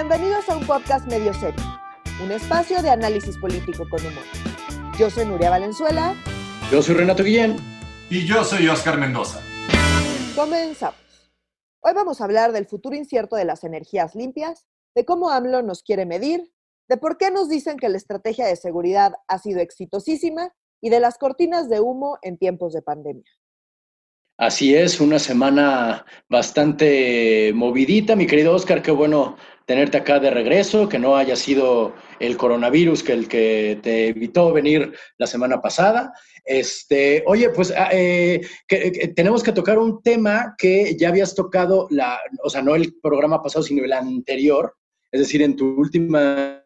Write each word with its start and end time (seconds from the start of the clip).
Bienvenidos 0.00 0.48
a 0.48 0.56
un 0.56 0.64
podcast 0.64 1.08
medio 1.08 1.34
serio, 1.34 1.60
un 2.22 2.30
espacio 2.30 2.80
de 2.82 2.88
análisis 2.88 3.36
político 3.36 3.84
con 3.90 4.00
humor. 4.00 4.22
Yo 4.96 5.10
soy 5.10 5.26
Nuria 5.26 5.50
Valenzuela. 5.50 6.14
Yo 6.70 6.80
soy 6.82 6.94
Renato 6.94 7.24
Guillén. 7.24 7.56
Y 8.08 8.24
yo 8.24 8.44
soy 8.44 8.68
Oscar 8.68 8.96
Mendoza. 8.96 9.42
Comenzamos. 10.36 11.00
Hoy 11.80 11.94
vamos 11.94 12.20
a 12.20 12.24
hablar 12.26 12.52
del 12.52 12.66
futuro 12.66 12.94
incierto 12.94 13.34
de 13.34 13.44
las 13.44 13.64
energías 13.64 14.14
limpias, 14.14 14.68
de 14.94 15.04
cómo 15.04 15.30
AMLO 15.30 15.62
nos 15.62 15.82
quiere 15.82 16.06
medir, 16.06 16.48
de 16.88 16.96
por 16.96 17.18
qué 17.18 17.32
nos 17.32 17.48
dicen 17.48 17.76
que 17.76 17.88
la 17.88 17.96
estrategia 17.96 18.46
de 18.46 18.54
seguridad 18.54 19.14
ha 19.26 19.40
sido 19.40 19.58
exitosísima 19.58 20.54
y 20.80 20.90
de 20.90 21.00
las 21.00 21.18
cortinas 21.18 21.68
de 21.68 21.80
humo 21.80 22.18
en 22.22 22.38
tiempos 22.38 22.72
de 22.72 22.82
pandemia. 22.82 23.28
Así 24.40 24.72
es, 24.72 25.00
una 25.00 25.18
semana 25.18 26.06
bastante 26.28 27.50
movidita, 27.52 28.14
mi 28.14 28.24
querido 28.24 28.54
Oscar, 28.54 28.82
qué 28.82 28.92
bueno 28.92 29.36
tenerte 29.66 29.96
acá 29.96 30.20
de 30.20 30.30
regreso, 30.30 30.88
que 30.88 31.00
no 31.00 31.16
haya 31.16 31.34
sido 31.34 31.92
el 32.20 32.36
coronavirus 32.36 33.02
que 33.02 33.14
el 33.14 33.26
que 33.26 33.80
te 33.82 34.10
evitó 34.10 34.52
venir 34.52 34.94
la 35.16 35.26
semana 35.26 35.60
pasada. 35.60 36.12
Este, 36.44 37.24
oye, 37.26 37.50
pues 37.50 37.74
ah, 37.76 37.88
eh, 37.90 38.40
tenemos 39.16 39.42
que 39.42 39.50
tocar 39.50 39.76
un 39.76 40.00
tema 40.04 40.54
que 40.56 40.96
ya 40.96 41.08
habías 41.08 41.34
tocado, 41.34 41.88
la, 41.90 42.20
o 42.44 42.48
sea, 42.48 42.62
no 42.62 42.76
el 42.76 42.94
programa 43.02 43.42
pasado, 43.42 43.64
sino 43.64 43.84
el 43.84 43.92
anterior, 43.92 44.72
es 45.10 45.20
decir, 45.20 45.42
en 45.42 45.56
tu 45.56 45.66
última 45.66 46.62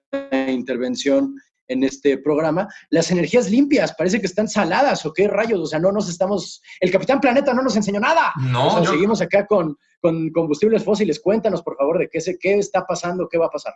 intervención 0.46 1.34
en 1.72 1.84
este 1.84 2.18
programa, 2.18 2.68
las 2.90 3.10
energías 3.10 3.50
limpias, 3.50 3.94
parece 3.96 4.20
que 4.20 4.26
están 4.26 4.48
saladas 4.48 5.04
o 5.06 5.12
qué 5.12 5.28
rayos, 5.28 5.60
o 5.60 5.66
sea, 5.66 5.78
no 5.78 5.92
nos 5.92 6.08
estamos, 6.08 6.62
el 6.80 6.90
Capitán 6.90 7.20
Planeta 7.20 7.52
no 7.54 7.62
nos 7.62 7.76
enseñó 7.76 8.00
nada. 8.00 8.32
No, 8.36 8.84
seguimos 8.84 9.20
acá 9.20 9.46
con, 9.46 9.76
con, 10.00 10.30
combustibles 10.30 10.84
fósiles. 10.84 11.20
Cuéntanos, 11.20 11.62
por 11.62 11.76
favor, 11.76 11.98
de 11.98 12.08
qué, 12.08 12.20
qué 12.40 12.58
está 12.58 12.86
pasando, 12.86 13.28
qué 13.28 13.38
va 13.38 13.46
a 13.46 13.50
pasar. 13.50 13.74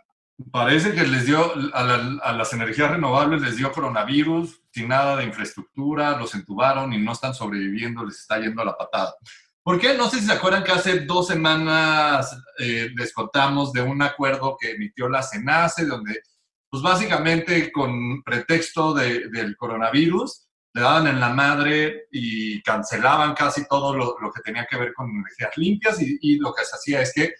Parece 0.51 0.93
que 0.93 1.07
les 1.07 1.25
dio, 1.25 1.51
a, 1.73 1.79
a 2.21 2.33
las 2.33 2.53
energías 2.53 2.91
renovables 2.91 3.41
les 3.41 3.57
dio 3.57 3.71
coronavirus, 3.71 4.61
sin 4.71 4.87
nada 4.87 5.15
de 5.15 5.23
infraestructura, 5.23 6.17
los 6.17 6.35
entubaron 6.35 6.93
y 6.93 6.99
no 6.99 7.13
están 7.13 7.33
sobreviviendo, 7.33 8.05
les 8.05 8.19
está 8.19 8.39
yendo 8.39 8.61
a 8.61 8.65
la 8.65 8.77
patada. 8.77 9.15
¿Por 9.67 9.79
qué? 9.81 9.95
No 9.95 10.09
sé 10.09 10.19
si 10.19 10.27
se 10.27 10.31
acuerdan 10.31 10.63
que 10.63 10.71
hace 10.71 11.01
dos 11.01 11.27
semanas 11.27 12.41
eh, 12.57 12.89
les 12.95 13.11
contamos 13.11 13.73
de 13.73 13.81
un 13.81 14.01
acuerdo 14.01 14.55
que 14.57 14.71
emitió 14.71 15.09
la 15.09 15.21
CENACE, 15.21 15.85
donde, 15.85 16.21
pues 16.69 16.83
básicamente 16.83 17.71
con 17.71 18.21
pretexto 18.23 18.93
del 18.93 19.55
coronavirus, 19.57 20.47
le 20.73 20.81
daban 20.81 21.07
en 21.07 21.19
la 21.19 21.29
madre 21.29 22.07
y 22.11 22.61
cancelaban 22.61 23.33
casi 23.33 23.67
todo 23.67 23.95
lo, 23.95 24.15
que 24.31 24.41
tenía 24.41 24.67
que 24.69 24.77
ver 24.77 24.93
con 24.93 25.09
energías 25.09 25.57
limpias 25.57 26.01
y, 26.01 26.37
lo 26.37 26.53
que 26.53 26.65
se 26.65 26.75
hacía 26.75 27.01
es 27.01 27.13
que 27.13 27.33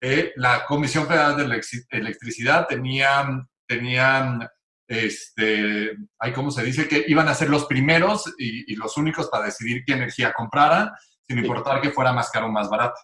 eh, 0.00 0.32
la 0.36 0.64
Comisión 0.64 1.06
Federal 1.06 1.36
de 1.36 1.62
Electricidad 1.90 2.66
tenía, 2.66 3.46
tenía 3.66 4.50
este, 4.86 5.96
hay 6.18 6.32
como 6.32 6.50
se 6.50 6.62
dice, 6.62 6.88
que 6.88 7.04
iban 7.08 7.28
a 7.28 7.34
ser 7.34 7.50
los 7.50 7.66
primeros 7.66 8.32
y, 8.38 8.72
y 8.72 8.76
los 8.76 8.96
únicos 8.96 9.28
para 9.28 9.46
decidir 9.46 9.82
qué 9.84 9.92
energía 9.92 10.32
compraran 10.32 10.90
sin 11.26 11.38
importar 11.38 11.80
que 11.82 11.90
fuera 11.90 12.12
más 12.12 12.30
caro 12.30 12.46
o 12.46 12.52
más 12.52 12.70
barato. 12.70 12.98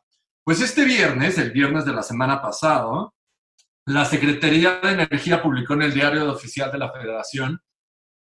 Pues 0.45 0.61
este 0.61 0.85
viernes, 0.85 1.37
el 1.39 1.53
viernes 1.53 1.85
de 1.85 1.93
la 1.93 2.03
semana 2.03 2.41
pasada, 2.41 3.11
la 3.87 4.05
Secretaría 4.05 4.81
de 4.81 4.93
Energía 4.93 5.43
publicó 5.43 5.75
en 5.75 5.83
el 5.83 5.95
diario 5.95 6.31
oficial 6.31 6.73
de 6.73 6.79
la 6.79 6.91
Federación 6.91 7.61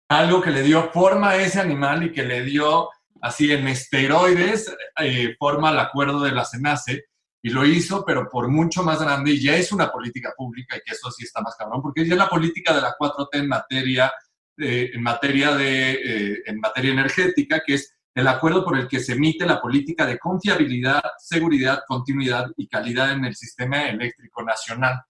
algo 0.09 0.41
que 0.41 0.51
le 0.51 0.63
dio 0.63 0.89
forma 0.91 1.31
a 1.31 1.37
ese 1.37 1.59
animal 1.59 2.03
y 2.03 2.11
que 2.11 2.23
le 2.23 2.43
dio 2.43 2.89
así 3.21 3.51
en 3.51 3.67
esteroides 3.67 4.73
eh, 4.99 5.35
forma 5.37 5.69
al 5.69 5.79
acuerdo 5.79 6.21
de 6.21 6.31
la 6.31 6.45
CENACE 6.45 7.05
y 7.41 7.49
lo 7.49 7.65
hizo, 7.65 8.03
pero 8.05 8.27
por 8.29 8.47
mucho 8.47 8.83
más 8.83 9.01
grande 9.01 9.31
y 9.31 9.41
ya 9.41 9.55
es 9.55 9.71
una 9.71 9.91
política 9.91 10.33
pública 10.35 10.77
y 10.77 10.81
que 10.85 10.93
eso 10.93 11.11
sí 11.11 11.23
está 11.25 11.41
más 11.41 11.55
cabrón, 11.55 11.81
porque 11.81 12.05
ya 12.05 12.13
es 12.13 12.17
la 12.17 12.29
política 12.29 12.73
de 12.73 12.81
la 12.81 12.95
4T 12.97 13.29
en 13.33 13.47
materia, 13.47 14.11
eh, 14.57 14.91
en 14.93 15.03
materia, 15.03 15.55
de, 15.55 15.91
eh, 15.91 16.43
en 16.45 16.59
materia 16.59 16.91
energética, 16.91 17.61
que 17.65 17.75
es 17.75 17.95
el 18.15 18.27
acuerdo 18.27 18.65
por 18.65 18.77
el 18.77 18.87
que 18.87 18.99
se 18.99 19.13
emite 19.13 19.45
la 19.45 19.61
política 19.61 20.05
de 20.05 20.17
confiabilidad, 20.17 21.01
seguridad, 21.17 21.83
continuidad 21.87 22.47
y 22.57 22.67
calidad 22.67 23.11
en 23.11 23.25
el 23.25 23.35
sistema 23.35 23.87
eléctrico 23.87 24.43
nacional. 24.43 25.01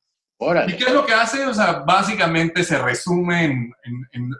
¿Y 0.67 0.77
qué 0.77 0.85
es 0.85 0.93
lo 0.93 1.05
que 1.05 1.13
hace? 1.13 1.45
O 1.45 1.53
sea, 1.53 1.83
básicamente 1.85 2.63
se 2.63 2.77
resume 2.77 3.43
en, 3.43 4.33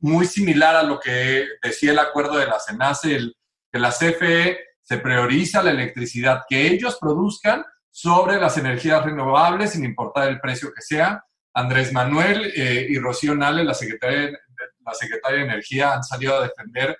muy 0.00 0.26
similar 0.26 0.76
a 0.76 0.82
lo 0.82 1.00
que 1.00 1.46
decía 1.62 1.92
el 1.92 1.98
acuerdo 1.98 2.36
de 2.36 2.46
la 2.46 2.60
CENACE, 2.60 3.16
el, 3.16 3.36
que 3.72 3.78
la 3.78 3.90
CFE 3.90 4.58
se 4.82 4.98
prioriza 4.98 5.62
la 5.62 5.70
electricidad 5.70 6.42
que 6.46 6.66
ellos 6.66 6.98
produzcan 7.00 7.64
sobre 7.90 8.38
las 8.38 8.58
energías 8.58 9.04
renovables, 9.04 9.72
sin 9.72 9.84
importar 9.84 10.28
el 10.28 10.40
precio 10.40 10.72
que 10.74 10.82
sea. 10.82 11.24
Andrés 11.54 11.92
Manuel 11.92 12.52
eh, 12.54 12.86
y 12.88 12.98
Rocío 12.98 13.34
Nale, 13.34 13.64
la 13.64 13.74
secretaria, 13.74 14.30
la 14.80 14.94
secretaria 14.94 15.38
de 15.38 15.44
Energía, 15.44 15.94
han 15.94 16.04
salido 16.04 16.36
a 16.36 16.42
defender 16.42 16.98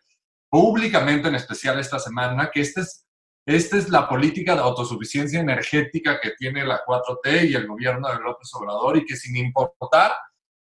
públicamente, 0.48 1.28
en 1.28 1.34
especial 1.34 1.78
esta 1.78 1.98
semana, 1.98 2.50
que 2.52 2.60
esta 2.60 2.80
es, 2.80 3.06
esta 3.44 3.76
es 3.76 3.88
la 3.88 4.08
política 4.08 4.54
de 4.54 4.60
autosuficiencia 4.60 5.40
energética 5.40 6.20
que 6.20 6.32
tiene 6.38 6.64
la 6.64 6.84
4T 6.84 7.50
y 7.50 7.54
el 7.54 7.66
gobierno 7.66 8.08
de 8.08 8.20
López 8.20 8.48
Obrador 8.54 8.96
y 8.98 9.04
que 9.04 9.16
sin 9.16 9.36
importar 9.36 10.12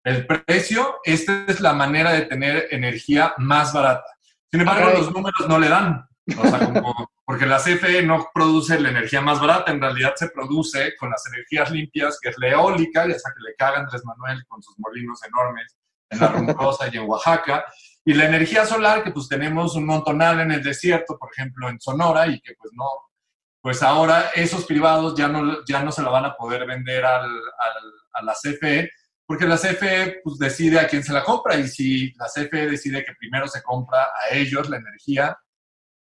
el 0.03 0.25
precio, 0.25 0.99
esta 1.03 1.45
es 1.47 1.59
la 1.59 1.73
manera 1.73 2.13
de 2.13 2.21
tener 2.21 2.67
energía 2.71 3.33
más 3.37 3.73
barata. 3.73 4.05
Sin 4.49 4.61
embargo, 4.61 4.91
los 4.97 5.11
números 5.11 5.47
no 5.47 5.59
le 5.59 5.69
dan. 5.69 6.07
porque 7.25 7.45
la 7.45 7.59
CFE 7.59 8.01
no 8.03 8.27
produce 8.33 8.79
la 8.79 8.89
energía 8.89 9.21
más 9.21 9.39
barata, 9.39 9.71
en 9.71 9.79
realidad 9.79 10.13
se 10.15 10.29
produce 10.29 10.95
con 10.97 11.11
las 11.11 11.23
energías 11.27 11.69
limpias, 11.69 12.17
que 12.19 12.29
es 12.29 12.37
la 12.39 12.49
eólica, 12.49 13.07
ya 13.07 13.19
sea 13.19 13.31
que 13.35 13.43
le 13.47 13.55
cagan 13.55 13.83
Andrés 13.83 14.03
Manuel 14.03 14.43
con 14.47 14.63
sus 14.63 14.77
molinos 14.79 15.19
enormes 15.23 15.77
en 16.09 16.19
la 16.19 16.27
Rumcosa 16.29 16.89
y 16.91 16.97
en 16.97 17.07
Oaxaca, 17.07 17.65
y 18.05 18.13
la 18.13 18.25
energía 18.25 18.65
solar, 18.65 19.03
que 19.03 19.11
pues 19.11 19.27
tenemos 19.27 19.75
un 19.75 19.85
montonal 19.85 20.39
en 20.39 20.51
el 20.51 20.63
desierto, 20.63 21.17
por 21.17 21.29
ejemplo, 21.31 21.69
en 21.69 21.79
Sonora, 21.79 22.27
y 22.27 22.39
que 22.39 22.53
pues 22.55 22.71
no, 22.73 22.85
pues 23.61 23.83
ahora 23.83 24.31
esos 24.33 24.65
privados 24.65 25.15
ya 25.15 25.27
no, 25.27 25.63
ya 25.65 25.83
no 25.83 25.91
se 25.91 26.01
la 26.01 26.09
van 26.09 26.25
a 26.25 26.35
poder 26.35 26.65
vender 26.65 27.05
al, 27.05 27.29
a 28.13 28.23
la 28.23 28.33
CFE, 28.33 28.89
porque 29.25 29.45
la 29.45 29.57
CFE 29.57 30.21
pues 30.23 30.39
decide 30.39 30.79
a 30.79 30.87
quién 30.87 31.03
se 31.03 31.13
la 31.13 31.23
compra, 31.23 31.55
y 31.57 31.67
si 31.67 32.13
la 32.15 32.25
CFE 32.25 32.67
decide 32.67 33.03
que 33.03 33.13
primero 33.13 33.47
se 33.47 33.61
compra 33.61 34.03
a 34.03 34.33
ellos 34.33 34.69
la 34.69 34.77
energía, 34.77 35.37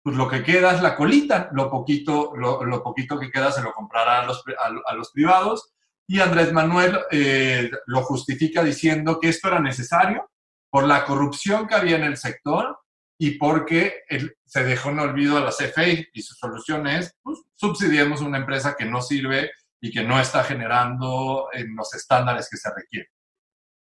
pues 0.02 0.18
lo 0.18 0.28
que 0.28 0.44
queda 0.44 0.74
es 0.76 0.82
la 0.82 0.96
colita, 0.98 1.50
lo 1.54 1.70
poquito, 1.70 2.34
lo, 2.36 2.84
poquito 2.84 3.18
que 3.18 3.32
queda 3.32 3.52
se 3.52 3.62
lo 3.62 3.72
comprará 3.72 4.20
a 4.20 4.26
los, 4.26 4.44
a, 4.86 4.94
los 4.94 5.12
privados, 5.12 5.74
y 6.06 6.20
Andrés 6.20 6.52
Manuel 6.52 7.00
eh, 7.12 7.72
lo 7.86 8.04
justifica 8.04 8.62
diciendo 8.62 9.20
que 9.22 9.30
esto 9.30 9.48
era 9.48 9.62
necesario 9.62 10.30
por 10.74 10.88
la 10.88 11.06
corrupción 11.06 11.68
que 11.68 11.76
había 11.76 11.98
en 11.98 12.04
el 12.04 12.18
sector 12.18 12.80
y 13.20 13.38
porque 13.38 14.02
se 14.44 14.64
dejó 14.64 14.90
en 14.90 15.02
olvido 15.02 15.38
a 15.38 15.42
la 15.42 15.52
CFE 15.52 16.10
y 16.12 16.22
su 16.24 16.34
solución 16.34 16.88
es, 16.88 17.16
pues, 17.22 17.44
subsidiemos 17.54 18.22
una 18.22 18.40
empresa 18.40 18.76
que 18.76 18.86
no 18.86 19.00
sirve 19.00 19.52
y 19.80 19.92
que 19.92 20.04
no 20.04 20.20
está 20.20 20.44
generando 20.44 21.48
en 21.54 21.76
los 21.76 21.94
estándares 21.94 22.50
que 22.50 22.58
se 22.58 22.72
requieren. 22.74 23.08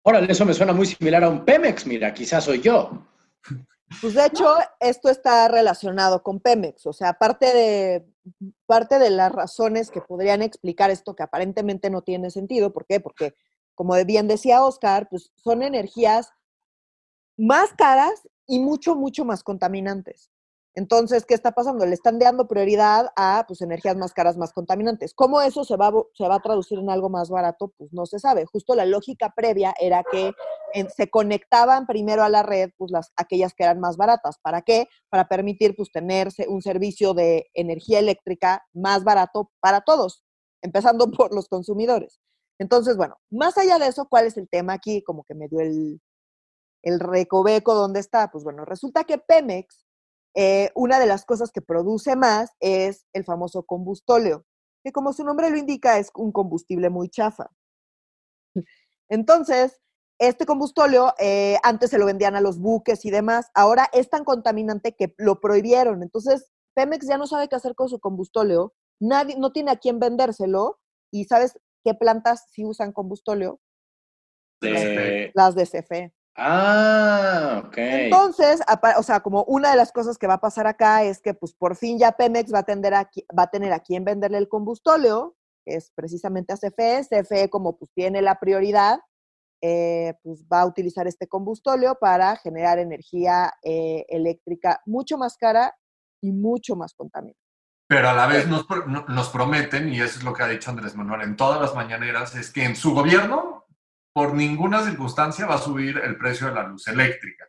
Órale, 0.02 0.30
eso 0.30 0.44
me 0.44 0.52
suena 0.52 0.74
muy 0.74 0.84
similar 0.84 1.24
a 1.24 1.30
un 1.30 1.46
Pemex, 1.46 1.86
mira, 1.86 2.12
quizás 2.12 2.44
soy 2.44 2.60
yo. 2.60 3.08
Pues 4.02 4.12
de 4.12 4.26
hecho, 4.26 4.54
esto 4.78 5.08
está 5.08 5.48
relacionado 5.48 6.22
con 6.22 6.40
Pemex, 6.40 6.84
o 6.84 6.92
sea, 6.92 7.14
parte 7.14 7.54
de, 7.54 8.06
parte 8.66 8.98
de 8.98 9.08
las 9.08 9.32
razones 9.32 9.90
que 9.90 10.02
podrían 10.02 10.42
explicar 10.42 10.90
esto 10.90 11.16
que 11.16 11.22
aparentemente 11.22 11.88
no 11.88 12.02
tiene 12.02 12.30
sentido, 12.30 12.70
¿por 12.70 12.84
qué? 12.84 13.00
Porque, 13.00 13.34
como 13.74 13.94
bien 14.04 14.28
decía 14.28 14.62
Oscar, 14.62 15.08
pues 15.08 15.30
son 15.36 15.62
energías 15.62 16.34
más 17.36 17.72
caras 17.74 18.28
y 18.46 18.60
mucho, 18.60 18.94
mucho 18.94 19.24
más 19.24 19.42
contaminantes. 19.42 20.30
Entonces, 20.74 21.26
¿qué 21.26 21.34
está 21.34 21.52
pasando? 21.52 21.84
Le 21.84 21.92
están 21.92 22.18
dando 22.18 22.48
prioridad 22.48 23.12
a 23.14 23.44
pues, 23.46 23.60
energías 23.60 23.94
más 23.96 24.14
caras, 24.14 24.38
más 24.38 24.54
contaminantes. 24.54 25.12
¿Cómo 25.12 25.42
eso 25.42 25.64
se 25.64 25.76
va, 25.76 25.92
se 26.14 26.26
va 26.26 26.36
a 26.36 26.40
traducir 26.40 26.78
en 26.78 26.88
algo 26.88 27.10
más 27.10 27.28
barato? 27.28 27.74
Pues 27.76 27.92
no 27.92 28.06
se 28.06 28.18
sabe. 28.18 28.46
Justo 28.46 28.74
la 28.74 28.86
lógica 28.86 29.34
previa 29.36 29.74
era 29.78 30.02
que 30.10 30.32
se 30.96 31.10
conectaban 31.10 31.86
primero 31.86 32.22
a 32.22 32.30
la 32.30 32.42
red 32.42 32.70
pues, 32.78 32.90
las, 32.90 33.12
aquellas 33.16 33.52
que 33.52 33.64
eran 33.64 33.80
más 33.80 33.98
baratas. 33.98 34.38
¿Para 34.42 34.62
qué? 34.62 34.86
Para 35.10 35.28
permitir 35.28 35.76
pues, 35.76 35.92
tener 35.92 36.28
un 36.48 36.62
servicio 36.62 37.12
de 37.12 37.50
energía 37.52 37.98
eléctrica 37.98 38.64
más 38.72 39.04
barato 39.04 39.50
para 39.60 39.82
todos, 39.82 40.24
empezando 40.62 41.10
por 41.10 41.34
los 41.34 41.48
consumidores. 41.48 42.18
Entonces, 42.58 42.96
bueno, 42.96 43.16
más 43.30 43.58
allá 43.58 43.78
de 43.78 43.88
eso, 43.88 44.06
¿cuál 44.08 44.26
es 44.26 44.38
el 44.38 44.48
tema 44.48 44.72
aquí? 44.72 45.02
Como 45.02 45.24
que 45.24 45.34
me 45.34 45.48
dio 45.48 45.60
el, 45.60 46.00
el 46.82 47.00
recoveco 47.00 47.74
dónde 47.74 48.00
está. 48.00 48.30
Pues 48.30 48.44
bueno, 48.44 48.64
resulta 48.64 49.04
que 49.04 49.18
Pemex, 49.18 49.86
eh, 50.34 50.70
una 50.74 50.98
de 50.98 51.06
las 51.06 51.24
cosas 51.24 51.50
que 51.52 51.60
produce 51.62 52.16
más 52.16 52.50
es 52.60 53.06
el 53.12 53.24
famoso 53.24 53.64
combustóleo, 53.64 54.44
que 54.84 54.92
como 54.92 55.12
su 55.12 55.24
nombre 55.24 55.50
lo 55.50 55.56
indica 55.56 55.98
es 55.98 56.10
un 56.14 56.32
combustible 56.32 56.90
muy 56.90 57.08
chafa. 57.08 57.50
Entonces, 59.08 59.80
este 60.18 60.46
combustóleo 60.46 61.14
eh, 61.18 61.58
antes 61.62 61.90
se 61.90 61.98
lo 61.98 62.06
vendían 62.06 62.36
a 62.36 62.40
los 62.40 62.58
buques 62.58 63.04
y 63.04 63.10
demás, 63.10 63.50
ahora 63.54 63.88
es 63.92 64.08
tan 64.08 64.24
contaminante 64.24 64.94
que 64.94 65.14
lo 65.18 65.40
prohibieron. 65.40 66.02
Entonces, 66.02 66.50
Pemex 66.74 67.06
ya 67.06 67.18
no 67.18 67.26
sabe 67.26 67.48
qué 67.48 67.56
hacer 67.56 67.74
con 67.74 67.88
su 67.88 67.98
combustóleo, 68.00 68.72
nadie, 69.00 69.36
no 69.36 69.52
tiene 69.52 69.70
a 69.72 69.76
quién 69.76 69.98
vendérselo 69.98 70.80
y, 71.12 71.24
¿sabes? 71.24 71.58
qué 71.84 71.94
plantas 71.94 72.46
sí 72.52 72.64
usan 72.64 72.92
combustóleo. 72.92 73.60
De- 74.60 74.70
Las 75.34 75.54
de 75.56 75.66
CFE. 75.66 76.14
Ah, 76.34 77.62
ok. 77.66 77.76
Entonces, 77.76 78.60
o 78.96 79.02
sea, 79.02 79.20
como 79.20 79.44
una 79.44 79.70
de 79.70 79.76
las 79.76 79.92
cosas 79.92 80.16
que 80.16 80.26
va 80.26 80.34
a 80.34 80.40
pasar 80.40 80.66
acá 80.66 81.02
es 81.04 81.20
que, 81.20 81.34
pues, 81.34 81.52
por 81.52 81.76
fin 81.76 81.98
ya 81.98 82.12
Pemex 82.12 82.52
va 82.52 82.60
a, 82.60 82.64
tender 82.64 82.94
a, 82.94 83.10
va 83.38 83.44
a 83.44 83.50
tener 83.50 83.72
a 83.72 83.80
quién 83.80 84.04
venderle 84.04 84.38
el 84.38 84.48
combustóleo, 84.48 85.36
que 85.64 85.74
es 85.74 85.92
precisamente 85.94 86.52
a 86.52 86.56
CFE. 86.56 87.06
CFE, 87.08 87.50
como 87.50 87.76
pues 87.76 87.90
tiene 87.94 88.22
la 88.22 88.40
prioridad, 88.40 89.00
eh, 89.60 90.14
pues 90.22 90.44
va 90.52 90.62
a 90.62 90.66
utilizar 90.66 91.06
este 91.06 91.28
combustóleo 91.28 91.96
para 92.00 92.36
generar 92.36 92.78
energía 92.78 93.52
eh, 93.62 94.04
eléctrica 94.08 94.80
mucho 94.86 95.18
más 95.18 95.36
cara 95.36 95.76
y 96.20 96.32
mucho 96.32 96.74
más 96.76 96.94
contaminante. 96.94 97.38
Pero 97.86 98.08
a 98.08 98.14
la 98.14 98.26
vez 98.26 98.48
nos, 98.48 98.66
nos 99.08 99.28
prometen, 99.28 99.92
y 99.92 100.00
eso 100.00 100.18
es 100.18 100.24
lo 100.24 100.32
que 100.32 100.42
ha 100.42 100.48
dicho 100.48 100.70
Andrés 100.70 100.96
Manuel 100.96 101.20
en 101.20 101.36
todas 101.36 101.60
las 101.60 101.74
mañaneras, 101.74 102.34
es 102.34 102.50
que 102.50 102.64
en 102.64 102.74
su 102.74 102.94
gobierno, 102.94 103.61
por 104.12 104.34
ninguna 104.34 104.82
circunstancia, 104.84 105.46
va 105.46 105.54
a 105.56 105.58
subir 105.58 105.98
el 105.98 106.16
precio 106.16 106.46
de 106.48 106.54
la 106.54 106.64
luz 106.64 106.86
eléctrica. 106.88 107.46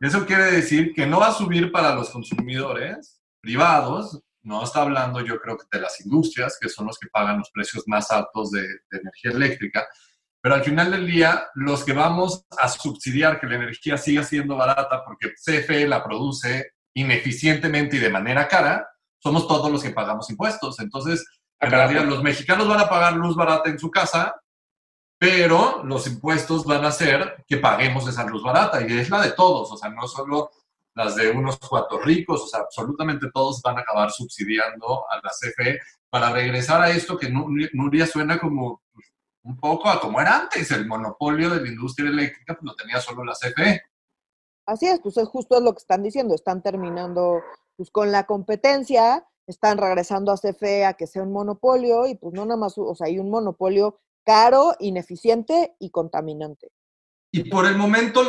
Eso 0.00 0.26
quiere 0.26 0.44
decir 0.50 0.92
que 0.94 1.06
no 1.06 1.20
va 1.20 1.28
a 1.28 1.32
subir 1.32 1.70
para 1.70 1.94
los 1.94 2.10
consumidores 2.10 3.20
privados, 3.40 4.20
no 4.42 4.64
está 4.64 4.82
hablando 4.82 5.20
yo 5.20 5.38
creo 5.40 5.56
que 5.56 5.64
de 5.70 5.80
las 5.80 6.00
industrias, 6.00 6.58
que 6.60 6.68
son 6.68 6.86
los 6.86 6.98
que 6.98 7.08
pagan 7.08 7.38
los 7.38 7.50
precios 7.50 7.84
más 7.86 8.10
altos 8.10 8.50
de, 8.50 8.62
de 8.62 8.98
energía 8.98 9.30
eléctrica, 9.30 9.86
pero 10.40 10.56
al 10.56 10.64
final 10.64 10.90
del 10.90 11.06
día, 11.06 11.46
los 11.54 11.84
que 11.84 11.92
vamos 11.92 12.44
a 12.58 12.68
subsidiar 12.68 13.40
que 13.40 13.46
la 13.46 13.54
energía 13.56 13.96
siga 13.96 14.24
siendo 14.24 14.56
barata 14.56 15.04
porque 15.04 15.32
CFE 15.34 15.86
la 15.86 16.02
produce 16.02 16.72
ineficientemente 16.94 17.96
y 17.96 18.00
de 18.00 18.10
manera 18.10 18.48
cara, 18.48 18.88
somos 19.22 19.46
todos 19.46 19.70
los 19.70 19.82
que 19.82 19.90
pagamos 19.90 20.28
impuestos. 20.30 20.80
Entonces, 20.80 21.24
Ah, 21.62 21.66
en 21.66 21.70
carajo. 21.70 21.92
realidad, 21.92 22.10
los 22.12 22.24
mexicanos 22.24 22.66
van 22.66 22.80
a 22.80 22.88
pagar 22.88 23.12
luz 23.12 23.36
barata 23.36 23.70
en 23.70 23.78
su 23.78 23.88
casa, 23.88 24.34
pero 25.22 25.84
los 25.84 26.08
impuestos 26.08 26.64
van 26.64 26.84
a 26.84 26.88
hacer 26.88 27.44
que 27.46 27.58
paguemos 27.58 28.08
esa 28.08 28.24
luz 28.24 28.42
barata 28.42 28.84
y 28.84 28.98
es 28.98 29.08
la 29.08 29.20
de 29.22 29.30
todos, 29.30 29.70
o 29.70 29.76
sea, 29.76 29.88
no 29.88 30.08
solo 30.08 30.50
las 30.94 31.14
de 31.14 31.30
unos 31.30 31.60
cuantos 31.60 32.04
ricos, 32.04 32.42
o 32.42 32.46
sea, 32.48 32.58
absolutamente 32.58 33.28
todos 33.32 33.62
van 33.62 33.78
a 33.78 33.82
acabar 33.82 34.10
subsidiando 34.10 35.08
a 35.08 35.20
la 35.22 35.30
CFE 35.30 35.78
para 36.10 36.32
regresar 36.32 36.82
a 36.82 36.90
esto 36.90 37.16
que 37.16 37.30
Nu- 37.30 37.46
Nuria 37.72 38.04
suena 38.04 38.40
como 38.40 38.82
un 39.44 39.56
poco 39.58 39.88
a 39.90 40.00
como 40.00 40.20
era 40.20 40.40
antes, 40.40 40.68
el 40.72 40.88
monopolio 40.88 41.50
de 41.50 41.60
la 41.60 41.68
industria 41.68 42.10
eléctrica 42.10 42.54
pues, 42.54 42.64
lo 42.64 42.74
tenía 42.74 43.00
solo 43.00 43.22
la 43.24 43.34
CFE. 43.34 43.80
Así 44.66 44.86
es, 44.88 44.98
pues 45.00 45.16
es 45.18 45.28
justo 45.28 45.60
lo 45.60 45.72
que 45.72 45.78
están 45.78 46.02
diciendo, 46.02 46.34
están 46.34 46.62
terminando 46.64 47.40
pues 47.76 47.92
con 47.92 48.10
la 48.10 48.24
competencia, 48.26 49.24
están 49.46 49.78
regresando 49.78 50.32
a 50.32 50.36
CFE 50.36 50.84
a 50.84 50.94
que 50.94 51.06
sea 51.06 51.22
un 51.22 51.30
monopolio 51.32 52.08
y 52.08 52.16
pues 52.16 52.34
no 52.34 52.44
nada 52.44 52.58
más, 52.58 52.76
o 52.76 52.92
sea, 52.96 53.06
hay 53.06 53.20
un 53.20 53.30
monopolio 53.30 54.00
caro, 54.24 54.74
ineficiente 54.78 55.74
y 55.78 55.90
contaminante. 55.90 56.68
Y 57.30 57.44
por 57.44 57.66
el 57.66 57.76
momento, 57.76 58.22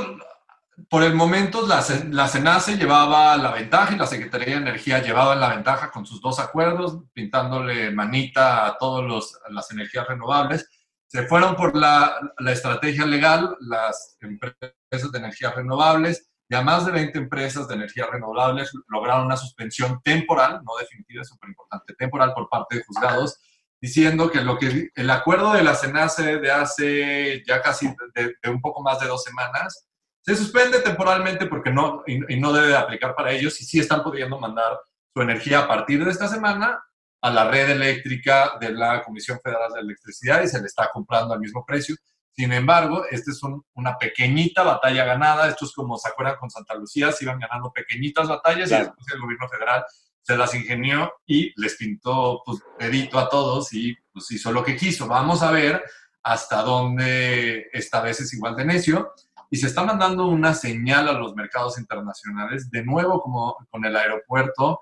por 0.89 1.03
el 1.03 1.13
momento 1.13 1.67
la, 1.67 1.83
la 2.11 2.59
llevaba 2.77 3.37
la 3.37 3.51
ventaja 3.51 3.93
y 3.93 3.97
la 3.97 4.07
Secretaría 4.07 4.55
de 4.55 4.61
Energía 4.61 5.01
llevaba 5.01 5.35
la 5.35 5.49
ventaja 5.49 5.91
con 5.91 6.05
sus 6.05 6.21
dos 6.21 6.39
acuerdos, 6.39 6.99
pintándole 7.13 7.91
manita 7.91 8.65
a 8.65 8.77
todas 8.77 9.33
las 9.49 9.71
energías 9.71 10.07
renovables. 10.07 10.69
Se 11.07 11.27
fueron 11.27 11.55
por 11.55 11.75
la, 11.75 12.15
la 12.39 12.51
estrategia 12.51 13.05
legal, 13.05 13.55
las 13.59 14.17
empresas 14.21 15.11
de 15.11 15.19
energías 15.19 15.55
renovables, 15.55 16.29
ya 16.49 16.61
más 16.61 16.85
de 16.85 16.91
20 16.91 17.17
empresas 17.17 17.67
de 17.67 17.75
energías 17.75 18.09
renovables 18.11 18.71
lograron 18.87 19.25
una 19.25 19.37
suspensión 19.37 20.01
temporal, 20.03 20.61
no 20.63 20.73
definitiva, 20.79 21.21
es 21.21 21.29
súper 21.29 21.49
importante, 21.49 21.95
temporal 21.95 22.33
por 22.33 22.47
parte 22.49 22.77
de 22.77 22.83
juzgados, 22.83 23.39
diciendo 23.83 24.31
que 24.31 24.39
lo 24.39 24.57
que 24.57 24.89
el 24.95 25.09
acuerdo 25.09 25.51
de 25.51 25.61
la 25.61 25.75
CENACE 25.75 26.37
de 26.39 26.49
hace 26.51 27.43
ya 27.45 27.61
casi 27.61 27.93
de, 28.15 28.33
de 28.41 28.49
un 28.49 28.61
poco 28.61 28.81
más 28.81 28.97
de 29.01 29.07
dos 29.07 29.21
semanas 29.23 29.87
se 30.21 30.37
suspende 30.37 30.79
temporalmente 30.79 31.47
porque 31.47 31.69
no 31.69 32.01
y, 32.07 32.33
y 32.33 32.39
no 32.39 32.53
debe 32.53 32.67
de 32.69 32.77
aplicar 32.77 33.13
para 33.13 33.31
ellos 33.33 33.59
y 33.59 33.65
sí 33.65 33.81
están 33.81 34.01
pudiendo 34.01 34.39
mandar 34.39 34.79
su 35.13 35.21
energía 35.21 35.59
a 35.59 35.67
partir 35.67 36.03
de 36.05 36.11
esta 36.11 36.29
semana 36.29 36.81
a 37.21 37.29
la 37.29 37.49
red 37.49 37.71
eléctrica 37.71 38.53
de 38.61 38.71
la 38.71 39.03
Comisión 39.03 39.37
Federal 39.43 39.73
de 39.73 39.81
Electricidad 39.81 40.41
y 40.41 40.47
se 40.47 40.61
le 40.61 40.65
está 40.67 40.89
comprando 40.93 41.33
al 41.33 41.41
mismo 41.41 41.65
precio. 41.65 41.95
Sin 42.35 42.53
embargo, 42.53 43.03
esta 43.11 43.31
es 43.31 43.43
un- 43.43 43.63
una 43.73 43.97
pequeñita 43.97 44.63
batalla 44.63 45.03
ganada. 45.03 45.49
Esto 45.49 45.65
es 45.65 45.73
como 45.73 45.97
se 45.97 46.07
acuerdan 46.07 46.37
con 46.37 46.49
Santa 46.49 46.73
Lucía, 46.75 47.11
se 47.11 47.25
iban 47.25 47.37
ganando 47.39 47.69
pequeñitas 47.73 48.29
batallas 48.29 48.69
Claro. 48.69 48.83
y 48.83 48.87
después 48.87 49.07
el 49.13 49.19
gobierno 49.21 49.47
federal 49.49 49.83
se 50.23 50.37
las 50.37 50.55
ingenió 50.55 51.11
y 51.25 51.53
les 51.61 51.75
pintó 51.75 52.41
pues, 52.45 52.59
dedito 52.79 53.19
a 53.19 53.29
todos 53.29 53.73
y 53.73 53.95
pues, 54.11 54.31
hizo 54.31 54.51
lo 54.51 54.63
que 54.63 54.75
quiso. 54.75 55.07
Vamos 55.07 55.43
a 55.43 55.51
ver 55.51 55.83
hasta 56.23 56.61
dónde 56.63 57.67
esta 57.73 58.01
vez 58.01 58.21
es 58.21 58.33
igual 58.33 58.55
de 58.55 58.65
necio. 58.65 59.13
Y 59.49 59.57
se 59.57 59.67
está 59.67 59.83
mandando 59.83 60.25
una 60.27 60.53
señal 60.55 61.07
a 61.09 61.13
los 61.13 61.35
mercados 61.35 61.77
internacionales, 61.77 62.71
de 62.71 62.83
nuevo 62.83 63.21
como 63.21 63.55
con 63.69 63.85
el 63.85 63.95
aeropuerto, 63.95 64.81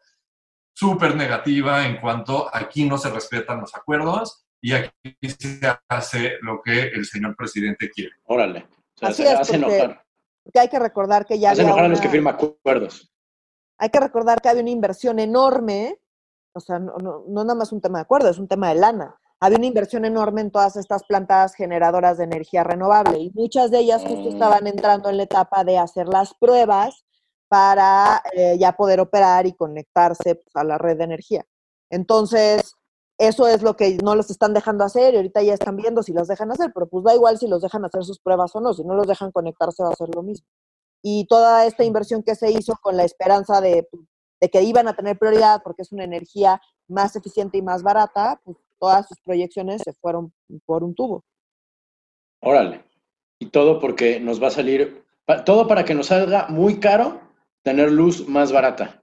súper 0.74 1.16
negativa 1.16 1.86
en 1.86 1.98
cuanto 2.00 2.50
aquí 2.56 2.86
no 2.86 2.98
se 2.98 3.10
respetan 3.10 3.60
los 3.60 3.76
acuerdos 3.76 4.46
y 4.62 4.74
aquí 4.74 4.92
se 5.38 5.60
hace 5.90 6.38
lo 6.42 6.62
que 6.62 6.84
el 6.84 7.06
señor 7.06 7.36
presidente 7.36 7.90
quiere. 7.90 8.14
Órale. 8.26 8.68
O 8.70 8.98
sea, 8.98 9.10
Así 9.10 9.24
se 9.24 9.34
es, 9.34 9.40
hace 9.40 9.56
enojar. 9.58 10.06
Porque 10.44 10.60
hay 10.60 10.70
que 10.70 10.80
recordar 10.80 11.26
que 11.26 11.38
ya 11.40 11.52
Hace 11.52 11.64
enojar 11.64 11.86
a 11.86 11.88
los 11.90 12.00
una- 12.00 12.06
que 12.08 12.12
firman 12.12 12.36
acuerdos. 12.36 13.12
Hay 13.82 13.90
que 13.90 14.00
recordar 14.00 14.42
que 14.42 14.48
había 14.48 14.62
una 14.62 14.70
inversión 14.70 15.18
enorme, 15.18 16.00
o 16.54 16.60
sea, 16.60 16.78
no, 16.78 16.98
no, 16.98 17.24
no 17.28 17.44
nada 17.44 17.56
más 17.56 17.72
un 17.72 17.82
tema 17.82 17.98
de 17.98 18.04
acuerdo, 18.04 18.30
es 18.30 18.38
un 18.38 18.48
tema 18.48 18.70
de 18.70 18.76
lana. 18.76 19.20
Había 19.40 19.58
una 19.58 19.66
inversión 19.66 20.06
enorme 20.06 20.42
en 20.42 20.52
todas 20.52 20.76
estas 20.76 21.04
plantas 21.04 21.56
generadoras 21.56 22.20
de 22.20 22.26
energía 22.26 22.64
renovable 22.64 23.18
y 23.18 23.32
muchas 23.34 23.72
de 23.72 23.80
ellas 23.80 24.04
justo 24.04 24.30
Mm. 24.30 24.34
estaban 24.34 24.68
entrando 24.68 25.10
en 25.10 25.18
la 25.18 25.24
etapa 25.24 25.64
de 25.64 25.80
hacer 25.80 26.08
las 26.08 26.36
pruebas 26.36 27.06
para 27.48 28.22
eh, 28.34 28.56
ya 28.60 28.74
poder 28.74 29.00
operar 29.00 29.48
y 29.48 29.54
conectarse 29.54 30.36
pues, 30.36 30.56
a 30.56 30.64
la 30.64 30.78
red 30.78 31.00
de 31.00 31.06
energía. 31.06 31.44
Entonces, 31.90 32.76
eso 33.18 33.48
es 33.48 33.64
lo 33.64 33.76
que 33.76 33.98
no 34.04 34.14
los 34.14 34.30
están 34.30 34.54
dejando 34.54 34.84
hacer 34.84 35.16
y 35.16 35.18
ahorita 35.18 35.42
ya 35.42 35.56
están 35.56 35.76
viendo 35.76 36.04
si 36.04 36.14
los 36.14 36.28
dejan 36.28 36.52
hacer, 36.52 36.72
pero 36.72 36.88
pues 36.88 37.04
da 37.04 37.16
igual 37.16 37.40
si 37.40 37.48
los 37.48 37.64
dejan 37.64 37.84
hacer 37.84 38.04
sus 38.04 38.20
pruebas 38.20 38.56
o 38.56 38.62
no, 38.62 38.76
si 38.76 38.84
no 38.84 38.94
los 38.94 39.08
dejan 39.08 39.32
conectarse 39.32 39.82
va 39.82 39.90
a 39.90 39.96
ser 39.96 40.14
lo 40.14 40.22
mismo. 40.22 40.46
Y 41.02 41.26
toda 41.28 41.66
esta 41.66 41.84
inversión 41.84 42.24
que 42.24 42.36
se 42.36 42.52
hizo 42.52 42.76
con 42.82 42.96
la 42.98 43.04
esperanza 43.04 43.60
de, 43.62 43.88
de 44.40 44.50
que 44.50 44.62
iban 44.62 44.88
a 44.88 44.96
tener 44.96 45.18
prioridad 45.18 45.62
porque 45.64 45.82
es 45.82 45.92
una 45.92 46.04
energía 46.04 46.62
más 46.88 47.16
eficiente 47.16 47.58
y 47.58 47.62
más 47.62 47.84
barata, 47.84 48.40
pues 48.44 48.58
todas 48.80 49.08
sus 49.08 49.20
proyecciones 49.22 49.82
se 49.84 49.94
fueron 49.94 50.34
por 50.66 50.84
un 50.84 50.94
tubo. 50.96 51.24
Órale. 52.42 52.84
Y 53.40 53.48
todo 53.48 53.80
porque 53.80 54.20
nos 54.20 54.42
va 54.42 54.48
a 54.48 54.52
salir, 54.52 55.04
todo 55.46 55.68
para 55.68 55.86
que 55.86 55.94
nos 55.96 56.08
salga 56.08 56.48
muy 56.50 56.80
caro 56.80 57.22
tener 57.64 57.92
luz 57.92 58.28
más 58.28 58.52
barata. 58.52 59.02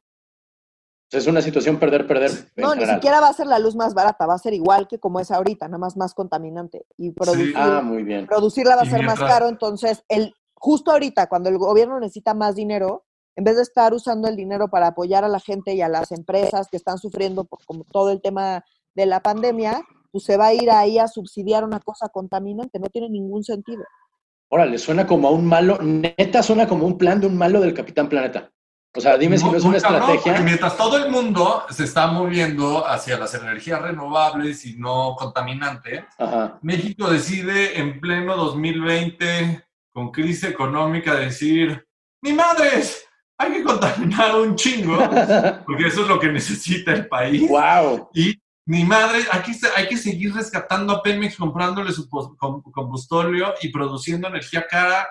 O 1.09 1.11
sea, 1.11 1.21
es 1.21 1.27
una 1.27 1.41
situación 1.41 1.79
perder-perder. 1.79 2.31
en 2.57 2.63
No, 2.63 2.75
ni 2.75 2.85
siquiera 2.85 3.21
va 3.21 3.29
a 3.29 3.33
ser 3.33 3.47
la 3.47 3.59
luz 3.59 3.75
más 3.75 3.95
barata, 3.95 4.27
va 4.27 4.35
a 4.35 4.39
ser 4.39 4.53
igual 4.53 4.87
que 4.87 4.99
como 4.99 5.21
es 5.21 5.31
ahorita, 5.31 5.67
nada 5.67 5.79
más 5.79 5.97
más 5.97 6.13
contaminante. 6.13 6.85
Y 6.99 7.13
producir, 7.13 7.55
Ah, 7.57 7.81
muy 7.83 8.03
bien. 8.03 8.27
producirla 8.27 8.77
va 8.77 8.83
a 8.83 8.85
Y 8.85 8.91
ser 8.91 9.05
más 9.05 9.19
caro, 9.19 9.49
entonces 9.49 10.05
el, 10.09 10.35
justo 10.61 10.93
ahorita, 10.93 11.29
cuando 11.29 11.49
el 11.49 11.59
gobierno 11.59 11.99
necesita 12.01 12.35
más 12.35 12.55
dinero, 12.55 13.05
en 13.37 13.45
vez 13.45 13.57
de 13.57 13.63
estar 13.63 13.95
usando 13.95 14.29
el 14.29 14.37
dinero 14.37 14.69
para 14.69 14.89
apoyar 14.89 15.25
a 15.25 15.29
la 15.29 15.41
gente 15.41 15.75
y 15.75 15.81
a 15.81 15.89
las 15.89 16.11
empresas 16.11 16.69
que 16.69 16.77
están 16.77 16.99
sufriendo 16.99 17.45
por 17.45 17.65
como 17.65 17.85
todo 17.85 18.11
el 18.11 18.21
tema 18.21 18.65
de 18.95 19.07
la 19.07 19.21
pandemia, 19.21 19.83
pues 20.11 20.25
se 20.25 20.37
va 20.37 20.47
a 20.47 20.55
ir 20.55 20.71
ahí 20.71 20.99
a 20.99 21.07
subsidiar 21.07 21.65
una 21.65 21.79
cosa 21.79 22.09
contaminante, 22.09 22.79
no 22.81 22.89
tiene 22.89 23.09
ningún 23.09 23.45
sentido. 23.45 23.85
Órale, 24.49 24.79
suena 24.79 25.07
como 25.07 25.29
a 25.29 25.31
un 25.31 25.45
malo, 25.45 25.79
neta 25.81 26.43
suena 26.43 26.67
como 26.67 26.87
un 26.87 26.99
plan 26.99 27.21
de 27.21 27.27
un 27.27 27.37
malo 27.37 27.61
del 27.61 27.75
Capitán 27.75 28.09
Planeta. 28.09 28.51
O 28.97 29.01
sea, 29.01 29.19
dime 29.19 29.37
si 29.39 29.45
no 29.45 29.57
es 29.57 29.65
una 29.65 29.79
cabrón, 29.79 30.01
estrategia. 30.01 30.33
porque 30.33 30.45
mientras 30.45 30.77
todo 30.77 30.97
el 30.97 31.11
mundo 31.11 31.63
se 31.71 31.85
está 31.85 32.07
moviendo 32.09 32.85
hacia 32.87 33.19
las 33.19 33.35
energías 33.35 33.83
renovables 33.83 34.65
y 34.65 34.77
no 34.77 35.15
contaminantes, 35.17 36.05
Ajá. 36.19 36.59
México 36.63 37.09
decide 37.09 37.79
en 37.79 38.01
pleno 38.01 38.35
2020, 38.37 39.63
con 39.93 40.11
crisis 40.11 40.45
económica, 40.45 41.15
decir, 41.15 41.85
¡ni 42.23 42.33
madres! 42.33 43.05
Hay 43.41 43.53
que 43.53 43.63
contaminar 43.63 44.35
un 44.35 44.57
chingo, 44.57 44.97
porque 45.67 45.87
eso 45.87 46.03
es 46.03 46.09
lo 46.09 46.19
que 46.19 46.29
necesita 46.29 46.93
el 46.93 47.07
país. 47.09 47.49
wow. 47.49 48.09
Y 48.15 48.35
ni 48.67 48.85
madre, 48.85 49.21
aquí 49.33 49.53
hay 49.77 49.89
que 49.89 49.97
seguir 49.97 50.35
rescatando 50.35 50.93
a 50.93 51.03
Pemex, 51.03 51.37
comprándole 51.37 51.93
su 51.93 52.09
pos- 52.09 52.37
com- 52.37 52.63
combustóleo 52.63 53.55
y 53.63 53.69
produciendo 53.69 54.29
energía 54.29 54.67
cara. 54.69 55.09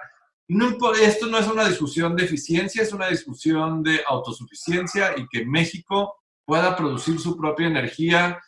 No, 0.49 0.77
esto 0.93 1.25
no 1.27 1.37
es 1.39 1.47
una 1.47 1.67
discusión 1.67 2.15
de 2.15 2.25
eficiencia, 2.25 2.81
es 2.83 2.93
una 2.93 3.07
discusión 3.07 3.81
de 3.83 4.01
autosuficiencia 4.07 5.13
y 5.17 5.27
que 5.27 5.45
México 5.45 6.15
pueda 6.45 6.75
producir 6.75 7.19
su 7.19 7.35
propia 7.35 7.67
energía. 7.67 8.39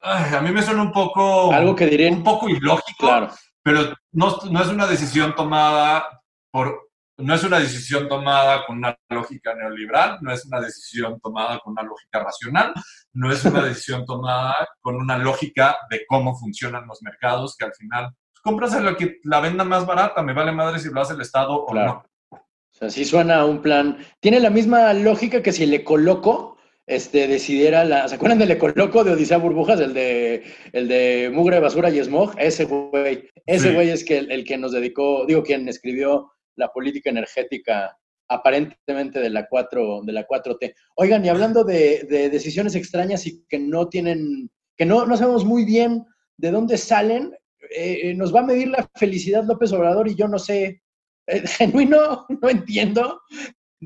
Ay, 0.00 0.34
a 0.34 0.40
mí 0.40 0.50
me 0.52 0.62
suena 0.62 0.82
un 0.82 0.92
poco, 0.92 1.52
Algo 1.52 1.74
que 1.74 1.86
diré. 1.86 2.10
un 2.10 2.22
poco 2.22 2.48
ilógico, 2.48 3.06
Claro. 3.06 3.30
Pero 3.64 3.94
no, 4.12 4.38
no 4.50 4.62
es 4.62 4.68
una 4.68 4.86
decisión 4.86 5.34
tomada 5.34 6.22
por 6.52 6.84
no 7.16 7.34
es 7.34 7.44
una 7.44 7.60
decisión 7.60 8.08
tomada 8.08 8.66
con 8.66 8.78
una 8.78 8.98
lógica 9.08 9.54
neoliberal, 9.54 10.18
no 10.20 10.32
es 10.32 10.44
una 10.46 10.60
decisión 10.60 11.20
tomada 11.20 11.60
con 11.60 11.72
una 11.72 11.82
lógica 11.82 12.24
racional, 12.24 12.74
no 13.12 13.30
es 13.30 13.44
una 13.44 13.62
decisión 13.64 14.04
tomada 14.04 14.68
con 14.80 14.96
una 14.96 15.16
lógica 15.16 15.76
de 15.90 16.04
cómo 16.06 16.36
funcionan 16.36 16.86
los 16.86 17.02
mercados, 17.02 17.56
que 17.56 17.66
al 17.66 17.74
final 17.74 18.10
pues, 18.32 18.40
compras 18.42 18.82
la 18.82 18.96
que 18.96 19.18
la 19.22 19.40
venda 19.40 19.64
más 19.64 19.86
barata, 19.86 20.22
me 20.22 20.32
vale 20.32 20.52
madre 20.52 20.78
si 20.78 20.90
lo 20.90 21.00
hace 21.00 21.14
el 21.14 21.20
Estado 21.20 21.54
o 21.54 21.74
no. 21.74 22.04
O 22.30 22.76
sea, 22.76 22.90
sí 22.90 23.04
suena 23.04 23.44
un 23.44 23.62
plan. 23.62 23.98
Tiene 24.18 24.40
la 24.40 24.50
misma 24.50 24.92
lógica 24.94 25.40
que 25.40 25.52
si 25.52 25.64
le 25.64 25.84
coloco, 25.84 26.53
este, 26.86 27.26
decidiera 27.26 27.84
la. 27.84 28.08
¿Se 28.08 28.16
acuerdan 28.16 28.38
del 28.38 28.50
Ecoloco 28.50 29.04
de 29.04 29.12
Odisea 29.12 29.38
Burbujas? 29.38 29.80
El 29.80 29.94
de, 29.94 30.42
el 30.72 30.88
de 30.88 31.30
Mugre, 31.32 31.60
Basura 31.60 31.90
y 31.90 32.02
Smog. 32.02 32.34
Ese 32.38 32.64
güey. 32.64 33.28
Ese 33.46 33.72
güey 33.72 33.90
es 33.90 34.04
que 34.04 34.18
el, 34.18 34.44
que 34.44 34.58
nos 34.58 34.72
dedicó, 34.72 35.24
digo, 35.26 35.42
quien 35.42 35.68
escribió 35.68 36.32
la 36.56 36.68
política 36.68 37.10
energética 37.10 37.96
aparentemente 38.28 39.20
de 39.20 39.28
la 39.28 39.46
4, 39.48 40.02
de 40.02 40.12
la 40.12 40.26
4T. 40.26 40.74
Oigan, 40.96 41.24
y 41.24 41.28
hablando 41.28 41.62
de, 41.62 42.06
decisiones 42.30 42.74
extrañas 42.74 43.26
y 43.26 43.44
que 43.46 43.58
no 43.58 43.88
tienen, 43.88 44.50
que 44.76 44.86
no, 44.86 45.04
no 45.04 45.16
sabemos 45.16 45.44
muy 45.44 45.64
bien 45.64 46.04
de 46.38 46.50
dónde 46.50 46.78
salen, 46.78 47.34
eh, 47.76 48.14
nos 48.14 48.34
va 48.34 48.40
a 48.40 48.46
medir 48.46 48.68
la 48.68 48.88
felicidad 48.94 49.44
López 49.44 49.72
Obrador 49.72 50.08
y 50.08 50.14
yo 50.14 50.26
no 50.26 50.38
sé, 50.38 50.82
eh, 51.26 51.42
genuino, 51.46 52.26
no 52.28 52.48
entiendo 52.48 53.20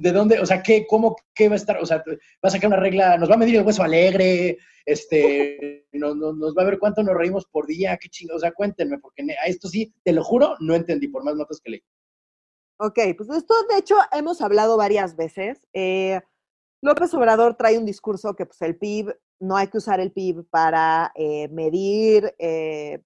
de 0.01 0.13
dónde, 0.13 0.41
o 0.41 0.47
sea, 0.47 0.63
qué, 0.63 0.87
cómo, 0.87 1.17
qué 1.35 1.49
va 1.49 1.55
a 1.55 1.57
estar, 1.57 1.79
o 1.79 1.87
sea, 1.87 1.99
va 1.99 2.15
a 2.43 2.51
sacar 2.51 2.69
una 2.69 2.81
regla, 2.81 3.17
nos 3.17 3.31
va 3.31 3.35
a 3.35 3.39
medir 3.39 3.57
el 3.57 3.67
hueso 3.67 3.83
alegre, 3.83 4.59
este, 4.85 5.87
nos, 5.93 6.17
nos 6.17 6.57
va 6.57 6.63
a 6.63 6.67
ver 6.67 6.79
cuánto 6.79 7.03
nos 7.03 7.15
reímos 7.15 7.47
por 7.47 7.67
día, 7.67 7.99
qué 7.99 8.09
chingo, 8.09 8.37
o 8.37 8.39
sea, 8.39 8.53
cuéntenme, 8.53 8.99
porque 8.99 9.23
a 9.23 9.47
esto 9.47 9.69
sí, 9.69 9.95
te 10.03 10.13
lo 10.13 10.25
juro, 10.25 10.57
no 10.61 10.75
entendí, 10.75 11.09
por 11.09 11.25
más 11.25 11.37
notas 11.37 11.61
que 11.61 11.71
leí. 11.73 11.83
Ok, 12.81 12.99
pues 13.17 13.29
esto 13.31 13.55
de 13.69 13.79
hecho 13.79 13.97
hemos 14.13 14.41
hablado 14.41 14.77
varias 14.77 15.17
veces. 15.17 15.67
Eh, 15.73 16.21
López 16.81 17.13
Obrador 17.15 17.57
trae 17.57 17.77
un 17.77 17.85
discurso 17.85 18.35
que 18.35 18.47
pues 18.47 18.63
el 18.63 18.77
PIB, 18.77 19.15
no 19.41 19.57
hay 19.57 19.67
que 19.69 19.79
usar 19.79 20.01
el 20.01 20.13
PIB 20.13 20.45
para 20.49 21.13
eh, 21.15 21.49
medir 21.49 22.35
eh, 22.39 23.03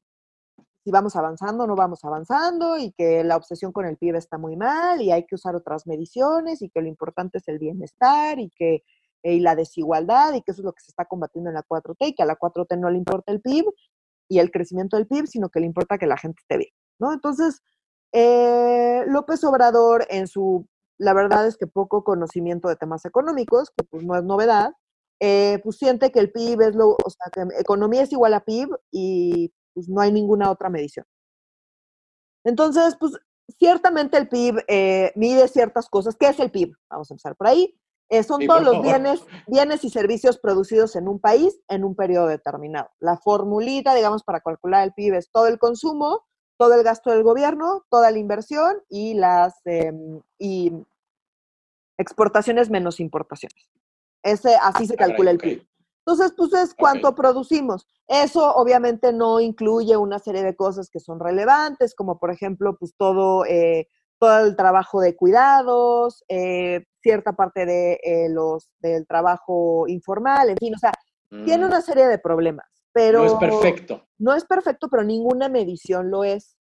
si 0.84 0.90
vamos 0.90 1.16
avanzando 1.16 1.64
o 1.64 1.66
no 1.66 1.76
vamos 1.76 2.04
avanzando 2.04 2.76
y 2.76 2.92
que 2.92 3.22
la 3.24 3.36
obsesión 3.36 3.72
con 3.72 3.86
el 3.86 3.96
PIB 3.96 4.16
está 4.16 4.38
muy 4.38 4.56
mal 4.56 5.00
y 5.00 5.12
hay 5.12 5.24
que 5.26 5.36
usar 5.36 5.54
otras 5.54 5.86
mediciones 5.86 6.62
y 6.62 6.70
que 6.70 6.80
lo 6.80 6.88
importante 6.88 7.38
es 7.38 7.48
el 7.48 7.58
bienestar 7.58 8.38
y 8.38 8.50
que 8.50 8.82
y 9.24 9.40
la 9.40 9.54
desigualdad 9.54 10.34
y 10.34 10.42
que 10.42 10.50
eso 10.52 10.62
es 10.62 10.64
lo 10.64 10.72
que 10.72 10.82
se 10.82 10.90
está 10.90 11.04
combatiendo 11.04 11.50
en 11.50 11.54
la 11.54 11.62
4T 11.62 11.96
y 12.08 12.14
que 12.14 12.22
a 12.22 12.26
la 12.26 12.36
4T 12.36 12.78
no 12.78 12.90
le 12.90 12.98
importa 12.98 13.32
el 13.32 13.40
PIB 13.40 13.64
y 14.28 14.38
el 14.38 14.50
crecimiento 14.50 14.96
del 14.96 15.06
PIB, 15.06 15.26
sino 15.26 15.48
que 15.48 15.60
le 15.60 15.66
importa 15.66 15.98
que 15.98 16.06
la 16.06 16.16
gente 16.16 16.40
esté 16.40 16.56
bien, 16.56 16.70
¿no? 16.98 17.12
Entonces, 17.12 17.60
eh, 18.12 19.04
López 19.06 19.44
Obrador 19.44 20.06
en 20.10 20.26
su, 20.26 20.66
la 20.98 21.14
verdad 21.14 21.46
es 21.46 21.56
que 21.56 21.66
poco 21.66 22.04
conocimiento 22.04 22.68
de 22.68 22.76
temas 22.76 23.04
económicos, 23.04 23.70
que 23.76 23.84
pues 23.84 24.04
no 24.04 24.16
es 24.16 24.24
novedad, 24.24 24.72
eh, 25.20 25.60
pues 25.62 25.76
siente 25.76 26.10
que 26.10 26.18
el 26.18 26.32
PIB 26.32 26.60
es 26.62 26.74
lo, 26.74 26.90
o 26.90 27.10
sea, 27.10 27.30
que 27.32 27.60
economía 27.60 28.02
es 28.02 28.12
igual 28.12 28.34
a 28.34 28.44
PIB 28.44 28.70
y 28.90 29.52
pues 29.74 29.88
no 29.88 30.00
hay 30.00 30.12
ninguna 30.12 30.50
otra 30.50 30.68
medición. 30.68 31.06
Entonces, 32.44 32.96
pues 32.98 33.12
ciertamente 33.58 34.16
el 34.18 34.28
PIB 34.28 34.64
eh, 34.68 35.12
mide 35.16 35.48
ciertas 35.48 35.88
cosas. 35.88 36.16
¿Qué 36.16 36.28
es 36.28 36.40
el 36.40 36.50
PIB? 36.50 36.74
Vamos 36.90 37.10
a 37.10 37.14
empezar 37.14 37.36
por 37.36 37.46
ahí. 37.46 37.78
Eh, 38.08 38.22
son 38.22 38.46
todos 38.46 38.62
los 38.62 38.82
bienes, 38.82 39.24
bienes 39.46 39.84
y 39.84 39.90
servicios 39.90 40.38
producidos 40.38 40.96
en 40.96 41.08
un 41.08 41.18
país 41.18 41.58
en 41.68 41.82
un 41.82 41.94
periodo 41.94 42.26
determinado. 42.26 42.90
La 43.00 43.16
formulita, 43.16 43.94
digamos, 43.94 44.22
para 44.22 44.40
calcular 44.40 44.84
el 44.84 44.92
PIB 44.92 45.14
es 45.14 45.30
todo 45.30 45.46
el 45.46 45.58
consumo, 45.58 46.26
todo 46.58 46.74
el 46.74 46.82
gasto 46.82 47.10
del 47.10 47.22
gobierno, 47.22 47.86
toda 47.90 48.10
la 48.10 48.18
inversión 48.18 48.82
y 48.90 49.14
las 49.14 49.54
em, 49.64 50.20
y 50.38 50.72
exportaciones 51.96 52.68
menos 52.68 53.00
importaciones. 53.00 53.70
Ese, 54.22 54.56
así 54.60 54.86
se 54.86 54.94
ah, 54.94 54.98
calcula 54.98 55.30
el 55.30 55.38
PIB. 55.38 55.66
Entonces, 56.04 56.34
pues 56.36 56.52
es 56.54 56.74
cuánto 56.74 57.14
producimos. 57.14 57.86
Eso 58.08 58.54
obviamente 58.54 59.12
no 59.12 59.40
incluye 59.40 59.96
una 59.96 60.18
serie 60.18 60.42
de 60.42 60.56
cosas 60.56 60.90
que 60.90 60.98
son 60.98 61.20
relevantes, 61.20 61.94
como 61.94 62.18
por 62.18 62.30
ejemplo, 62.32 62.76
pues 62.76 62.94
todo, 62.96 63.44
eh, 63.46 63.86
todo 64.18 64.44
el 64.44 64.56
trabajo 64.56 65.00
de 65.00 65.14
cuidados, 65.14 66.24
eh, 66.28 66.84
cierta 67.02 67.34
parte 67.34 67.66
de, 67.66 68.00
eh, 68.02 68.28
los, 68.30 68.70
del 68.80 69.06
trabajo 69.06 69.84
informal, 69.86 70.50
en 70.50 70.56
fin, 70.56 70.74
o 70.74 70.78
sea, 70.78 70.92
tiene 71.44 71.64
mm. 71.64 71.68
una 71.68 71.80
serie 71.80 72.08
de 72.08 72.18
problemas. 72.18 72.66
Pero 72.92 73.20
no 73.20 73.26
es 73.26 73.34
perfecto. 73.34 74.04
No 74.18 74.34
es 74.34 74.44
perfecto, 74.44 74.88
pero 74.90 75.04
ninguna 75.04 75.48
medición 75.48 76.10
lo 76.10 76.24
es. 76.24 76.56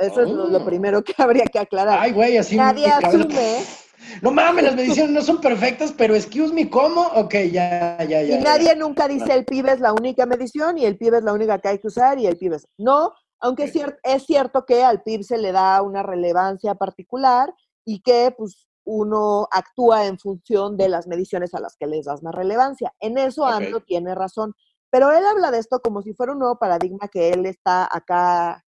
Eso 0.00 0.20
es 0.22 0.30
lo, 0.30 0.46
lo, 0.48 0.58
oh. 0.58 0.64
primero 0.64 1.02
que 1.02 1.14
habría 1.18 1.44
que 1.46 1.58
aclarar. 1.58 1.98
Ay, 1.98 2.12
güey, 2.12 2.36
así 2.36 2.56
Nadie 2.56 2.86
asume 2.86 3.64
no 4.20 4.32
mames, 4.32 4.64
las 4.64 4.76
mediciones 4.76 5.12
no 5.12 5.22
son 5.22 5.40
perfectas, 5.40 5.92
pero 5.96 6.14
excuse 6.14 6.52
me, 6.52 6.68
¿cómo? 6.68 7.02
Ok, 7.14 7.34
ya, 7.52 7.98
ya, 8.04 8.22
ya. 8.22 8.38
Y 8.38 8.42
nadie 8.42 8.74
nunca 8.76 9.08
dice 9.08 9.32
el 9.32 9.44
PIB 9.44 9.68
es 9.68 9.80
la 9.80 9.92
única 9.92 10.26
medición 10.26 10.78
y 10.78 10.84
el 10.84 10.96
PIB 10.96 11.14
es 11.14 11.24
la 11.24 11.32
única 11.32 11.58
que 11.58 11.68
hay 11.68 11.78
que 11.78 11.88
usar 11.88 12.18
y 12.18 12.26
el 12.26 12.36
PIB 12.36 12.54
es. 12.54 12.68
No, 12.78 13.12
aunque 13.40 13.64
es, 13.64 13.74
es 14.02 14.24
cierto 14.24 14.64
que 14.64 14.84
al 14.84 15.02
PIB 15.02 15.24
se 15.24 15.38
le 15.38 15.52
da 15.52 15.82
una 15.82 16.02
relevancia 16.02 16.74
particular 16.74 17.52
y 17.84 18.00
que 18.02 18.32
pues 18.36 18.68
uno 18.84 19.48
actúa 19.50 20.06
en 20.06 20.18
función 20.18 20.76
de 20.76 20.88
las 20.88 21.06
mediciones 21.06 21.54
a 21.54 21.60
las 21.60 21.76
que 21.76 21.86
les 21.86 22.06
das 22.06 22.22
más 22.22 22.34
relevancia. 22.34 22.92
En 23.00 23.18
eso 23.18 23.44
okay. 23.44 23.72
tiene 23.86 24.14
razón. 24.14 24.54
Pero 24.90 25.10
él 25.12 25.24
habla 25.24 25.50
de 25.50 25.58
esto 25.58 25.80
como 25.80 26.02
si 26.02 26.12
fuera 26.12 26.32
un 26.32 26.40
nuevo 26.40 26.58
paradigma 26.58 27.08
que 27.08 27.30
él 27.30 27.46
está 27.46 27.88
acá 27.90 28.64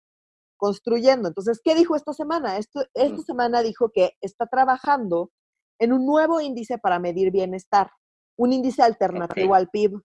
construyendo. 0.62 1.26
Entonces, 1.26 1.60
¿qué 1.64 1.74
dijo 1.74 1.96
esta 1.96 2.12
semana? 2.12 2.56
Esto, 2.56 2.84
esta 2.94 3.20
semana 3.22 3.62
dijo 3.62 3.90
que 3.90 4.12
está 4.20 4.46
trabajando 4.46 5.32
en 5.80 5.92
un 5.92 6.06
nuevo 6.06 6.40
índice 6.40 6.78
para 6.78 7.00
medir 7.00 7.32
bienestar, 7.32 7.90
un 8.38 8.52
índice 8.52 8.80
alternativo 8.80 9.56
al 9.56 9.68
PIB. 9.70 10.00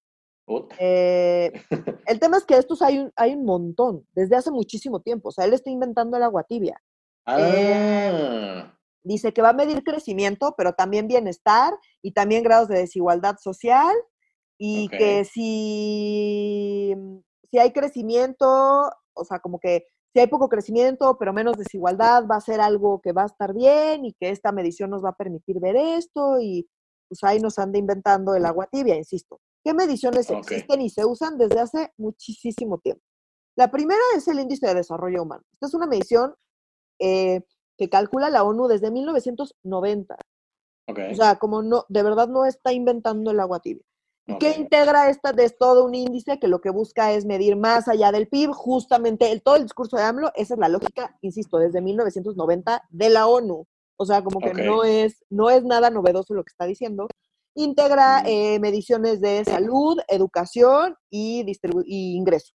Eh, 0.80 1.54
el 2.08 2.20
tema 2.20 2.38
es 2.38 2.46
que 2.46 2.58
estos 2.58 2.82
hay 2.82 2.98
un, 2.98 3.12
hay 3.16 3.36
un 3.36 3.46
montón, 3.46 4.08
desde 4.14 4.36
hace 4.36 4.50
muchísimo 4.50 5.00
tiempo. 5.00 5.30
O 5.30 5.32
sea, 5.32 5.46
él 5.46 5.54
está 5.54 5.70
inventando 5.70 6.18
el 6.18 6.24
agua 6.24 6.44
tibia. 6.44 6.82
Eh, 7.28 8.12
ah. 8.12 8.76
dice 9.04 9.34
que 9.34 9.44
va 9.44 9.50
a 9.50 9.54
medir 9.54 9.84
crecimiento, 9.84 10.56
pero 10.58 10.74
también 10.74 11.08
bienestar 11.08 11.72
y 12.02 12.14
también 12.14 12.42
grados 12.42 12.68
de 12.68 12.80
desigualdad 12.80 13.38
social. 13.38 13.96
Y 14.58 14.90
que 14.90 15.24
si, 15.24 16.96
si 17.52 17.60
hay 17.60 17.72
crecimiento, 17.74 18.90
o 19.14 19.24
sea, 19.24 19.38
como 19.38 19.60
que 19.60 19.86
si 20.18 20.22
hay 20.22 20.28
poco 20.28 20.50
crecimiento, 20.50 21.16
pero 21.20 21.32
menos 21.32 21.60
desigualdad, 21.60 22.26
va 22.26 22.38
a 22.38 22.42
ser 22.42 22.60
algo 22.60 23.02
que 23.02 23.12
va 23.12 23.22
a 23.22 23.28
estar 23.28 23.54
bien 23.54 24.04
y 24.04 24.14
que 24.14 24.32
esta 24.32 24.52
medición 24.52 24.90
nos 24.90 25.06
va 25.06 25.10
a 25.10 25.16
permitir 25.16 25.60
ver 25.60 25.76
esto 25.76 26.40
y 26.42 26.68
pues 27.08 27.24
ahí 27.24 27.40
nos 27.40 27.60
anda 27.60 27.78
inventando 27.78 28.34
el 28.34 28.44
agua 28.48 28.66
tibia, 28.66 28.96
insisto. 28.96 29.40
¿Qué 29.64 29.76
mediciones 29.76 30.28
existen 30.32 30.82
y 30.82 30.90
se 30.90 31.06
usan 31.06 31.38
desde 31.38 31.60
hace 31.60 31.94
muchísimo 31.98 32.80
tiempo? 32.80 33.04
La 33.56 33.70
primera 33.70 34.02
es 34.16 34.28
el 34.28 34.40
índice 34.40 34.66
de 34.66 34.74
desarrollo 34.74 35.22
humano. 35.22 35.44
Esta 35.54 35.68
es 35.68 35.74
una 35.76 35.86
medición 35.86 36.34
eh, 37.00 37.42
que 37.78 37.88
calcula 37.88 38.32
la 38.32 38.44
ONU 38.44 38.68
desde 38.68 38.90
1990. 38.90 40.18
O 40.88 41.16
sea, 41.16 41.36
como 41.36 41.62
no, 41.62 41.86
de 41.90 42.02
verdad 42.02 42.28
no 42.28 42.46
está 42.46 42.74
inventando 42.74 43.30
el 43.30 43.40
agua 43.40 43.60
tibia. 43.60 43.84
¿Qué 44.39 44.55
integra 44.57 45.10
esta 45.10 45.31
de 45.31 45.50
todo 45.50 45.86
un 45.86 45.96
índice 45.96 46.38
que 46.38 46.50
lo 46.50 46.60
que 46.60 46.69
busca 46.69 47.13
es 47.13 47.25
medir 47.25 47.55
más 47.55 47.88
allá 47.88 48.12
del 48.12 48.27
PIB? 48.27 48.51
Justamente 48.51 49.31
el, 49.31 49.41
todo 49.41 49.55
el 49.55 49.63
discurso 49.63 49.96
de 49.96 50.03
AMLO, 50.03 50.31
esa 50.36 50.55
es 50.55 50.60
la 50.60 50.67
lógica, 50.67 51.17
insisto, 51.22 51.57
desde 51.57 51.81
1990 51.81 52.84
de 52.89 53.10
la 53.10 53.27
ONU. 53.27 53.65
O 53.98 54.05
sea, 54.05 54.24
como 54.24 54.39
que 54.39 54.53
no, 54.53 54.84
es, 54.84 55.24
no 55.29 55.50
es 55.50 55.63
nada 55.63 55.89
novedoso 55.89 56.34
lo 56.34 56.43
que 56.43 56.51
está 56.51 56.65
diciendo. 56.65 57.07
Integra 57.55 58.22
eh, 58.25 58.60
mediciones 58.60 59.22
de 59.22 59.43
salud, 59.46 59.98
educación 60.07 60.96
y, 61.10 61.46
y 61.86 62.15
ingreso. 62.15 62.53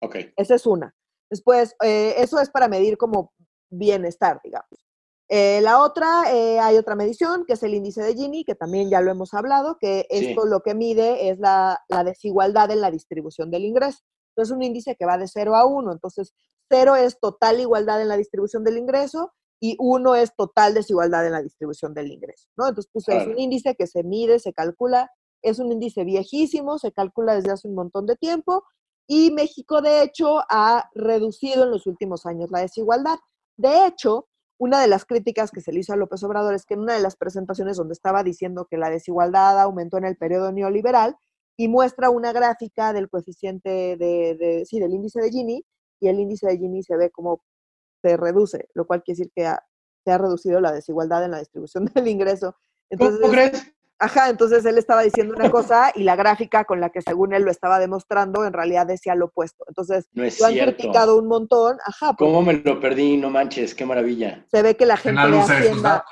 Ok. 0.00 0.16
Esa 0.36 0.54
es 0.54 0.64
una. 0.64 0.94
Después, 1.28 1.74
eh, 1.82 2.14
eso 2.18 2.38
es 2.40 2.50
para 2.50 2.68
medir 2.68 2.96
como 2.96 3.32
bienestar, 3.68 4.40
digamos. 4.44 4.83
Eh, 5.28 5.60
la 5.62 5.82
otra, 5.82 6.32
eh, 6.34 6.58
hay 6.60 6.76
otra 6.76 6.96
medición, 6.96 7.44
que 7.46 7.54
es 7.54 7.62
el 7.62 7.74
índice 7.74 8.02
de 8.02 8.14
Gini, 8.14 8.44
que 8.44 8.54
también 8.54 8.90
ya 8.90 9.00
lo 9.00 9.10
hemos 9.10 9.32
hablado, 9.32 9.78
que 9.78 10.06
esto 10.10 10.44
lo 10.44 10.60
que 10.60 10.74
mide 10.74 11.30
es 11.30 11.38
la, 11.38 11.80
desigualdad 12.04 12.70
en 12.70 12.80
la 12.80 12.90
distribución 12.90 13.50
del 13.50 13.64
ingreso. 13.64 14.00
Entonces, 14.30 14.52
es 14.52 14.56
un 14.56 14.62
índice 14.62 14.96
que 14.96 15.06
va 15.06 15.16
de 15.16 15.28
0 15.28 15.56
a 15.56 15.64
1. 15.64 15.92
Entonces, 15.92 16.34
0 16.68 16.96
es 16.96 17.18
total 17.20 17.60
igualdad 17.60 18.02
en 18.02 18.08
la 18.08 18.16
distribución 18.16 18.64
del 18.64 18.78
ingreso 18.78 19.32
y 19.60 19.76
1 19.78 20.14
es 20.16 20.34
total 20.36 20.74
desigualdad 20.74 21.26
en 21.26 21.32
la 21.32 21.42
distribución 21.42 21.94
del 21.94 22.12
ingreso. 22.12 22.48
¿no? 22.56 22.68
Entonces, 22.68 22.90
pues, 22.92 23.08
es 23.08 23.26
un 23.26 23.38
índice 23.38 23.74
que 23.76 23.86
se 23.86 24.02
mide, 24.02 24.38
se 24.38 24.52
calcula, 24.52 25.10
es 25.40 25.58
un 25.58 25.72
índice 25.72 26.04
viejísimo, 26.04 26.78
se 26.78 26.92
calcula 26.92 27.34
desde 27.34 27.52
hace 27.52 27.68
un 27.68 27.74
montón 27.74 28.06
de 28.06 28.16
tiempo 28.16 28.64
y 29.06 29.30
México, 29.30 29.82
de 29.82 30.02
hecho, 30.02 30.40
ha 30.48 30.88
reducido 30.94 31.64
en 31.64 31.70
los 31.70 31.86
últimos 31.86 32.24
años 32.26 32.50
la 32.50 32.60
desigualdad. 32.60 33.18
De 33.56 33.86
hecho, 33.86 34.28
una 34.58 34.80
de 34.80 34.88
las 34.88 35.04
críticas 35.04 35.50
que 35.50 35.60
se 35.60 35.72
le 35.72 35.80
hizo 35.80 35.92
a 35.92 35.96
López 35.96 36.22
Obrador 36.22 36.54
es 36.54 36.64
que 36.64 36.74
en 36.74 36.80
una 36.80 36.94
de 36.94 37.00
las 37.00 37.16
presentaciones 37.16 37.76
donde 37.76 37.94
estaba 37.94 38.22
diciendo 38.22 38.66
que 38.70 38.78
la 38.78 38.90
desigualdad 38.90 39.60
aumentó 39.60 39.98
en 39.98 40.04
el 40.04 40.16
periodo 40.16 40.52
neoliberal 40.52 41.16
y 41.56 41.68
muestra 41.68 42.10
una 42.10 42.32
gráfica 42.32 42.92
del 42.92 43.08
coeficiente 43.08 43.96
de, 43.96 44.64
sí, 44.66 44.80
del 44.80 44.94
índice 44.94 45.20
de 45.20 45.30
Gini 45.30 45.64
y 46.00 46.08
el 46.08 46.18
índice 46.20 46.46
de 46.46 46.58
Gini 46.58 46.82
se 46.82 46.96
ve 46.96 47.10
como 47.10 47.42
se 48.02 48.16
reduce, 48.16 48.68
lo 48.74 48.86
cual 48.86 49.02
quiere 49.02 49.18
decir 49.18 49.32
que 49.34 49.50
se 50.04 50.12
ha 50.12 50.18
reducido 50.18 50.60
la 50.60 50.72
desigualdad 50.72 51.24
en 51.24 51.32
la 51.32 51.38
distribución 51.38 51.86
del 51.94 52.08
ingreso. 52.08 52.56
¿Cómo 52.96 53.10
Entonces, 53.10 53.30
crees? 53.30 53.73
Ajá, 54.00 54.28
entonces 54.28 54.64
él 54.64 54.76
estaba 54.76 55.02
diciendo 55.02 55.34
una 55.36 55.50
cosa 55.50 55.92
y 55.94 56.02
la 56.02 56.16
gráfica 56.16 56.64
con 56.64 56.80
la 56.80 56.90
que 56.90 57.00
según 57.00 57.32
él 57.32 57.42
lo 57.44 57.50
estaba 57.50 57.78
demostrando 57.78 58.44
en 58.44 58.52
realidad 58.52 58.86
decía 58.86 59.14
lo 59.14 59.26
opuesto. 59.26 59.64
Entonces, 59.68 60.08
No 60.12 60.24
es 60.24 60.40
lo 60.40 60.46
han 60.46 60.52
cierto. 60.52 60.74
criticado 60.76 61.16
un 61.16 61.28
montón, 61.28 61.78
ajá, 61.86 62.12
porque 62.12 62.24
¿Cómo 62.32 62.42
me 62.42 62.54
lo 62.54 62.80
perdí? 62.80 63.16
No 63.16 63.30
manches, 63.30 63.74
qué 63.74 63.86
maravilla. 63.86 64.44
se 64.50 64.62
ve 64.62 64.76
que 64.76 64.84
la 64.86 64.96
gente 64.96 65.14
nadie 65.20 65.36
de 65.36 65.40
Hacienda, 65.40 66.04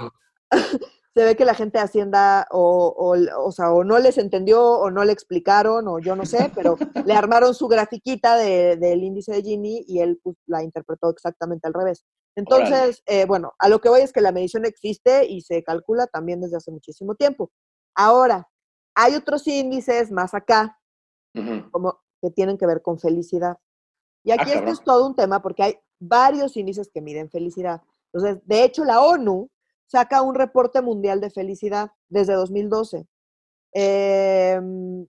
se 1.14 1.24
ve 1.24 1.36
que 1.36 1.44
la 1.44 1.54
gente 1.54 1.78
de 1.78 1.84
Hacienda 1.84 2.46
o, 2.50 2.86
o, 2.96 3.46
o 3.46 3.52
sea, 3.52 3.72
o 3.72 3.84
no 3.84 3.98
les 3.98 4.16
entendió 4.16 4.62
o 4.64 4.90
no 4.90 5.04
le 5.04 5.12
explicaron 5.12 5.86
o 5.88 5.98
yo 5.98 6.16
no 6.16 6.24
sé, 6.24 6.50
pero 6.54 6.76
le 7.06 7.14
armaron 7.14 7.54
su 7.54 7.68
grafiquita 7.68 8.36
de- 8.36 8.76
del 8.76 9.02
índice 9.02 9.32
de 9.32 9.42
Gini 9.42 9.84
y 9.88 10.00
él 10.00 10.20
pues, 10.22 10.36
la 10.46 10.62
interpretó 10.62 11.10
exactamente 11.10 11.66
al 11.66 11.74
revés. 11.74 12.04
Entonces, 12.34 13.02
eh, 13.06 13.26
bueno, 13.26 13.52
a 13.58 13.68
lo 13.68 13.80
que 13.80 13.90
voy 13.90 14.00
es 14.00 14.12
que 14.12 14.22
la 14.22 14.32
medición 14.32 14.64
existe 14.64 15.26
y 15.26 15.42
se 15.42 15.62
calcula 15.62 16.06
también 16.06 16.40
desde 16.40 16.56
hace 16.56 16.70
muchísimo 16.70 17.14
tiempo. 17.14 17.50
Ahora, 17.94 18.49
hay 18.94 19.14
otros 19.14 19.46
índices 19.46 20.11
más 20.11 20.34
acá, 20.34 20.78
como 21.70 21.99
que 22.20 22.30
tienen 22.30 22.58
que 22.58 22.66
ver 22.66 22.82
con 22.82 22.99
felicidad. 22.99 23.56
Y 24.25 24.30
Ah, 24.30 24.34
aquí 24.34 24.50
esto 24.50 24.58
cabrón. 24.61 24.72
es 24.75 24.84
todo 24.84 25.06
un 25.06 25.16
tema 25.16 25.42
porque 25.42 25.62
hay 25.62 25.75
varios 25.99 26.56
índices 26.56 26.90
que 26.92 27.00
miden 27.00 27.30
felicidad. 27.30 27.82
Entonces, 28.12 28.42
de 28.46 28.64
hecho, 28.64 28.84
la 28.84 29.00
ONU 29.02 29.50
saca 29.87 30.22
un 30.22 30.34
reporte 30.34 30.80
mundial 30.82 31.20
de 31.20 31.30
felicidad 31.30 31.90
desde 32.08 32.34
2012. 32.34 33.06
Em, 33.75 35.06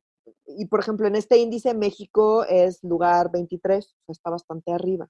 y, 0.48 0.66
por 0.66 0.80
ejemplo, 0.80 1.08
en 1.08 1.16
este 1.16 1.38
índice 1.38 1.74
México 1.74 2.46
es 2.46 2.82
lugar 2.84 3.30
23, 3.32 3.86
o 3.86 3.90
sea, 4.06 4.12
está 4.14 4.30
bastante 4.30 4.72
arriba. 4.72 5.10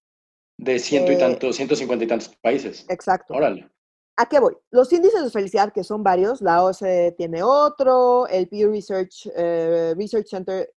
De 0.58 0.80
ciento 0.80 1.12
y 1.12 1.15
Eh, 1.15 1.20
tantos, 1.20 1.56
ciento 1.56 1.75
cincuenta 1.75 2.06
y 2.06 2.08
tantos 2.08 2.30
países. 2.42 2.86
Exacto. 2.89 3.34
Órale. 3.34 3.70
¿A 4.15 4.27
qué 4.27 4.39
voy? 4.39 4.55
Los 4.70 4.93
índices 4.93 5.24
de 5.24 5.29
felicidad, 5.32 5.74
que 5.74 5.84
son 5.84 6.03
varios, 6.03 6.41
la 6.41 6.63
OCDE 6.63 7.13
tiene 7.13 7.41
otro, 7.41 8.27
el 8.27 8.48
Pew 8.48 8.70
Research, 8.70 9.27
eh, 9.36 9.96
Research 9.98 10.27
Center 10.27 10.72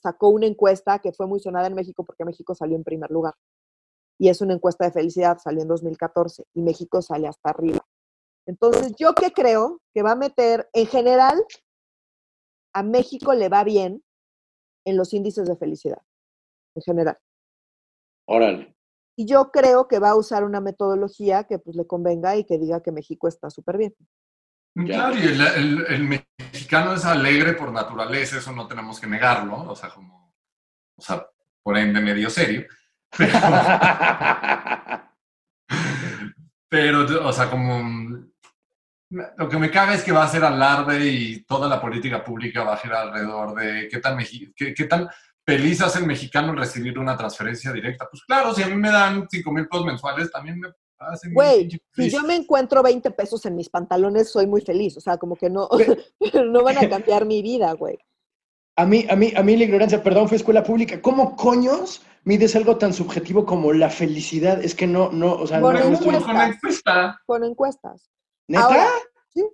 sacó 0.00 0.28
una 0.28 0.46
encuesta 0.46 0.98
que 0.98 1.12
fue 1.12 1.26
muy 1.26 1.40
sonada 1.40 1.66
en 1.66 1.74
México 1.74 2.04
porque 2.04 2.24
México 2.24 2.54
salió 2.54 2.76
en 2.76 2.84
primer 2.84 3.10
lugar. 3.10 3.34
Y 4.18 4.28
es 4.28 4.40
una 4.40 4.54
encuesta 4.54 4.84
de 4.84 4.92
felicidad, 4.92 5.38
salió 5.38 5.62
en 5.62 5.68
2014 5.68 6.44
y 6.54 6.62
México 6.62 7.00
sale 7.00 7.26
hasta 7.26 7.50
arriba. 7.50 7.80
Entonces, 8.46 8.92
yo 8.98 9.14
que 9.14 9.32
creo 9.32 9.80
que 9.94 10.02
va 10.02 10.12
a 10.12 10.16
meter, 10.16 10.68
en 10.74 10.86
general, 10.86 11.42
a 12.74 12.82
México 12.82 13.32
le 13.32 13.48
va 13.48 13.64
bien 13.64 14.04
en 14.84 14.96
los 14.96 15.14
índices 15.14 15.48
de 15.48 15.56
felicidad, 15.56 16.02
en 16.74 16.82
general. 16.82 17.18
Órale. 18.26 18.73
Y 19.16 19.26
yo 19.26 19.50
creo 19.50 19.86
que 19.86 19.98
va 19.98 20.10
a 20.10 20.16
usar 20.16 20.44
una 20.44 20.60
metodología 20.60 21.44
que 21.44 21.58
pues 21.58 21.76
le 21.76 21.86
convenga 21.86 22.36
y 22.36 22.44
que 22.44 22.58
diga 22.58 22.82
que 22.82 22.92
México 22.92 23.28
está 23.28 23.48
súper 23.50 23.78
bien. 23.78 23.94
Claro, 24.74 25.16
y 25.16 25.22
el, 25.22 26.04
mexicano 26.04 26.94
es 26.94 27.04
alegre 27.04 27.52
por 27.52 27.70
naturaleza, 27.70 28.38
eso 28.38 28.50
no 28.50 28.66
tenemos 28.66 28.98
que 28.98 29.06
negarlo, 29.06 29.70
o 29.70 29.76
sea, 29.76 29.90
como, 29.90 30.34
o 30.96 31.02
sea, 31.02 31.24
por 31.62 31.78
ende 31.78 32.00
medio 32.00 32.28
serio. 32.28 32.66
Pero, 36.68 37.28
o 37.28 37.32
sea, 37.32 37.48
como, 37.48 38.24
lo 39.10 39.48
que 39.48 39.58
me 39.58 39.70
caga 39.70 39.94
es 39.94 40.02
que 40.02 40.10
va 40.10 40.24
a 40.24 40.28
ser 40.28 40.44
alarde 40.44 41.06
y 41.06 41.44
toda 41.44 41.68
la 41.68 41.80
política 41.80 42.24
pública 42.24 42.64
va 42.64 42.74
a 42.74 42.78
girar 42.78 43.06
alrededor 43.06 43.54
de 43.54 43.88
qué 43.88 44.00
tan, 44.00 44.18
mexi- 44.18 44.52
qué, 44.56 44.74
qué 44.74 44.84
tan 44.86 45.08
feliz 45.44 45.80
hace 45.80 45.98
el 45.98 46.06
mexicano 46.06 46.50
en 46.50 46.56
recibir 46.56 46.98
una 46.98 47.16
transferencia 47.16 47.72
directa. 47.72 48.08
Pues 48.10 48.22
claro, 48.24 48.54
si 48.54 48.62
a 48.62 48.68
mí 48.68 48.76
me 48.76 48.90
dan 48.90 49.26
5 49.30 49.52
mil 49.52 49.68
pesos 49.68 49.86
mensuales, 49.86 50.30
también 50.30 50.58
me 50.58 50.68
hacen 50.98 51.34
Güey, 51.34 51.68
si 51.94 52.10
yo 52.10 52.22
me 52.22 52.36
encuentro 52.36 52.82
20 52.82 53.10
pesos 53.10 53.44
en 53.46 53.56
mis 53.56 53.68
pantalones, 53.68 54.30
soy 54.30 54.46
muy 54.46 54.62
feliz. 54.62 54.96
O 54.96 55.00
sea, 55.00 55.16
como 55.16 55.36
que 55.36 55.50
no, 55.50 55.68
no 56.46 56.62
van 56.62 56.78
a 56.78 56.88
cambiar 56.88 57.26
mi 57.26 57.42
vida, 57.42 57.72
güey. 57.72 57.98
A 58.76 58.86
mí, 58.86 59.06
a 59.08 59.14
mí, 59.14 59.32
a 59.36 59.42
mí 59.42 59.56
la 59.56 59.64
ignorancia, 59.64 60.02
perdón, 60.02 60.28
fue 60.28 60.36
escuela 60.36 60.64
pública. 60.64 61.00
¿Cómo 61.00 61.36
coños 61.36 62.02
mides 62.24 62.56
algo 62.56 62.76
tan 62.76 62.92
subjetivo 62.92 63.46
como 63.46 63.72
la 63.72 63.88
felicidad? 63.88 64.64
Es 64.64 64.74
que 64.74 64.88
no, 64.88 65.12
no, 65.12 65.34
o 65.34 65.46
sea, 65.46 65.60
no, 65.60 65.70
estoy... 65.72 66.20
con 66.20 66.34
la 66.34 66.46
encuesta. 66.48 67.20
Con 67.24 67.44
encuestas. 67.44 68.10
¿Neta? 68.48 68.64
Ahora, 68.64 68.88
sí. 69.32 69.46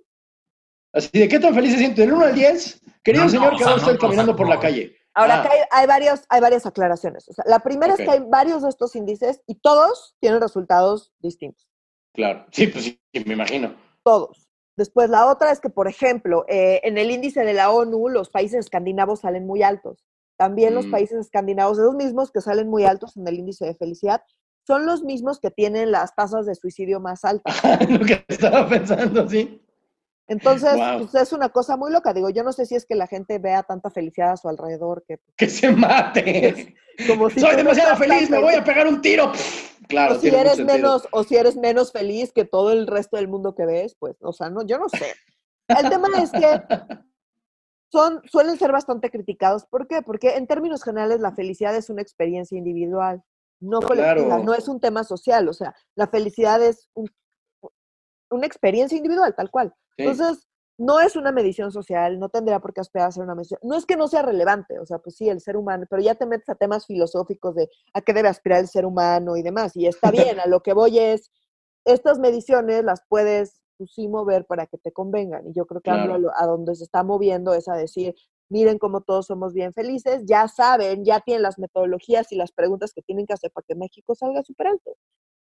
Así 0.91 1.19
de 1.19 1.27
qué 1.27 1.39
tan 1.39 1.53
feliz 1.53 1.73
se 1.73 1.77
siente, 1.77 2.01
del 2.01 2.13
1 2.13 2.25
al 2.25 2.35
10. 2.35 2.81
Querido 3.03 3.25
No, 3.25 3.31
no, 3.31 3.31
señor, 3.31 3.53
o 3.53 3.57
que 3.57 3.63
sea, 3.63 3.73
va 3.73 3.77
usted 3.77 3.91
no, 3.91 3.97
o 3.97 4.01
caminando 4.01 4.31
sea, 4.31 4.37
por 4.37 4.49
la 4.49 4.59
calle. 4.59 4.95
Ahora, 5.13 5.41
Ah. 5.43 5.49
hay, 5.51 5.59
hay 5.71 5.87
varios, 5.87 6.21
hay 6.29 6.39
varias 6.41 6.65
aclaraciones. 6.65 7.27
O 7.29 7.33
sea, 7.33 7.43
la 7.47 7.59
primera 7.59 7.93
es 7.93 7.99
que 7.99 8.09
hay 8.09 8.23
varios 8.27 8.61
de 8.63 8.69
estos 8.69 8.95
índices 8.95 9.41
y 9.47 9.55
todos 9.55 10.15
tienen 10.19 10.39
resultados 10.41 11.11
distintos. 11.19 11.67
Claro, 12.13 12.45
sí, 12.51 12.67
pues 12.67 12.85
sí, 12.85 13.01
me 13.25 13.33
imagino. 13.33 13.75
Todos. 14.03 14.47
Después, 14.77 15.09
la 15.09 15.27
otra 15.27 15.51
es 15.51 15.59
que, 15.59 15.69
por 15.69 15.87
ejemplo, 15.87 16.45
eh, 16.47 16.79
en 16.83 16.97
el 16.97 17.11
índice 17.11 17.43
de 17.43 17.53
la 17.53 17.71
ONU, 17.71 18.07
los 18.09 18.29
países 18.29 18.59
escandinavos 18.59 19.19
salen 19.21 19.45
muy 19.45 19.63
altos. 19.63 20.05
También 20.37 20.73
los 20.73 20.87
Mm. 20.87 20.91
países 20.91 21.17
escandinavos, 21.19 21.77
esos 21.77 21.93
mismos 21.93 22.31
que 22.31 22.41
salen 22.41 22.69
muy 22.69 22.85
altos 22.85 23.15
en 23.17 23.27
el 23.27 23.35
índice 23.35 23.65
de 23.65 23.75
felicidad, 23.75 24.23
son 24.65 24.85
los 24.85 25.03
mismos 25.03 25.39
que 25.39 25.51
tienen 25.51 25.91
las 25.91 26.15
tasas 26.15 26.45
de 26.45 26.55
suicidio 26.55 26.99
más 26.99 27.23
altas. 27.25 27.53
Lo 28.01 28.05
que 28.05 28.23
estaba 28.27 28.67
pensando, 28.67 29.27
sí. 29.27 29.61
Entonces, 30.31 30.71
pues, 30.97 31.13
es 31.15 31.33
una 31.33 31.49
cosa 31.49 31.75
muy 31.75 31.91
loca. 31.91 32.13
Digo, 32.13 32.29
yo 32.29 32.41
no 32.43 32.53
sé 32.53 32.65
si 32.65 32.75
es 32.75 32.85
que 32.85 32.95
la 32.95 33.05
gente 33.05 33.37
vea 33.37 33.63
tanta 33.63 33.89
felicidad 33.91 34.31
a 34.31 34.37
su 34.37 34.47
alrededor 34.47 35.03
que 35.05 35.19
Que 35.35 35.49
se 35.49 35.69
mate. 35.71 36.73
como 37.05 37.29
si 37.29 37.41
Soy 37.41 37.51
no 37.51 37.57
demasiado 37.57 37.97
feliz, 37.97 38.29
me 38.29 38.39
voy 38.39 38.53
a 38.53 38.63
pegar 38.63 38.87
un 38.87 39.01
tiro. 39.01 39.31
Claro, 39.89 40.15
o 40.15 40.19
si 40.19 40.29
eres 40.29 40.57
menos 40.59 41.05
o 41.11 41.23
si 41.25 41.35
eres 41.35 41.57
menos 41.57 41.91
feliz 41.91 42.31
que 42.31 42.45
todo 42.45 42.71
el 42.71 42.87
resto 42.87 43.17
del 43.17 43.27
mundo 43.27 43.55
que 43.55 43.65
ves, 43.65 43.95
pues, 43.99 44.15
o 44.21 44.31
sea, 44.31 44.49
no, 44.49 44.65
yo 44.65 44.77
no 44.77 44.87
sé. 44.87 45.13
El 45.67 45.89
tema 45.89 46.07
es 46.21 46.31
que 46.31 46.63
son 47.91 48.21
suelen 48.25 48.57
ser 48.57 48.71
bastante 48.71 49.09
criticados. 49.11 49.65
¿Por 49.65 49.85
qué? 49.87 50.01
Porque 50.01 50.35
en 50.37 50.47
términos 50.47 50.81
generales 50.81 51.19
la 51.19 51.33
felicidad 51.33 51.75
es 51.75 51.89
una 51.89 52.01
experiencia 52.01 52.57
individual, 52.57 53.21
no 53.59 53.81
colectiva, 53.81 54.25
Claro. 54.27 54.43
no 54.45 54.53
es 54.53 54.69
un 54.69 54.79
tema 54.79 55.03
social. 55.03 55.49
O 55.49 55.53
sea, 55.53 55.75
la 55.95 56.07
felicidad 56.07 56.61
es 56.63 56.87
un- 56.93 57.11
una 58.29 58.45
experiencia 58.47 58.95
individual, 58.97 59.35
tal 59.35 59.51
cual. 59.51 59.73
Sí. 60.01 60.09
Entonces, 60.09 60.47
no 60.77 60.99
es 60.99 61.15
una 61.15 61.31
medición 61.31 61.71
social, 61.71 62.17
no 62.19 62.29
tendría 62.29 62.59
por 62.59 62.73
qué 62.73 62.81
aspirar 62.81 63.09
a 63.09 63.11
ser 63.11 63.23
una 63.23 63.35
medición. 63.35 63.59
No 63.61 63.75
es 63.75 63.85
que 63.85 63.95
no 63.95 64.07
sea 64.07 64.23
relevante, 64.23 64.79
o 64.79 64.85
sea, 64.85 64.97
pues 64.97 65.15
sí, 65.15 65.29
el 65.29 65.39
ser 65.39 65.55
humano, 65.55 65.85
pero 65.89 66.01
ya 66.01 66.15
te 66.15 66.25
metes 66.25 66.49
a 66.49 66.55
temas 66.55 66.87
filosóficos 66.87 67.53
de 67.55 67.69
a 67.93 68.01
qué 68.01 68.13
debe 68.13 68.29
aspirar 68.29 68.59
el 68.61 68.67
ser 68.67 68.85
humano 68.85 69.37
y 69.37 69.43
demás. 69.43 69.75
Y 69.75 69.85
está 69.85 70.09
bien, 70.11 70.39
a 70.39 70.47
lo 70.47 70.61
que 70.61 70.73
voy 70.73 70.97
es, 70.97 71.29
estas 71.85 72.17
mediciones 72.19 72.83
las 72.83 73.03
puedes, 73.07 73.61
pues 73.77 73.91
sí, 73.93 74.07
mover 74.07 74.45
para 74.45 74.65
que 74.65 74.77
te 74.79 74.91
convengan. 74.91 75.47
Y 75.47 75.53
yo 75.53 75.65
creo 75.67 75.81
que 75.81 75.91
Claro. 75.91 76.17
Lo- 76.17 76.31
a 76.35 76.45
donde 76.47 76.73
se 76.75 76.83
está 76.83 77.03
moviendo 77.03 77.53
es 77.53 77.67
a 77.67 77.75
decir, 77.75 78.15
miren 78.49 78.79
cómo 78.79 79.01
todos 79.01 79.27
somos 79.27 79.53
bien 79.53 79.73
felices, 79.73 80.23
ya 80.25 80.47
saben, 80.47 81.05
ya 81.05 81.19
tienen 81.19 81.43
las 81.43 81.59
metodologías 81.59 82.31
y 82.31 82.35
las 82.37 82.51
preguntas 82.51 82.91
que 82.93 83.01
tienen 83.03 83.25
que 83.27 83.33
hacer 83.33 83.51
para 83.51 83.65
que 83.67 83.75
México 83.75 84.15
salga 84.15 84.41
súper 84.43 84.67
alto. 84.67 84.95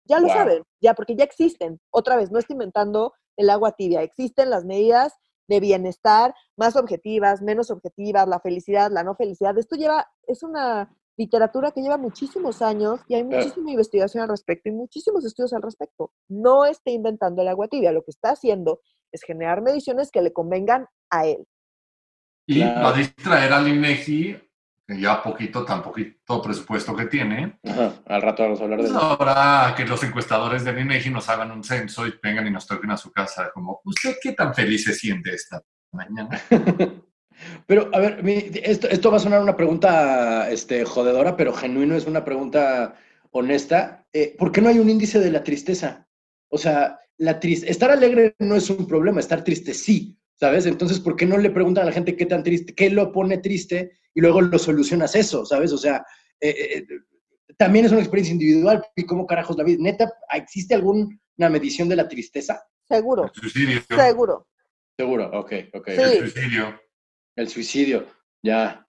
Ya 0.06 0.20
lo 0.20 0.28
saben, 0.34 0.64
ya, 0.82 0.94
porque 0.96 1.16
ya 1.16 1.24
existen. 1.26 1.80
Otra 1.92 2.16
vez, 2.16 2.32
no 2.32 2.40
estoy 2.40 2.54
inventando 2.56 3.14
el 3.38 3.50
agua 3.50 3.72
tibia, 3.72 4.02
existen 4.02 4.50
las 4.50 4.66
medidas 4.66 5.14
de 5.48 5.60
bienestar 5.60 6.36
más 6.58 6.76
objetivas, 6.76 7.42
menos 7.42 7.72
objetivas, 7.72 8.28
la 8.28 8.40
felicidad, 8.40 8.92
la 8.92 9.04
no 9.04 9.16
felicidad. 9.16 9.58
Esto 9.58 9.76
lleva, 9.78 10.08
es 10.28 10.44
una 10.44 10.94
literatura 11.16 11.72
que 11.72 11.82
lleva 11.82 11.98
muchísimos 11.98 12.62
años 12.62 13.00
y 13.08 13.16
hay 13.16 13.24
muchísima 13.24 13.72
investigación 13.72 14.24
al 14.24 14.30
respecto 14.30 14.70
y 14.70 14.74
muchísimos 14.74 15.26
estudios 15.26 15.54
al 15.54 15.62
respecto. 15.62 16.12
No 16.28 16.66
está 16.66 16.92
inventando 16.92 17.42
el 17.42 17.48
agua 17.48 17.68
tibia, 17.68 17.92
lo 17.92 18.04
que 18.04 18.12
está 18.12 18.32
haciendo 18.32 18.82
es 19.12 19.24
generar 19.24 19.62
mediciones 19.62 20.12
que 20.12 20.22
le 20.22 20.34
convengan 20.34 20.88
a 21.10 21.26
él. 21.26 21.48
Y 22.46 22.62
Claro. 22.62 22.82
va 22.82 22.90
a 22.90 22.98
distraer 22.98 23.54
al 23.54 23.68
INEGI, 23.68 24.38
ya 24.88 25.22
poquito, 25.22 25.66
tan 25.66 25.82
poquito 25.84 26.42
presupuesto 26.42 26.96
que 26.96 27.06
tiene. 27.06 27.60
Ajá, 27.66 27.94
Al 28.06 28.22
rato 28.22 28.44
vamos 28.44 28.60
a 28.62 28.64
hablar 28.64 28.80
de 28.82 28.86
Pues 28.88 28.96
eso. 28.96 29.02
ahora 29.02 29.74
que 29.76 29.86
los 29.86 30.02
encuestadores 30.04 30.64
del 30.64 30.80
INEGI 30.80 31.10
nos 31.10 31.28
hagan 31.30 31.52
un 31.52 31.64
censo 31.64 32.08
y 32.08 32.14
vengan 32.24 32.48
y 32.48 32.52
nos 32.52 32.66
toquen 32.68 32.92
a 32.92 32.98
su 32.98 33.12
casa, 33.12 33.52
como, 33.54 33.82
¿usted 33.84 34.16
qué 34.22 34.32
tan 34.34 34.54
feliz 34.54 34.84
se 34.86 34.94
siente 34.94 35.34
esta 35.34 35.62
mañana? 35.92 36.40
Pero, 37.68 37.90
a 37.94 38.00
ver, 38.00 38.22
esto, 38.64 38.88
esto 38.90 39.12
va 39.12 39.18
a 39.18 39.20
sonar 39.20 39.42
una 39.42 39.56
pregunta 39.56 40.50
este, 40.50 40.86
jodedora, 40.86 41.38
pero 41.38 41.54
genuino, 41.54 41.96
es 41.96 42.08
una 42.08 42.26
pregunta 42.26 42.96
honesta. 43.30 44.08
Eh, 44.12 44.36
¿Por 44.40 44.52
qué 44.52 44.60
no 44.62 44.70
hay 44.70 44.80
un 44.80 44.90
índice 44.90 45.20
de 45.20 45.30
la 45.30 45.44
tristeza? 45.44 46.08
O 46.50 46.58
sea, 46.58 47.00
la 47.18 47.40
tris- 47.40 47.64
estar 47.68 47.92
alegre 47.92 48.36
no 48.40 48.56
es 48.56 48.70
un 48.72 48.88
problema, 48.88 49.20
estar 49.20 49.44
triste 49.44 49.76
sí, 49.76 50.18
¿sabes? 50.34 50.66
Entonces, 50.66 51.00
¿por 51.00 51.16
qué 51.16 51.28
no 51.28 51.38
le 51.38 51.52
preguntan 51.52 51.84
a 51.84 51.88
la 51.88 51.92
gente 51.92 52.16
qué 52.16 52.26
tan 52.26 52.42
triste, 52.42 52.74
qué 52.74 52.90
lo 52.90 53.12
pone 53.12 53.38
triste 53.38 53.92
y 54.18 54.22
luego 54.22 54.42
lo 54.42 54.58
solucionas 54.58 55.14
eso, 55.16 55.46
¿sabes? 55.46 55.72
O 55.72 55.78
sea, 55.78 56.04
eh, 56.42 56.56
eh, 56.78 56.88
también 57.56 57.86
es 57.86 57.92
una 57.92 58.02
experiencia 58.02 58.34
individual 58.34 58.84
y 58.96 59.06
cómo 59.06 59.28
carajos 59.28 59.56
la 59.58 59.64
vida. 59.64 59.78
Neta, 59.80 60.12
¿existe 60.34 60.74
alguna 60.74 61.08
medición 61.38 61.88
de 61.88 61.98
la 61.98 62.08
tristeza? 62.08 62.60
Seguro, 62.90 63.26
El 63.26 63.32
suicidio. 63.42 63.82
seguro. 63.96 64.48
Seguro, 64.98 65.30
ok, 65.40 65.52
ok. 65.76 65.88
Sí. 65.90 66.02
El 66.02 66.18
suicidio. 66.32 66.82
El 67.36 67.48
suicidio, 67.50 68.08
ya. 68.44 68.84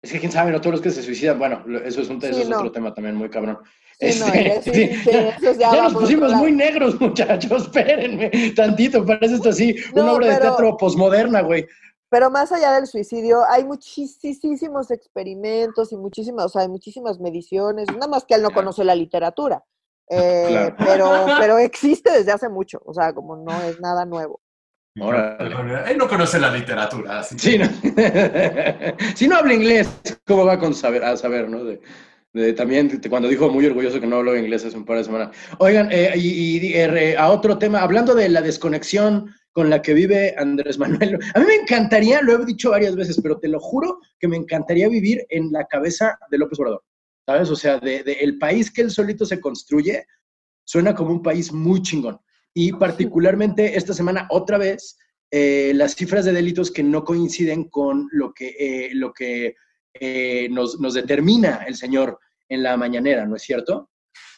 Es 0.00 0.12
que 0.12 0.18
quién 0.20 0.32
sabe, 0.32 0.50
no 0.50 0.60
todos 0.62 0.72
los 0.76 0.80
que 0.80 0.90
se 0.90 1.02
suicidan, 1.02 1.38
bueno, 1.38 1.62
eso 1.84 2.00
es, 2.00 2.08
un, 2.08 2.16
eso 2.24 2.34
Sí, 2.34 2.42
es 2.42 2.48
no. 2.48 2.58
otro 2.58 2.72
tema 2.72 2.94
también 2.94 3.16
muy 3.16 3.28
cabrón. 3.28 3.58
Sí, 4.00 4.06
Este, 4.08 4.62
ya- 5.12 5.38
sí, 5.38 5.46
ya- 5.58 5.82
nos 5.82 5.92
pusimos 5.92 6.32
muy 6.32 6.52
negros, 6.52 6.98
muchachos, 7.00 7.64
espérenme 7.64 8.30
tantito, 8.56 9.04
parece 9.04 9.34
esto 9.34 9.50
así, 9.50 9.76
una 9.92 10.04
No, 10.04 10.12
obra 10.14 10.28
de 10.34 10.40
teatro 10.40 10.74
posmoderna, 10.78 11.42
güey. 11.42 11.66
Pero 12.14 12.30
más 12.30 12.52
allá 12.52 12.74
del 12.74 12.86
suicidio, 12.86 13.42
hay 13.50 13.64
muchísimos 13.64 14.92
experimentos 14.92 15.90
y 15.90 15.96
muchísimas, 15.96 16.44
o 16.44 16.48
sea, 16.48 16.62
hay 16.62 16.68
muchísimas 16.68 17.18
mediciones, 17.18 17.88
nada 17.92 18.06
más 18.06 18.24
que 18.24 18.34
él 18.36 18.42
no 18.42 18.52
conoce 18.52 18.84
la 18.84 18.94
literatura. 18.94 19.64
Eh, 20.08 20.44
Claro. 20.48 20.76
pero, 20.78 21.10
pero 21.40 21.58
existe 21.58 22.12
desde 22.12 22.30
hace 22.30 22.48
mucho, 22.48 22.80
o 22.84 22.94
sea, 22.94 23.12
como 23.12 23.34
no 23.34 23.50
es 23.64 23.80
nada 23.80 24.04
nuevo. 24.06 24.40
Órale. 25.00 25.90
Él 25.90 25.98
no 25.98 26.06
conoce 26.08 26.38
la 26.38 26.52
literatura, 26.52 27.18
así 27.18 27.36
Sí, 27.36 27.58
no. 27.58 27.66
si 29.16 29.26
no 29.26 29.34
habla 29.38 29.54
inglés, 29.54 29.88
¿cómo 30.24 30.44
va 30.46 30.56
con 30.60 30.72
saber, 30.72 31.04
a 31.04 31.16
saber, 31.16 31.48
no? 31.50 31.64
De, 31.64 31.80
de- 32.32 32.52
también 32.52 33.00
de- 33.00 33.10
cuando 33.10 33.26
dijo 33.28 33.48
muy 33.48 33.66
orgulloso 33.66 33.98
que 34.00 34.06
no 34.06 34.18
habló 34.18 34.36
inglés 34.36 34.64
hace 34.64 34.76
un 34.76 34.84
par 34.84 34.98
de 34.98 35.04
semanas. 35.04 35.36
Oigan, 35.58 35.88
eh, 35.90 36.12
y, 36.14 36.58
y, 36.68 36.74
eh, 36.74 37.16
a 37.18 37.32
otro 37.32 37.58
tema, 37.58 37.80
hablando 37.80 38.14
de 38.14 38.28
la 38.28 38.40
desconexión 38.40 39.34
con 39.54 39.70
la 39.70 39.80
que 39.80 39.94
vive 39.94 40.34
Andrés 40.36 40.78
Manuel, 40.78 41.18
a 41.34 41.38
mí 41.38 41.46
me 41.46 41.54
encantaría, 41.54 42.20
lo 42.20 42.34
he 42.34 42.44
dicho 42.44 42.70
varias 42.70 42.96
veces, 42.96 43.18
pero 43.22 43.38
te 43.38 43.48
lo 43.48 43.60
juro 43.60 44.00
que 44.18 44.28
me 44.28 44.36
encantaría 44.36 44.88
vivir 44.88 45.24
en 45.30 45.50
la 45.52 45.64
cabeza 45.64 46.18
de 46.30 46.38
López 46.38 46.58
Obrador, 46.58 46.82
¿sabes? 47.24 47.48
O 47.48 47.56
sea, 47.56 47.78
de, 47.78 48.02
de 48.02 48.12
el 48.14 48.36
país 48.38 48.70
que 48.70 48.82
él 48.82 48.90
solito 48.90 49.24
se 49.24 49.40
construye, 49.40 50.04
suena 50.64 50.94
como 50.94 51.12
un 51.12 51.22
país 51.22 51.52
muy 51.52 51.80
chingón. 51.82 52.18
Y 52.52 52.72
particularmente 52.72 53.76
esta 53.76 53.94
semana, 53.94 54.26
otra 54.30 54.58
vez, 54.58 54.98
eh, 55.30 55.72
las 55.74 55.94
cifras 55.94 56.24
de 56.24 56.32
delitos 56.32 56.70
que 56.70 56.82
no 56.82 57.04
coinciden 57.04 57.64
con 57.64 58.08
lo 58.12 58.32
que, 58.32 58.54
eh, 58.58 58.90
lo 58.94 59.12
que 59.12 59.56
eh, 59.94 60.48
nos, 60.50 60.80
nos 60.80 60.94
determina 60.94 61.64
el 61.66 61.76
señor 61.76 62.18
en 62.48 62.62
la 62.62 62.76
mañanera, 62.76 63.24
¿no 63.24 63.36
es 63.36 63.42
cierto? 63.42 63.90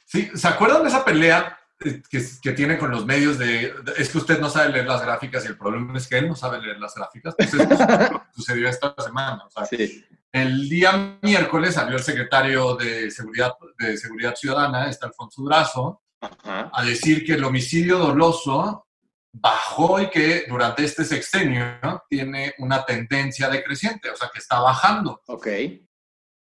Sí, 0.04 0.28
¿se 0.34 0.48
acuerdan 0.48 0.82
de 0.82 0.88
esa 0.88 1.04
pelea 1.04 1.58
que, 1.78 2.02
que 2.42 2.52
tiene 2.52 2.78
con 2.78 2.90
los 2.90 3.04
medios 3.06 3.38
de, 3.38 3.74
es 3.98 4.08
que 4.08 4.18
usted 4.18 4.40
no 4.40 4.48
sabe 4.48 4.72
leer 4.72 4.86
las 4.86 5.02
gráficas 5.02 5.44
y 5.44 5.48
el 5.48 5.58
problema 5.58 5.96
es 5.98 6.08
que 6.08 6.18
él 6.18 6.28
no 6.28 6.34
sabe 6.36 6.60
leer 6.60 6.78
las 6.78 6.94
gráficas? 6.94 7.34
Pues 7.36 7.52
esto 7.54 7.74
es 7.74 7.80
lo 8.12 8.18
que 8.20 8.32
sucedió 8.34 8.68
esta 8.68 8.94
semana. 8.98 9.44
O 9.46 9.50
sea, 9.50 9.66
Sí. 9.66 10.04
el 10.32 10.68
día 10.68 11.18
miércoles 11.22 11.74
salió 11.74 11.96
el 11.96 12.02
secretario 12.02 12.76
de 12.76 13.10
Seguridad, 13.10 13.52
de 13.78 13.96
Seguridad 13.96 14.34
Ciudadana, 14.34 14.88
este 14.88 15.06
Alfonso 15.06 15.42
Durazo, 15.42 16.02
Ajá. 16.20 16.70
a 16.72 16.84
decir 16.84 17.24
que 17.24 17.34
el 17.34 17.44
homicidio 17.44 17.98
doloso 17.98 18.86
bajó 19.32 20.00
y 20.00 20.08
que 20.08 20.46
durante 20.48 20.82
este 20.82 21.04
sexenio 21.04 21.78
¿no? 21.82 22.02
tiene 22.08 22.54
una 22.58 22.86
tendencia 22.86 23.50
decreciente, 23.50 24.08
o 24.10 24.16
sea, 24.16 24.30
que 24.32 24.38
está 24.38 24.60
bajando. 24.60 25.22
Ok. 25.26 25.46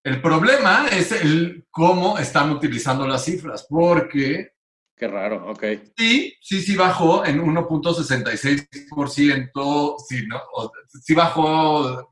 El 0.05 0.21
problema 0.21 0.87
es 0.93 1.11
el 1.11 1.67
cómo 1.71 2.19
están 2.19 2.51
utilizando 2.51 3.07
las 3.09 3.25
cifras, 3.25 3.67
porque 3.69 4.56
Qué 4.97 5.07
raro, 5.09 5.51
ok. 5.51 5.63
sí, 5.97 6.35
sí, 6.41 6.63
sí 6.63 6.75
bajó 6.75 7.25
en 7.27 7.41
1.66%, 7.45 9.97
sí, 10.09 10.27
¿no? 10.27 10.41
O- 10.55 10.73
sí 11.03 11.15
bajó 11.15 12.09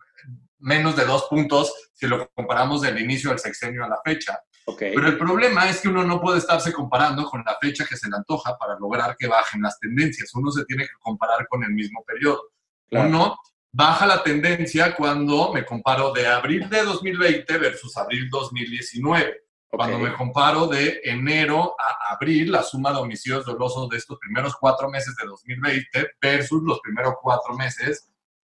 menos 0.58 0.96
de 0.96 1.04
dos 1.04 1.24
puntos 1.24 1.72
si 1.94 2.06
lo 2.06 2.28
comparamos 2.34 2.82
del 2.82 2.98
inicio 3.00 3.30
del 3.30 3.38
sexenio 3.38 3.84
a 3.84 3.88
la 3.88 3.98
fecha. 4.04 4.38
Ok. 4.66 4.78
Pero 4.94 5.08
el 5.08 5.18
problema 5.18 5.68
es 5.68 5.80
que 5.80 5.88
uno 5.88 6.04
no 6.04 6.20
puede 6.20 6.38
estarse 6.38 6.72
comparando 6.72 7.24
con 7.24 7.42
la 7.44 7.56
fecha 7.60 7.84
que 7.84 7.96
se 7.96 8.08
le 8.08 8.16
antoja 8.16 8.56
para 8.58 8.78
lograr 8.78 9.16
que 9.18 9.26
bajen 9.28 9.62
las 9.62 9.78
tendencias. 9.78 10.34
Uno 10.34 10.50
se 10.50 10.64
tiene 10.64 10.84
que 10.84 10.94
comparar 11.00 11.46
con 11.48 11.62
el 11.64 11.70
mismo 11.72 12.02
periodo. 12.04 12.42
Claro. 12.88 13.08
Uno 13.08 13.36
baja 13.72 14.06
la 14.06 14.22
tendencia 14.22 14.94
cuando 14.94 15.52
me 15.52 15.64
comparo 15.66 16.12
de 16.12 16.26
abril 16.26 16.68
de 16.70 16.82
2020 16.82 17.58
versus 17.58 17.96
abril 17.96 18.28
2019. 18.30 19.42
Ok. 19.70 19.78
Cuando 19.78 19.98
me 19.98 20.14
comparo 20.14 20.66
de 20.66 21.00
enero 21.04 21.74
a 21.78 22.14
abril, 22.14 22.52
la 22.52 22.62
suma 22.62 22.92
de 22.92 22.98
homicidios 22.98 23.44
dolosos 23.44 23.88
de 23.88 23.98
estos 23.98 24.18
primeros 24.18 24.56
cuatro 24.56 24.88
meses 24.90 25.14
de 25.16 25.26
2020 25.26 26.10
versus 26.20 26.62
los 26.62 26.80
primeros 26.80 27.14
cuatro 27.20 27.54
meses 27.54 28.10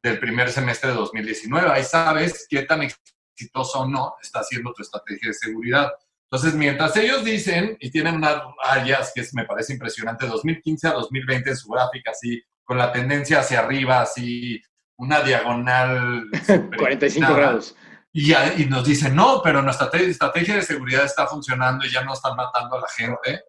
del 0.03 0.19
primer 0.19 0.51
semestre 0.51 0.91
de 0.91 0.95
2019. 0.95 1.69
Ahí 1.69 1.83
sabes 1.83 2.45
qué 2.49 2.63
tan 2.63 2.81
exitosa 2.83 3.79
o 3.79 3.87
no 3.87 4.15
está 4.21 4.43
siendo 4.43 4.73
tu 4.73 4.81
estrategia 4.81 5.29
de 5.29 5.33
seguridad. 5.33 5.91
Entonces, 6.29 6.55
mientras 6.55 6.95
ellos 6.97 7.23
dicen, 7.23 7.77
y 7.79 7.89
tienen 7.89 8.15
unas 8.15 8.41
rayas 8.63 9.13
que 9.15 9.23
me 9.33 9.45
parece 9.45 9.73
impresionante, 9.73 10.27
2015 10.27 10.87
a 10.87 10.93
2020 10.93 11.49
en 11.49 11.55
su 11.55 11.69
gráfica, 11.69 12.11
así, 12.11 12.43
con 12.65 12.77
la 12.77 12.91
tendencia 12.91 13.39
hacia 13.39 13.59
arriba, 13.59 14.01
así, 14.01 14.61
una 14.97 15.21
diagonal. 15.21 16.25
súper 16.45 16.77
45 16.77 17.05
inclinada. 17.05 17.35
grados. 17.35 17.75
Y, 18.19 18.33
y 18.33 18.65
nos 18.65 18.83
dicen, 18.83 19.15
no, 19.15 19.41
pero 19.43 19.61
nuestra 19.61 19.91
te- 19.91 20.09
estrategia 20.09 20.55
de 20.55 20.63
seguridad 20.63 21.05
está 21.05 21.27
funcionando 21.27 21.85
y 21.85 21.91
ya 21.91 22.03
no 22.03 22.13
están 22.13 22.35
matando 22.35 22.75
a 22.77 22.81
la 22.81 22.87
gente. 22.89 23.43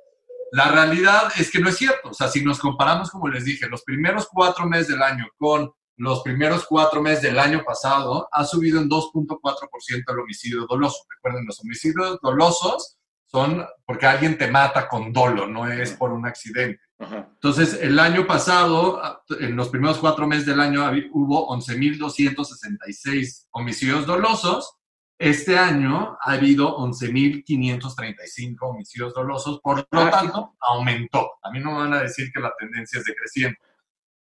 La 0.52 0.68
realidad 0.70 1.32
es 1.38 1.50
que 1.50 1.58
no 1.58 1.70
es 1.70 1.78
cierto. 1.78 2.10
O 2.10 2.12
sea, 2.12 2.28
si 2.28 2.44
nos 2.44 2.58
comparamos, 2.58 3.10
como 3.10 3.28
les 3.28 3.46
dije, 3.46 3.66
los 3.66 3.82
primeros 3.82 4.28
cuatro 4.30 4.66
meses 4.66 4.88
del 4.88 5.02
año 5.02 5.26
con 5.38 5.72
los 5.96 6.22
primeros 6.22 6.66
cuatro 6.68 7.00
meses 7.00 7.22
del 7.22 7.38
año 7.38 7.62
pasado, 7.64 8.28
ha 8.30 8.44
subido 8.44 8.78
en 8.78 8.90
2.4% 8.90 10.04
el 10.06 10.18
homicidio 10.18 10.66
doloso. 10.68 10.98
Recuerden, 11.16 11.46
los 11.46 11.58
homicidios 11.60 12.18
dolosos 12.22 12.97
son 13.30 13.64
porque 13.86 14.06
alguien 14.06 14.36
te 14.36 14.50
mata 14.50 14.88
con 14.88 15.12
dolo, 15.12 15.46
no 15.46 15.70
es 15.70 15.92
por 15.92 16.12
un 16.12 16.26
accidente. 16.26 16.80
Ajá. 16.98 17.28
Entonces, 17.32 17.78
el 17.80 17.98
año 18.00 18.26
pasado, 18.26 19.22
en 19.38 19.54
los 19.54 19.68
primeros 19.68 19.98
cuatro 19.98 20.26
meses 20.26 20.46
del 20.46 20.60
año, 20.60 20.90
hubo 21.12 21.48
11.266 21.56 23.46
homicidios 23.52 24.06
dolosos. 24.06 24.74
Este 25.20 25.56
año 25.56 26.16
ha 26.20 26.32
habido 26.32 26.76
11.535 26.78 28.56
homicidios 28.60 29.14
dolosos, 29.14 29.60
por 29.60 29.86
lo 29.90 30.10
tanto, 30.10 30.56
aumentó. 30.60 31.30
A 31.42 31.50
mí 31.50 31.60
no 31.60 31.72
me 31.72 31.78
van 31.78 31.94
a 31.94 32.02
decir 32.02 32.32
que 32.32 32.40
la 32.40 32.52
tendencia 32.58 32.98
es 32.98 33.04
decreciente. 33.04 33.60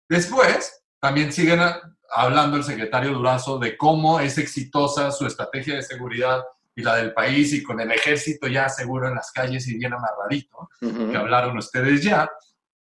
Después, 0.09 0.83
también 1.01 1.33
siguen 1.33 1.61
hablando 2.15 2.57
el 2.57 2.65
secretario 2.65 3.13
Durazo 3.13 3.59
de 3.59 3.77
cómo 3.77 4.21
es 4.21 4.39
exitosa 4.39 5.11
su 5.11 5.27
estrategia 5.27 5.77
de 5.77 5.83
seguridad 5.83 6.43
y 6.77 6.83
la 6.83 6.97
del 6.97 7.15
país 7.15 7.53
y 7.55 7.63
con 7.63 7.81
el 7.81 7.91
ejército 7.91 8.47
ya 8.47 8.69
seguro 8.69 9.09
en 9.09 9.15
las 9.15 9.33
calles 9.33 9.67
y 9.67 9.79
bien 9.79 9.95
amarradito 9.95 10.69
Ujú. 10.83 11.11
que 11.11 11.17
hablaron 11.17 11.57
ustedes 11.57 12.03
ya, 12.03 12.31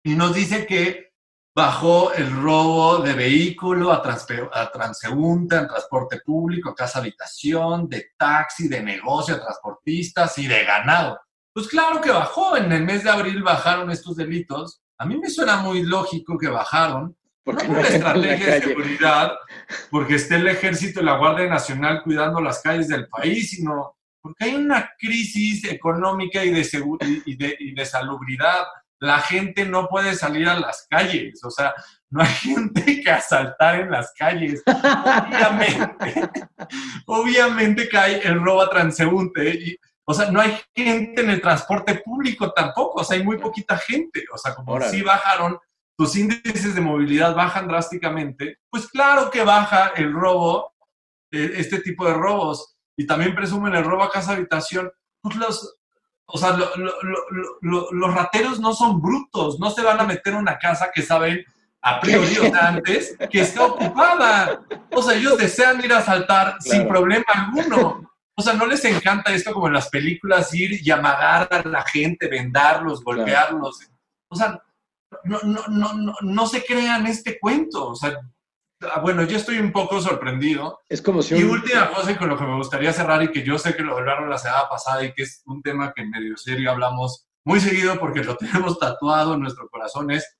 y 0.05 0.15
nos 0.15 0.35
dice 0.35 0.67
que 0.67 1.09
bajó 1.57 2.13
el 2.13 2.31
robo 2.31 2.99
de 2.99 3.15
vehículo 3.15 3.91
a, 3.91 3.97
a 3.97 4.71
transeúnte, 4.71 5.57
a 5.57 5.67
transporte 5.67 6.21
público, 6.25 6.71
a 6.71 6.75
casa 6.75 7.01
habitación, 7.01 7.89
de 7.89 8.11
taxi, 8.17 8.69
de 8.69 8.81
negocio, 8.81 9.35
a 9.35 9.41
transportistas 9.41 10.39
y 10.39 10.47
de 10.47 10.65
ganado. 10.65 11.19
Pues 11.53 11.67
claro 11.67 12.01
que 12.01 12.13
bajó, 12.13 12.57
en 12.57 12.71
el 12.71 12.85
mes 12.85 13.03
de 13.03 13.11
abril 13.11 13.43
bajaron 13.43 13.91
estos 13.91 14.15
delitos. 14.17 14.81
A 14.99 15.07
mí 15.07 15.19
me 15.19 15.29
suena 15.29 15.57
muy 15.57 15.83
lógico 15.83 16.39
que 16.39 16.47
bajaron, 16.47 17.17
Porque 17.49 17.67
no 17.67 17.75
no 17.77 17.81
la 17.81 17.89
estrategia 17.89 18.55
de 18.57 18.61
seguridad, 18.61 19.33
porque 19.91 20.17
esté 20.17 20.35
el 20.35 20.49
ejército 20.49 21.01
y 21.01 21.05
la 21.05 21.17
Guardia 21.17 21.47
Nacional 21.49 22.03
cuidando 22.03 22.43
las 22.43 22.61
calles 22.61 22.89
del 22.89 23.09
país, 23.09 23.49
sino 23.49 23.97
porque 24.21 24.45
hay 24.45 24.55
una 24.57 24.91
crisis 24.99 25.65
económica 25.65 26.45
y 26.45 26.51
de, 26.51 26.61
y 27.25 27.37
de, 27.37 27.57
y 27.59 27.75
de 27.75 27.87
salubridad. 27.87 28.67
La 29.01 29.21
gente 29.21 29.65
no 29.65 29.89
puede 29.89 30.15
salir 30.15 30.47
a 30.47 30.61
las 30.61 30.87
calles, 30.91 31.43
o 31.43 31.51
sea, 31.51 31.73
no 32.11 32.23
hay 32.23 32.29
gente 32.35 33.01
que 33.01 33.11
asaltar 33.11 33.81
en 33.81 33.93
las 33.93 34.13
calles. 34.13 34.63
Obviamente, 34.67 36.29
obviamente 37.07 37.89
que 37.89 37.97
hay 37.97 38.21
el 38.25 38.43
robo 38.43 38.61
a 38.61 38.69
transeúnte. 38.69 39.55
Y, 39.55 39.79
o 40.05 40.13
sea, 40.13 40.31
no 40.31 40.43
hay 40.43 40.55
gente 40.75 41.23
en 41.23 41.31
el 41.31 41.41
transporte 41.41 41.95
público 42.05 42.53
tampoco, 42.53 43.01
o 43.01 43.05
sea, 43.05 43.17
hay 43.17 43.25
muy 43.25 43.39
poquita 43.39 43.79
gente. 43.79 44.23
O 44.35 44.37
sea, 44.37 44.55
como 44.55 44.73
Órale. 44.73 44.91
si 44.91 45.01
bajaron, 45.01 45.59
tus 45.99 46.15
índices 46.17 46.75
de 46.77 46.81
movilidad 46.81 47.35
bajan 47.35 47.67
drásticamente, 47.67 48.59
pues 48.71 48.87
claro 48.89 49.31
que 49.31 49.43
baja 49.43 49.89
el 49.97 50.13
robo, 50.13 50.73
eh, 51.33 51.55
este 51.57 51.81
tipo 51.81 52.07
de 52.07 52.15
robos. 52.15 52.77
Y 52.97 53.05
también 53.07 53.35
presumen 53.35 53.75
el 53.75 53.85
robo 53.85 54.05
a 54.05 54.11
casa 54.11 54.33
habitación. 54.33 54.91
Pues 55.21 55.35
los, 55.37 55.77
o 56.27 56.39
sea, 56.39 56.51
lo- 56.57 56.75
lo- 56.77 57.03
lo- 57.03 57.25
lo- 57.31 57.59
lo- 57.61 57.89
los 57.93 58.15
rateros 58.15 58.61
no 58.61 58.73
son 58.75 59.03
brutos, 59.03 59.59
no 59.59 59.71
se 59.71 59.83
van 59.83 59.99
a 60.01 60.05
meter 60.05 60.33
en 60.35 60.39
una 60.41 60.57
casa 60.59 60.91
que 60.95 61.03
saben 61.03 61.45
a 61.83 62.01
priori 62.01 62.39
o 62.39 62.43
sea, 62.51 62.69
antes 62.69 63.17
que 63.31 63.41
está 63.41 63.65
ocupada. 63.67 64.61
O 64.93 65.03
sea, 65.03 65.15
ellos 65.17 65.37
desean 65.37 65.85
ir 65.85 65.93
a 65.93 65.99
asaltar 65.99 66.57
sin 66.61 66.87
problema 66.89 67.25
alguno. 67.35 68.09
O 68.37 68.43
sea, 68.43 68.53
no 68.55 68.67
les 68.67 68.85
encanta 68.85 69.33
esto 69.33 69.53
como 69.53 69.67
en 69.67 69.73
las 69.75 69.89
películas, 69.89 70.55
ir 70.55 70.79
y 70.81 70.91
amagar 70.93 71.49
a 71.51 71.69
la 71.69 71.83
gente, 71.83 72.29
vendarlos, 72.29 73.01
Claro. 73.03 73.19
golpearlos. 73.19 73.81
O 74.29 74.37
sea, 74.37 74.63
no, 75.25 75.39
no, 75.43 75.93
no, 75.95 76.15
no, 76.21 76.47
se 76.47 76.65
crean 76.65 77.07
este 77.07 77.39
cuento. 77.39 77.89
O 77.89 77.95
sea, 77.95 78.19
ah, 78.83 79.01
bueno, 79.01 79.25
yo 79.25 79.37
estoy 79.37 79.59
un 79.59 79.73
poco 79.73 80.01
sorprendido. 80.01 80.81
Es 80.89 81.03
como 81.03 81.23
si 81.23 81.37
Y 81.37 81.43
un... 81.43 81.51
última 81.51 81.91
cosa 81.91 82.17
con 82.17 82.29
lo 82.29 82.37
que 82.37 82.45
me 82.45 82.57
gustaría 82.57 82.93
cerrar 82.93 83.23
y 83.23 83.31
que 83.31 83.43
yo 83.43 83.59
sé 83.59 83.75
que 83.75 83.83
lo 83.83 83.97
hablaron 83.97 84.31
la 84.31 84.39
semana 84.39 84.69
pasada 84.69 85.05
y 85.05 85.13
que 85.13 85.23
es 85.23 85.43
un 85.47 85.63
tema 85.63 85.93
que 85.95 86.03
en 86.03 86.11
medio 86.11 86.37
serio 86.37 86.71
hablamos 86.71 87.27
muy 87.45 87.61
seguido 87.61 87.99
porque 87.99 88.23
lo 88.25 88.37
tenemos 88.39 88.79
tatuado 88.79 89.35
en 89.35 89.41
nuestro 89.41 89.69
corazón 89.69 90.11
es 90.11 90.39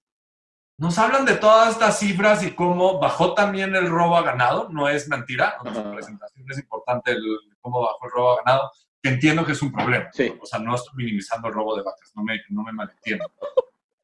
nos 0.79 0.97
hablan 0.97 1.25
de 1.25 1.35
todas 1.35 1.71
estas 1.73 1.99
cifras 1.99 2.45
y 2.45 2.53
cómo 2.53 3.01
bajó 3.01 3.35
también 3.35 3.75
el 3.75 3.89
robo 3.89 4.17
a 4.17 4.23
ganado, 4.23 4.69
no 4.71 4.89
es 4.89 5.09
mentira, 5.09 5.57
en 5.65 5.75
su 5.75 5.91
presentación 5.91 6.47
es 6.49 6.59
importante 6.59 7.11
el, 7.11 7.25
cómo 7.61 7.81
bajó 7.81 7.99
el 8.05 8.11
robo 8.13 8.33
a 8.33 8.45
ganado, 8.45 8.71
que 9.03 9.11
entiendo 9.11 9.45
que 9.45 9.53
es 9.53 9.63
un 9.63 9.73
problema. 9.73 10.09
O 10.41 10.47
sea, 10.47 10.61
no 10.61 10.77
estoy 10.77 10.95
minimizando 10.95 11.49
el 11.49 11.55
robo 11.55 11.77
de 11.77 11.83
vacas, 11.83 12.13
no 12.15 12.23
me, 12.23 12.41
no 12.51 12.63
me 12.63 12.73
malentiendo. 12.73 13.29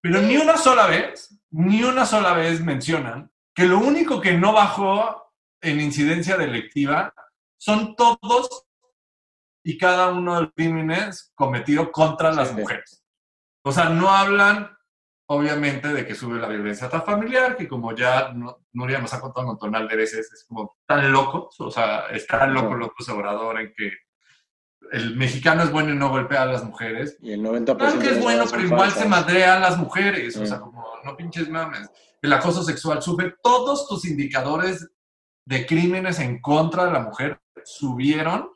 Pero 0.04 0.20
ni 0.20 0.36
una 0.36 0.58
sola 0.58 0.86
vez, 0.86 1.34
ni 1.50 1.82
una 1.82 2.04
sola 2.04 2.34
vez 2.34 2.60
mencionan 2.60 3.32
que 3.54 3.64
lo 3.64 3.78
único 3.78 4.20
que 4.20 4.34
no 4.34 4.52
bajó 4.52 5.32
en 5.62 5.80
incidencia 5.80 6.36
delictiva 6.36 7.14
son 7.56 7.96
todos 7.96 8.66
y 9.64 9.78
cada 9.78 10.12
uno 10.12 10.34
de 10.34 10.40
los 10.42 10.50
crímenes 10.54 11.32
cometidos 11.34 11.88
contra 11.90 12.32
las 12.32 12.52
mujeres. 12.52 13.02
O 13.64 13.72
sea, 13.72 13.88
no 13.88 14.10
hablan, 14.10 14.76
obviamente, 15.26 15.88
de 15.88 16.06
que 16.06 16.14
sube 16.14 16.38
la 16.38 16.48
violencia 16.48 16.90
familiar, 16.90 17.56
que 17.56 17.66
como 17.66 17.96
ya 17.96 18.30
Nuria 18.74 18.98
nos 18.98 19.14
ha 19.14 19.22
contado 19.22 19.46
un 19.46 19.56
montón 19.58 19.88
de 19.88 19.96
veces, 19.96 20.30
es 20.30 20.44
como 20.46 20.76
tan 20.86 21.10
loco, 21.10 21.48
o 21.60 21.70
sea, 21.70 22.08
es 22.08 22.26
tan 22.26 22.52
loco 22.52 22.74
López 22.74 23.08
Obrador 23.08 23.58
en 23.58 23.72
que 23.74 23.90
el 24.92 25.16
mexicano 25.16 25.62
es 25.62 25.70
bueno 25.70 25.92
y 25.92 25.96
no 25.96 26.10
golpea 26.10 26.42
a 26.42 26.46
las 26.46 26.64
mujeres. 26.64 27.16
Y 27.20 27.32
el 27.32 27.42
90% 27.42 27.76
Claro 27.76 27.98
que 27.98 28.10
es 28.10 28.20
bueno, 28.20 28.44
pero 28.50 28.62
igual 28.62 28.90
se 28.92 29.06
madrea 29.06 29.56
a 29.56 29.60
las 29.60 29.78
mujeres, 29.78 30.36
o 30.36 30.46
sea, 30.46 30.60
como 30.60 30.84
no 31.04 31.16
pinches 31.16 31.48
mames. 31.48 31.88
El 32.22 32.32
acoso 32.32 32.62
sexual 32.62 33.02
sube, 33.02 33.34
todos 33.42 33.88
tus 33.88 34.06
indicadores 34.06 34.88
de 35.46 35.66
crímenes 35.66 36.18
en 36.20 36.40
contra 36.40 36.86
de 36.86 36.92
la 36.92 37.00
mujer 37.00 37.40
subieron 37.64 38.50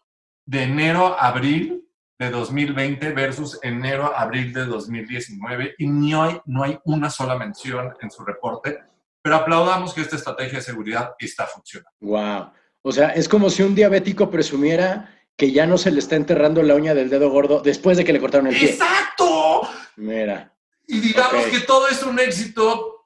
de 0.47 0.63
enero 0.63 1.15
a 1.19 1.29
abril 1.29 1.85
de 2.19 2.31
2020 2.31 3.13
versus 3.13 3.59
enero 3.63 4.13
a 4.15 4.23
abril 4.23 4.53
de 4.53 4.65
2019 4.65 5.75
y 5.79 5.87
no 5.87 6.23
hay, 6.23 6.41
no 6.47 6.65
hay 6.65 6.79
una 6.85 7.11
sola 7.11 7.37
mención 7.37 7.95
en 8.01 8.11
su 8.11 8.25
reporte, 8.25 8.79
pero 9.23 9.37
aplaudamos 9.37 9.95
que 9.95 10.01
esta 10.01 10.17
estrategia 10.17 10.59
de 10.59 10.65
seguridad 10.65 11.15
está 11.19 11.47
funcionando. 11.47 11.91
Wow. 12.01 12.51
O 12.83 12.93
sea, 12.93 13.11
es 13.11 13.29
como 13.29 13.51
si 13.51 13.63
un 13.63 13.75
diabético 13.75 14.31
presumiera 14.31 15.15
que 15.39 15.53
ya 15.53 15.67
no 15.67 15.79
se 15.79 15.91
le 15.93 16.01
está 16.01 16.17
enterrando 16.17 16.63
la 16.63 16.75
uña 16.75 16.95
del 16.95 17.09
dedo 17.09 17.31
gordo 17.31 17.61
después 17.61 17.97
de 17.97 18.05
que 18.05 18.13
le 18.13 18.21
cortaron 18.21 18.49
el 18.49 18.57
pie. 18.57 18.71
¡Exacto! 18.71 19.63
Mira. 19.97 20.53
Y 20.87 20.99
digamos 21.01 21.47
que 21.47 21.61
todo 21.61 21.87
es 21.89 22.03
un 22.03 22.19
éxito 22.19 23.05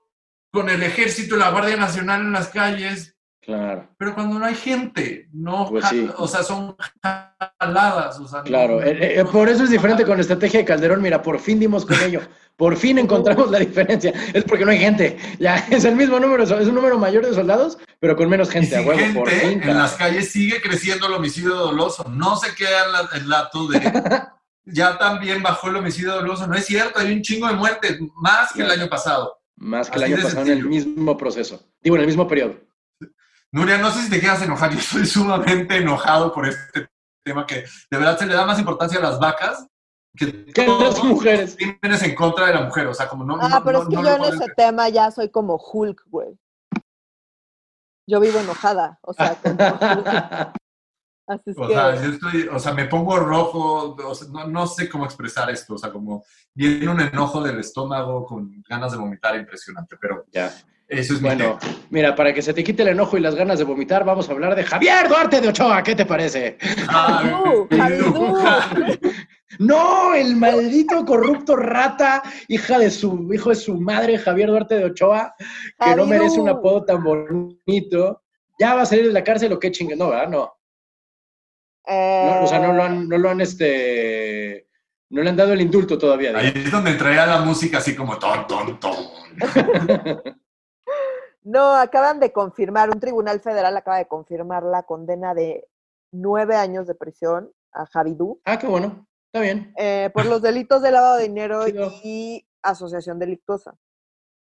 con 0.50 0.70
el 0.70 0.82
ejército 0.82 1.36
y 1.36 1.38
la 1.38 1.50
Guardia 1.50 1.76
Nacional 1.76 2.22
en 2.22 2.32
las 2.32 2.48
calles, 2.48 3.10
Claro. 3.44 3.88
Pero 3.98 4.14
cuando 4.14 4.38
no 4.38 4.44
hay 4.46 4.54
gente, 4.54 5.28
no, 5.32 5.66
Pues 5.68 5.84
sí. 5.86 6.08
o 6.16 6.28
sea, 6.28 6.44
son 6.44 6.76
jaladas. 7.02 8.20
O 8.20 8.28
sea, 8.28 8.38
no- 8.38 8.44
Claro, 8.44 8.80
eh, 8.80 9.18
eh, 9.18 9.24
por 9.24 9.48
eso 9.48 9.64
es 9.64 9.70
diferente 9.70 10.04
con 10.04 10.16
la 10.16 10.20
estrategia 10.20 10.60
de 10.60 10.64
Calderón. 10.64 11.02
Mira, 11.02 11.20
por 11.22 11.40
fin 11.40 11.58
dimos 11.58 11.84
con 11.84 12.00
ello. 12.02 12.20
Por 12.56 12.76
fin 12.76 12.98
encontramos 13.00 13.50
la 13.50 13.58
diferencia. 13.58 14.12
Es 14.32 14.44
porque 14.44 14.64
no 14.64 14.70
hay 14.70 14.78
gente. 14.78 15.16
Ya 15.40 15.56
es 15.70 15.84
el 15.84 15.96
mismo 15.96 16.20
número, 16.20 16.44
es 16.44 16.50
un 16.52 16.74
número 16.74 17.00
mayor 17.00 17.26
de 17.26 17.34
soldados, 17.34 17.78
pero 18.02 18.16
con 18.16 18.28
menos 18.28 18.48
Y 18.48 18.52
gente. 18.54 18.74
A 18.74 18.78
sin 18.80 18.88
huevo, 18.88 19.00
gente 19.00 19.18
por 19.20 19.28
fin. 19.30 19.62
en 19.62 19.78
las 19.78 19.94
calles 19.94 20.32
sigue 20.32 20.60
creciendo 20.60 21.06
el 21.06 21.12
homicidio 21.14 21.54
doloso. 21.54 22.02
No 22.10 22.34
se 22.36 22.52
queda 22.56 22.86
en 22.86 22.92
la- 22.92 23.08
el 23.14 23.28
dato 23.28 23.68
de 23.68 23.78
ya 24.64 24.98
también 24.98 25.40
bajó 25.40 25.68
el 25.68 25.76
homicidio 25.76 26.14
doloso. 26.14 26.48
No 26.48 26.54
es 26.56 26.66
cierto, 26.66 26.98
hay 26.98 27.12
un 27.12 27.22
chingo 27.22 27.46
de 27.46 27.54
muertes, 27.54 27.98
más 28.16 28.52
que 28.52 28.62
el 28.62 28.70
año 28.72 28.88
pasado. 28.88 29.38
Más 29.56 29.88
que 29.88 29.98
el 29.98 30.02
año 30.02 30.16
pasado 30.20 30.42
en 30.42 30.48
el 30.58 30.64
mismo 30.64 31.16
proceso. 31.16 31.62
Digo, 31.80 31.94
en 31.94 32.00
el 32.02 32.08
mismo 32.08 32.26
periodo. 32.26 32.56
Nuria, 33.52 33.78
no 33.78 33.92
sé 33.92 34.02
si 34.02 34.10
te 34.10 34.20
quedas 34.20 34.42
enojado. 34.42 34.72
Yo 34.74 34.78
estoy 34.80 35.06
sumamente 35.06 35.76
enojado 35.76 36.32
por 36.32 36.48
este 36.48 36.88
tema 37.24 37.46
que 37.46 37.64
de 37.88 37.98
verdad 37.98 38.18
se 38.18 38.26
le 38.26 38.34
da 38.34 38.44
más 38.44 38.58
importancia 38.58 38.98
a 38.98 39.02
las 39.02 39.20
vacas 39.20 39.64
que, 40.16 40.44
Que 40.46 40.66
las 40.66 41.02
mujeres. 41.04 41.56
los 41.60 41.76
crímenes 41.78 42.02
en 42.02 42.14
contra 42.16 42.46
de 42.48 42.54
la 42.54 42.62
mujer. 42.62 42.88
O 42.88 42.94
sea, 42.94 43.08
como 43.08 43.24
no. 43.24 43.38
Ah, 43.40 43.48
no- 43.48 43.64
pero 43.64 43.78
no- 43.78 43.82
es 43.84 43.88
que 43.90 43.94
no 43.94 44.02
yo 44.02 44.16
en 44.16 44.24
ese 44.34 44.38
ver. 44.46 44.54
tema 44.56 44.88
ya 44.88 45.08
soy 45.12 45.30
como 45.30 45.54
Hulk, 45.56 46.02
güey. 46.08 46.36
Yo 48.06 48.20
vivo 48.20 48.38
enojada, 48.40 48.98
o 49.02 49.12
sea, 49.12 49.34
como. 49.36 49.56
Así 51.28 51.42
es 51.50 51.56
O 51.56 51.68
que... 51.68 51.72
sea, 51.74 51.94
yo 52.02 52.10
estoy, 52.10 52.48
o 52.52 52.58
sea, 52.58 52.72
me 52.74 52.86
pongo 52.86 53.16
rojo, 53.18 53.94
o 53.94 54.14
sea, 54.14 54.26
no, 54.32 54.46
no 54.48 54.66
sé 54.66 54.88
cómo 54.88 55.04
expresar 55.04 55.48
esto, 55.50 55.74
o 55.74 55.78
sea, 55.78 55.90
como 55.92 56.24
viene 56.52 56.88
un 56.88 57.00
enojo 57.00 57.40
del 57.42 57.60
estómago 57.60 58.26
con 58.26 58.62
ganas 58.68 58.90
de 58.92 58.98
vomitar 58.98 59.36
impresionante, 59.36 59.96
pero 60.00 60.24
Ya. 60.32 60.48
eso 60.88 61.14
es 61.14 61.22
mi 61.22 61.28
Bueno, 61.28 61.58
tema. 61.60 61.72
mira, 61.90 62.16
para 62.16 62.34
que 62.34 62.42
se 62.42 62.52
te 62.52 62.64
quite 62.64 62.82
el 62.82 62.88
enojo 62.88 63.16
y 63.16 63.20
las 63.20 63.36
ganas 63.36 63.58
de 63.58 63.64
vomitar, 63.64 64.04
vamos 64.04 64.28
a 64.28 64.32
hablar 64.32 64.56
de 64.56 64.64
Javier 64.64 65.08
Duarte 65.08 65.40
de 65.40 65.48
Ochoa. 65.48 65.82
¿Qué 65.84 65.94
te 65.94 66.04
parece? 66.06 66.58
Javidú, 66.60 67.68
Javidú. 67.70 68.38
No, 69.66 70.14
el 70.14 70.36
maldito 70.36 71.04
corrupto 71.04 71.56
rata, 71.56 72.22
hija 72.48 72.78
de 72.78 72.90
su 72.90 73.32
hijo 73.32 73.50
de 73.50 73.54
su 73.54 73.80
madre, 73.80 74.18
Javier 74.18 74.48
Duarte 74.48 74.76
de 74.76 74.84
Ochoa, 74.86 75.34
que 75.78 75.96
no 75.96 76.06
merece 76.06 76.40
un 76.40 76.48
apodo 76.48 76.84
tan 76.84 77.02
bonito. 77.02 78.22
¿Ya 78.58 78.74
va 78.74 78.82
a 78.82 78.86
salir 78.86 79.06
de 79.06 79.12
la 79.12 79.24
cárcel 79.24 79.52
o 79.52 79.58
qué 79.58 79.70
chingue? 79.70 79.96
No, 79.96 80.10
¿verdad? 80.10 80.28
No. 80.28 80.54
No, 81.86 82.44
o 82.44 82.46
sea, 82.46 82.60
no 82.60 82.72
lo 82.72 82.82
han, 82.82 83.08
no 83.08 83.18
lo 83.18 83.30
han, 83.30 83.40
este, 83.40 84.68
no 85.10 85.22
le 85.22 85.30
han 85.30 85.36
dado 85.36 85.52
el 85.52 85.60
indulto 85.60 85.98
todavía. 85.98 86.36
Ahí 86.36 86.52
es 86.54 86.70
donde 86.70 86.94
traía 86.94 87.26
la 87.26 87.40
música 87.40 87.78
así 87.78 87.94
como 87.94 88.18
ton, 88.18 88.46
ton, 88.46 88.80
ton. 88.80 88.94
No, 91.44 91.74
acaban 91.74 92.20
de 92.20 92.32
confirmar, 92.32 92.90
un 92.90 93.00
tribunal 93.00 93.40
federal 93.40 93.76
acaba 93.76 93.98
de 93.98 94.06
confirmar 94.06 94.62
la 94.62 94.84
condena 94.84 95.34
de 95.34 95.66
nueve 96.12 96.54
años 96.54 96.86
de 96.86 96.94
prisión 96.94 97.50
a 97.72 97.84
Javidú 97.86 98.40
Ah, 98.44 98.58
qué 98.58 98.68
bueno. 98.68 99.08
Está 99.32 99.40
bien. 99.40 99.72
eh, 99.78 100.10
por 100.12 100.26
los 100.26 100.42
delitos 100.42 100.82
de 100.82 100.90
lavado 100.90 101.16
de 101.16 101.22
dinero 101.22 101.64
Chido. 101.64 101.90
y 102.04 102.46
asociación 102.62 103.18
delictuosa. 103.18 103.74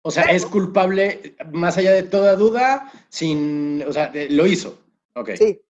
O 0.03 0.11
sea, 0.11 0.24
es 0.24 0.44
culpable, 0.46 1.37
más 1.53 1.76
allá 1.79 1.92
de 1.92 2.03
toda 2.03 2.35
duda, 2.35 2.90
sin, 3.09 3.85
o 3.87 3.92
sea, 3.92 4.11
lo 4.31 4.46
hizo. 4.46 4.79
Ok. 5.14 5.31
Sí, 5.37 5.62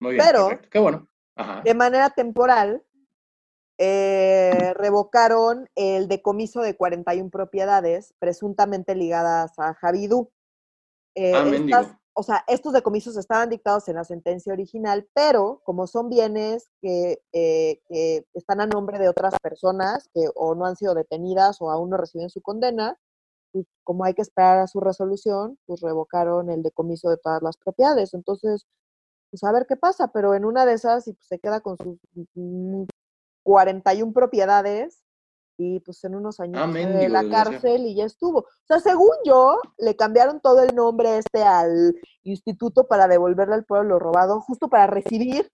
Muy 0.00 0.14
bien. 0.14 0.24
pero- 0.26 0.48
perfecto. 0.48 0.68
Qué 0.70 0.78
bueno. 0.78 1.06
Ajá. 1.38 1.60
de 1.62 1.74
manera 1.74 2.08
temporal 2.10 2.82
eh, 3.78 4.72
revocaron 4.74 5.68
el 5.74 6.08
decomiso 6.08 6.62
de 6.62 6.74
41 6.76 7.28
propiedades 7.30 8.14
presuntamente 8.18 8.94
ligadas 8.94 9.52
a 9.58 9.74
Javidú. 9.74 10.32
Eh, 11.14 11.32
Ah, 11.34 11.44
estas-. 11.52 11.94
O 12.18 12.22
sea, 12.22 12.44
estos 12.48 12.72
decomisos 12.72 13.16
estaban 13.18 13.50
dictados 13.50 13.88
en 13.88 13.96
la 13.96 14.04
sentencia 14.04 14.52
original, 14.54 15.06
pero 15.12 15.60
como 15.64 15.86
son 15.86 16.08
bienes 16.08 16.70
que, 16.80 17.22
eh, 17.34 17.80
que 17.88 18.24
están 18.32 18.60
a 18.62 18.66
nombre 18.66 18.98
de 18.98 19.10
otras 19.10 19.34
personas 19.42 20.08
que 20.14 20.26
o 20.34 20.54
no 20.54 20.64
han 20.64 20.76
sido 20.76 20.94
detenidas 20.94 21.60
o 21.60 21.70
aún 21.70 21.90
no 21.90 21.98
reciben 21.98 22.30
su 22.30 22.40
condena, 22.40 22.98
pues, 23.52 23.66
como 23.84 24.04
hay 24.04 24.14
que 24.14 24.22
esperar 24.22 24.58
a 24.60 24.66
su 24.66 24.80
resolución, 24.80 25.58
pues 25.66 25.82
revocaron 25.82 26.50
el 26.50 26.62
decomiso 26.62 27.10
de 27.10 27.18
todas 27.18 27.42
las 27.42 27.58
propiedades. 27.58 28.14
Entonces, 28.14 28.66
pues 29.30 29.44
a 29.44 29.52
ver 29.52 29.66
qué 29.68 29.76
pasa, 29.76 30.08
pero 30.08 30.34
en 30.34 30.46
una 30.46 30.64
de 30.66 30.74
esas 30.74 31.08
y, 31.08 31.12
pues, 31.14 31.26
se 31.28 31.38
queda 31.38 31.60
con 31.60 31.76
sus 31.78 31.98
mm, 32.34 32.84
41 33.44 34.12
propiedades 34.14 35.02
y 35.58 35.80
pues 35.80 36.04
en 36.04 36.14
unos 36.14 36.38
años 36.40 36.60
Ah, 36.62 36.66
sale 36.66 36.86
de 36.86 37.08
la 37.08 37.28
cárcel 37.28 37.86
y 37.86 37.94
ya 37.94 38.04
estuvo. 38.04 38.40
O 38.40 38.66
sea, 38.66 38.80
según 38.80 39.12
yo, 39.24 39.58
le 39.78 39.96
cambiaron 39.96 40.40
todo 40.40 40.62
el 40.62 40.74
nombre 40.74 41.18
este 41.18 41.42
al 41.42 41.94
instituto 42.22 42.86
para 42.86 43.08
devolverle 43.08 43.54
al 43.54 43.64
pueblo 43.64 43.88
lo 43.88 43.98
robado, 43.98 44.40
justo 44.40 44.68
para 44.68 44.86
recibir 44.86 45.50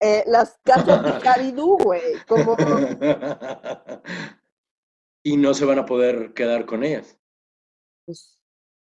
eh, 0.00 0.24
las 0.26 0.58
casas 0.64 1.02
de 1.02 1.18
Caridú, 1.22 1.78
güey. 1.78 2.02
Como, 2.26 2.56
y 5.22 5.36
no 5.36 5.54
se 5.54 5.64
van 5.64 5.78
a 5.78 5.86
poder 5.86 6.34
quedar 6.34 6.66
con 6.66 6.84
ellas. 6.84 7.18
pues, 8.04 8.38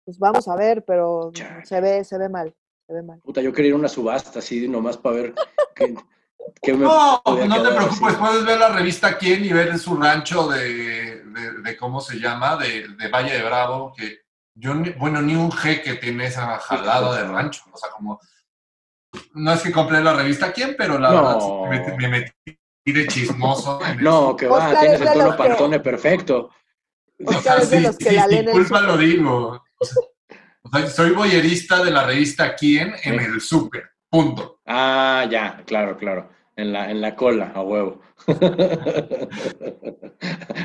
pues 0.04 0.20
vamos 0.20 0.48
a 0.48 0.56
ver, 0.56 0.84
pero 0.84 1.32
Chale. 1.32 1.66
se 1.66 1.82
ve, 1.82 2.04
se 2.04 2.18
ve 2.18 2.30
mal, 2.30 2.56
se 2.88 2.94
ve 2.94 3.04
mal. 3.04 3.20
Puta, 3.22 3.42
yo 3.42 3.54
quería 3.54 3.70
ir 3.70 3.76
a 3.76 3.80
una 3.80 3.88
subasta 3.88 4.40
así, 4.40 4.68
nomás 4.68 4.98
para 4.98 5.16
ver 5.16 5.36
me 5.80 5.96
No, 6.68 7.22
no 7.26 7.62
te 7.64 7.70
preocupes, 7.72 8.08
así. 8.14 8.16
puedes 8.18 8.46
ver 8.46 8.60
la 8.60 8.70
revista 8.70 9.18
Quién 9.18 9.46
y 9.46 9.54
ver 9.54 9.78
su 9.80 9.96
rancho 9.98 10.48
de, 10.48 11.24
de, 11.24 11.52
de 11.62 11.78
cómo 11.78 12.02
se 12.02 12.20
llama, 12.20 12.56
de, 12.58 12.88
de 12.88 13.08
Valle 13.10 13.34
de 13.34 13.44
Bravo, 13.44 13.94
que 13.96 14.20
yo, 14.56 14.74
bueno, 14.98 15.22
ni 15.22 15.36
un 15.36 15.52
jeque 15.52 15.96
tiene 15.96 16.28
esa 16.28 16.58
jalada 16.60 17.16
de 17.18 17.28
rancho, 17.28 17.64
o 17.72 17.78
sea, 17.78 17.90
como, 17.92 18.20
no 19.34 19.54
es 19.54 19.62
que 19.62 19.72
compré 19.72 20.02
la 20.04 20.14
revista 20.14 20.52
Quién, 20.52 20.76
pero 20.78 20.98
la 20.98 21.12
No. 21.12 21.22
verdad 21.22 21.40
sí 21.40 21.70
me, 21.70 21.70
metí- 21.84 21.98
me 21.98 22.08
metí 22.08 22.92
de 22.92 23.08
chismoso. 23.08 23.80
en 23.86 24.02
No, 24.04 24.36
que 24.36 24.48
va, 24.48 24.58
Oscar 24.58 24.80
tienes 24.80 25.02
es 25.02 25.08
el 25.08 25.14
tono 25.14 25.38
pantone 25.38 25.80
perfecto. 25.80 26.50
O 27.26 27.30
Oscar 27.30 27.42
sea, 27.42 27.58
es 27.58 27.70
de 27.70 27.78
sí, 27.78 27.84
los 27.84 27.98
que 27.98 28.10
sí, 28.10 28.16
la 28.16 28.22
sin 28.24 28.32
leen 28.32 28.48
en 28.50 28.54
culpa 28.54 28.80
su- 28.80 28.86
lo 28.86 28.98
digo. 28.98 29.64
O 29.80 29.86
sea, 29.86 30.02
o 30.64 30.70
sea, 30.70 30.88
soy 30.90 31.12
boyerista 31.12 31.84
de 31.84 31.92
la 31.92 32.04
revista 32.06 32.56
Quién 32.56 32.94
en 33.04 33.20
el 33.20 33.40
súper, 33.42 33.92
punto. 34.10 34.60
Ah, 34.66 35.26
ya, 35.30 35.64
claro, 35.66 35.96
claro. 35.98 36.30
En 36.58 36.72
la, 36.72 36.90
en 36.90 37.02
la 37.02 37.16
cola, 37.18 37.52
a 37.54 37.62
huevo. 37.62 38.00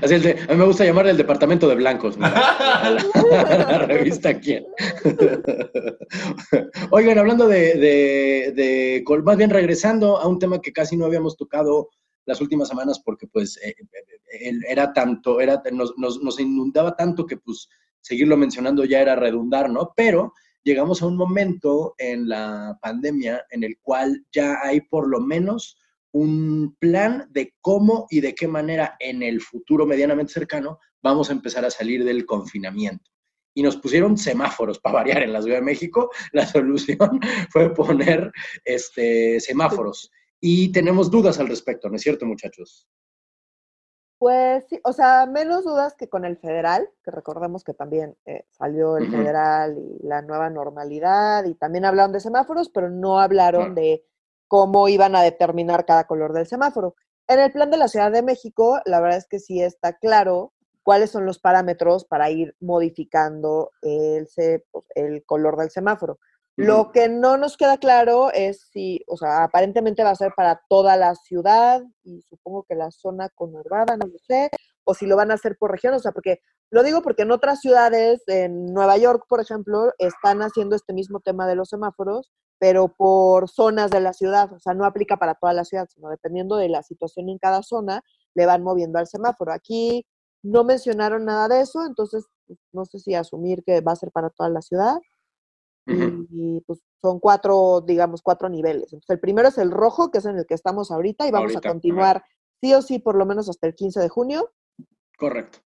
Así 0.03 0.15
el 0.15 0.23
de- 0.23 0.37
a 0.49 0.53
mí 0.53 0.57
me 0.59 0.65
gusta 0.65 0.85
llamar 0.85 1.09
el 1.09 1.17
departamento 1.17 1.69
de 1.69 1.75
blancos. 1.75 2.17
a 2.21 2.91
la, 2.91 3.05
a 3.41 3.67
la 3.67 3.79
revista 3.87 4.39
quién. 4.39 4.65
Oigan, 6.91 7.19
hablando 7.19 7.49
de, 7.49 7.75
de, 7.75 8.53
de 8.55 9.03
col- 9.05 9.25
más 9.25 9.37
bien 9.37 9.51
regresando 9.51 10.19
a 10.19 10.29
un 10.29 10.39
tema 10.39 10.61
que 10.61 10.73
casi 10.73 10.97
no 10.97 11.07
habíamos 11.07 11.37
tocado 11.37 11.89
las 12.25 12.41
últimas 12.41 12.69
semanas 12.69 13.01
porque 13.05 13.27
pues 13.27 13.59
eh, 13.65 13.75
eh, 14.41 14.53
era 14.69 14.93
tanto, 14.93 15.41
era, 15.41 15.61
nos, 15.73 15.95
nos, 15.97 16.23
nos 16.23 16.39
inundaba 16.39 16.95
tanto 16.95 17.27
que 17.27 17.37
pues 17.37 17.69
seguirlo 18.01 18.37
mencionando 18.37 18.85
ya 18.85 19.01
era 19.01 19.17
redundar, 19.17 19.69
¿no? 19.69 19.93
Pero 19.97 20.33
llegamos 20.63 21.03
a 21.03 21.07
un 21.07 21.17
momento 21.17 21.95
en 21.99 22.29
la 22.29 22.79
pandemia 22.81 23.45
en 23.51 23.65
el 23.65 23.77
cual 23.83 24.25
ya 24.33 24.59
hay 24.63 24.83
por 24.83 25.09
lo 25.09 25.19
menos 25.21 25.79
un 26.13 26.77
plan 26.79 27.29
de 27.31 27.55
cómo 27.61 28.07
y 28.11 28.21
de 28.21 28.35
qué 28.35 28.49
manera 28.49 28.97
en 28.99 29.23
el 29.23 29.41
futuro 29.41 29.87
medianamente 29.87 30.33
cercano 30.33 30.79
vamos 31.03 31.31
a 31.31 31.33
empezar 31.33 31.65
a 31.65 31.71
salir 31.71 32.05
del 32.05 32.27
confinamiento. 32.27 33.11
Y 33.55 33.63
nos 33.63 33.77
pusieron 33.77 34.17
semáforos 34.17 34.79
para 34.79 34.97
variar 34.97 35.23
en 35.23 35.33
la 35.33 35.43
Ciudad 35.43 35.59
de 35.59 35.65
México. 35.65 36.11
La 36.33 36.47
solución 36.47 37.21
fue 37.51 37.75
poner 37.75 38.31
este, 38.65 39.41
semáforos. 39.41 40.11
Y 40.41 40.73
tenemos 40.73 41.11
dudas 41.11 41.39
al 41.39 41.49
respecto, 41.49 41.89
¿no 41.89 41.97
es 41.97 42.03
cierto, 42.03 42.27
muchachos? 42.27 42.89
Pues 44.19 44.67
sí, 44.69 44.79
o 44.85 44.93
sea, 44.93 45.25
menos 45.25 45.65
dudas 45.65 45.95
que 45.95 46.11
con 46.11 46.27
el 46.27 46.37
federal, 46.37 46.91
que 47.03 47.11
recordemos 47.11 47.65
que 47.65 47.73
también 47.73 48.19
eh, 48.27 48.45
salió 48.51 48.99
el 48.99 49.11
federal 49.11 49.79
y 49.79 50.07
la 50.07 50.21
nueva 50.21 50.51
normalidad, 50.51 51.47
y 51.47 51.55
también 51.55 51.87
hablaron 51.87 52.13
de 52.13 52.21
semáforos, 52.21 52.69
pero 52.69 52.91
no 52.91 53.19
hablaron 53.19 53.75
de 53.75 54.05
cómo 54.51 54.89
iban 54.89 55.15
a 55.15 55.23
determinar 55.23 55.87
cada 55.87 56.09
color 56.09 56.33
del 56.33 56.49
semáforo. 56.49 56.97
En 57.29 57.39
el 57.39 57.53
plan 57.53 57.71
de 57.71 57.77
la 57.77 57.87
Ciudad 57.87 58.11
de 58.11 58.25
México, 58.25 58.81
la 58.85 59.01
verdad 59.01 59.19
es 59.19 59.29
que 59.29 59.39
sí 59.39 59.63
está 59.63 59.93
claro 59.93 60.53
cuáles 60.83 61.13
son 61.13 61.25
los 61.25 61.39
parámetros 61.39 62.05
para 62.05 62.31
ir 62.31 62.57
modificando 62.59 63.71
el, 63.81 64.27
pues, 64.73 64.85
el 64.97 65.25
color 65.25 65.57
del 65.57 65.71
semáforo. 65.71 66.19
Lo 66.57 66.91
que 66.91 67.09
no 67.09 67.37
nos 67.37 67.57
queda 67.57 67.79
claro 67.79 68.33
es 68.33 68.69
si, 68.73 69.05
o 69.07 69.17
sea, 69.17 69.45
aparentemente 69.45 70.03
va 70.03 70.11
a 70.11 70.17
ser 70.17 70.33
para 70.37 70.61
toda 70.69 70.97
la 70.97 71.15
ciudad 71.15 71.81
y 72.03 72.21
supongo 72.23 72.65
que 72.65 72.75
la 72.75 72.91
zona 72.91 73.29
conurbada, 73.29 73.97
no 73.97 74.09
lo 74.09 74.19
sé, 74.19 74.51
o 74.83 74.95
si 74.95 75.07
lo 75.07 75.15
van 75.15 75.31
a 75.31 75.35
hacer 75.35 75.57
por 75.57 75.71
región, 75.71 75.95
o 75.95 76.01
sea, 76.01 76.11
porque 76.11 76.41
lo 76.71 76.83
digo 76.83 77.03
porque 77.03 77.23
en 77.23 77.31
otras 77.31 77.61
ciudades, 77.61 78.25
en 78.27 78.67
Nueva 78.75 78.97
York, 78.97 79.27
por 79.29 79.41
ejemplo, 79.41 79.93
están 79.99 80.43
haciendo 80.43 80.75
este 80.75 80.93
mismo 80.93 81.21
tema 81.21 81.47
de 81.47 81.55
los 81.55 81.69
semáforos 81.69 82.33
pero 82.61 82.89
por 82.89 83.49
zonas 83.49 83.91
de 83.91 84.01
la 84.01 84.13
ciudad, 84.13 84.53
o 84.53 84.61
sea, 84.61 84.75
no 84.75 84.85
aplica 84.85 85.17
para 85.17 85.35
toda 85.35 85.55
la 85.55 85.65
ciudad, 85.65 85.89
sino 85.89 86.11
dependiendo 86.11 86.57
de 86.57 86.69
la 86.69 86.83
situación 86.83 87.31
en 87.31 87.39
cada 87.39 87.63
zona, 87.63 88.05
le 88.35 88.45
van 88.45 88.63
moviendo 88.63 88.99
al 88.99 89.07
semáforo. 89.07 89.51
Aquí 89.51 90.07
no 90.43 90.63
mencionaron 90.63 91.25
nada 91.25 91.49
de 91.49 91.63
eso, 91.63 91.87
entonces 91.87 92.27
pues, 92.47 92.59
no 92.73 92.85
sé 92.85 92.99
si 92.99 93.15
asumir 93.15 93.65
que 93.65 93.81
va 93.81 93.93
a 93.93 93.97
ser 93.97 94.13
para 94.13 94.29
toda 94.29 94.51
la 94.51 94.61
ciudad. 94.61 94.99
y, 95.87 96.61
pues 96.67 96.81
son 97.01 97.19
cuatro, 97.19 97.81
digamos, 97.81 98.21
cuatro 98.21 98.51
niveles. 98.51 98.93
Entonces 98.93 99.09
el 99.11 99.21
primero 99.21 99.49
es 99.49 99.57
el 99.57 99.71
rojo, 99.71 100.11
que 100.11 100.19
es 100.19 100.27
en 100.27 100.37
el 100.37 100.47
que 100.47 100.55
estamos 100.55 100.91
ahorita, 100.91 101.27
y 101.27 101.31
vamos 101.31 101.57
a 101.57 101.63
continuar 101.63 102.23
sí 102.61 102.75
o 102.75 102.83
sí 102.83 102.99
por 102.99 103.17
lo 103.17 103.25
menos 103.25 103.49
hasta 103.49 103.69
el 103.69 103.75
15 103.75 104.01
de 104.01 104.09
junio. 104.11 104.53
Correcto. 105.17 105.61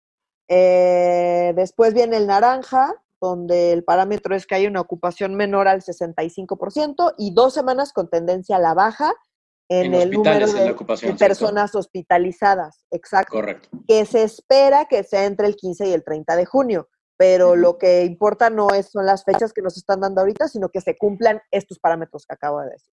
Eh, 0.47 1.53
después 1.57 1.93
viene 1.93 2.19
el 2.19 2.29
naranja, 2.29 2.95
donde 3.25 3.73
el 3.73 3.85
parámetro 3.85 4.35
es 4.35 4.47
que 4.47 4.55
hay 4.55 4.67
una 4.67 4.81
ocupación 4.81 5.35
menor 5.35 5.67
al 5.67 5.83
65% 5.83 7.15
y 7.17 7.33
dos 7.33 7.55
semanas 7.55 7.93
con 7.93 8.09
tendencia 8.09 8.57
a 8.57 8.61
la 8.61 8.75
baja 8.75 9.13
en, 9.71 9.95
el 9.95 10.11
número 10.11 10.47
de, 10.47 10.75
personas 11.19 11.75
hospitalizadas. 11.75 12.85
Exacto. 12.91 13.33
Correcto. 13.33 13.69
Que 13.89 14.05
se 14.05 14.23
espera 14.23 14.85
que 14.85 15.03
sea 15.05 15.25
entre 15.25 15.47
el 15.47 15.57
15 15.57 15.89
y 15.89 15.93
el 15.93 16.05
30 16.05 16.37
de 16.37 16.45
junio, 16.45 16.89
pero 17.17 17.57
lo 17.57 17.79
que 17.79 18.05
importa 18.05 18.51
no 18.51 18.69
es, 18.71 18.91
son 18.91 19.07
las 19.07 19.25
fechas 19.25 19.55
que 19.55 19.63
nos 19.63 19.77
están 19.79 20.01
dando 20.01 20.21
ahorita, 20.21 20.49
sino 20.49 20.69
que 20.69 20.83
se 20.83 20.97
cumplan 20.97 21.41
estos 21.51 21.79
parámetros 21.79 22.27
que 22.27 22.35
acabo 22.35 22.61
de 22.61 22.71
decir. 22.71 22.93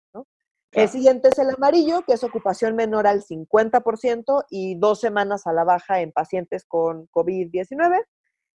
El 0.72 0.88
siguiente 0.88 1.30
es 1.30 1.40
el 1.40 1.50
amarillo, 1.50 2.04
que 2.06 2.14
es 2.14 2.24
ocupación 2.24 2.76
menor 2.76 3.08
al 3.08 3.24
50% 3.24 4.46
y 4.52 4.76
dos 4.76 5.00
semanas 5.00 5.48
a 5.48 5.54
la 5.54 5.64
baja 5.64 6.02
en 6.02 6.12
pacientes 6.12 6.64
con 6.66 7.08
COVID-19. 7.08 8.06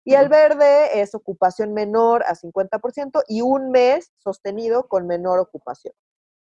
Y 0.04 0.16
el 0.16 0.30
verde 0.30 1.02
es 1.02 1.14
ocupación 1.14 1.74
menor 1.74 2.24
a 2.24 2.36
50% 2.36 3.24
y 3.28 3.42
un 3.42 3.70
mes 3.72 4.12
sostenido 4.18 4.88
con 4.88 5.06
menor 5.06 5.40
ocupación, 5.40 5.94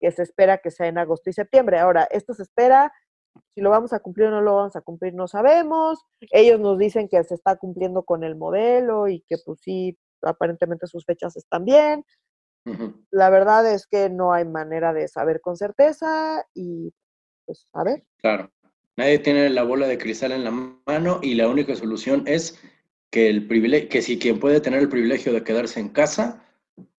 que 0.01 0.11
se 0.11 0.23
espera 0.23 0.59
que 0.59 0.71
sea 0.71 0.89
en 0.89 0.99
agosto 0.99 1.31
y 1.31 1.33
septiembre. 1.33 1.79
Ahora, 1.79 2.09
esto 2.11 2.35
se 2.35 2.43
espera, 2.43 2.93
si 3.55 3.61
lo 3.61 3.71
vamos 3.71 3.93
a 3.93 4.01
cumplir 4.01 4.29
o 4.29 4.31
no 4.31 4.41
lo 4.41 4.57
vamos 4.57 4.75
a 4.77 4.81
cumplir, 4.81 5.15
no 5.15 5.29
sabemos. 5.29 6.05
Ellos 6.33 6.59
nos 6.59 6.79
dicen 6.79 7.09
que 7.09 7.23
se 7.23 7.35
está 7.35 7.57
cumpliendo 7.57 8.03
con 8.03 8.25
el 8.25 8.37
modelo 8.37 9.09
y 9.09 9.21
que 9.29 9.37
pues 9.45 9.61
sí, 9.61 9.97
aparentemente 10.23 10.87
sus 10.87 11.05
fechas 11.05 11.37
están 11.37 11.65
bien. 11.65 12.05
La 13.11 13.29
verdad 13.29 13.71
es 13.71 13.87
que 13.87 14.09
no 14.09 14.33
hay 14.33 14.47
manera 14.47 14.95
de 14.95 15.07
saber 15.07 15.41
con 15.43 15.57
certeza 15.57 16.45
y 16.55 16.93
pues 17.45 17.69
a 17.75 17.85
ver. 17.85 18.05
Claro, 18.17 18.51
nadie 18.97 19.19
tiene 19.19 19.51
la 19.51 19.65
bola 19.65 19.87
de 19.87 19.99
cristal 19.99 20.33
en 20.33 20.45
la 20.45 20.51
mano 20.51 21.21
y 21.23 21.35
la 21.35 21.47
única 21.47 21.77
solución 21.77 22.25
es 22.27 22.59
que, 23.15 23.29
el 23.29 23.47
privilegio, 23.47 23.89
que 23.89 24.03
si 24.03 24.19
quien 24.19 24.41
puede 24.41 24.61
tener 24.61 24.81
el 24.81 24.89
privilegio 24.89 25.33
de 25.33 25.45
quedarse 25.45 25.79
en 25.79 25.91
casa, 25.91 26.43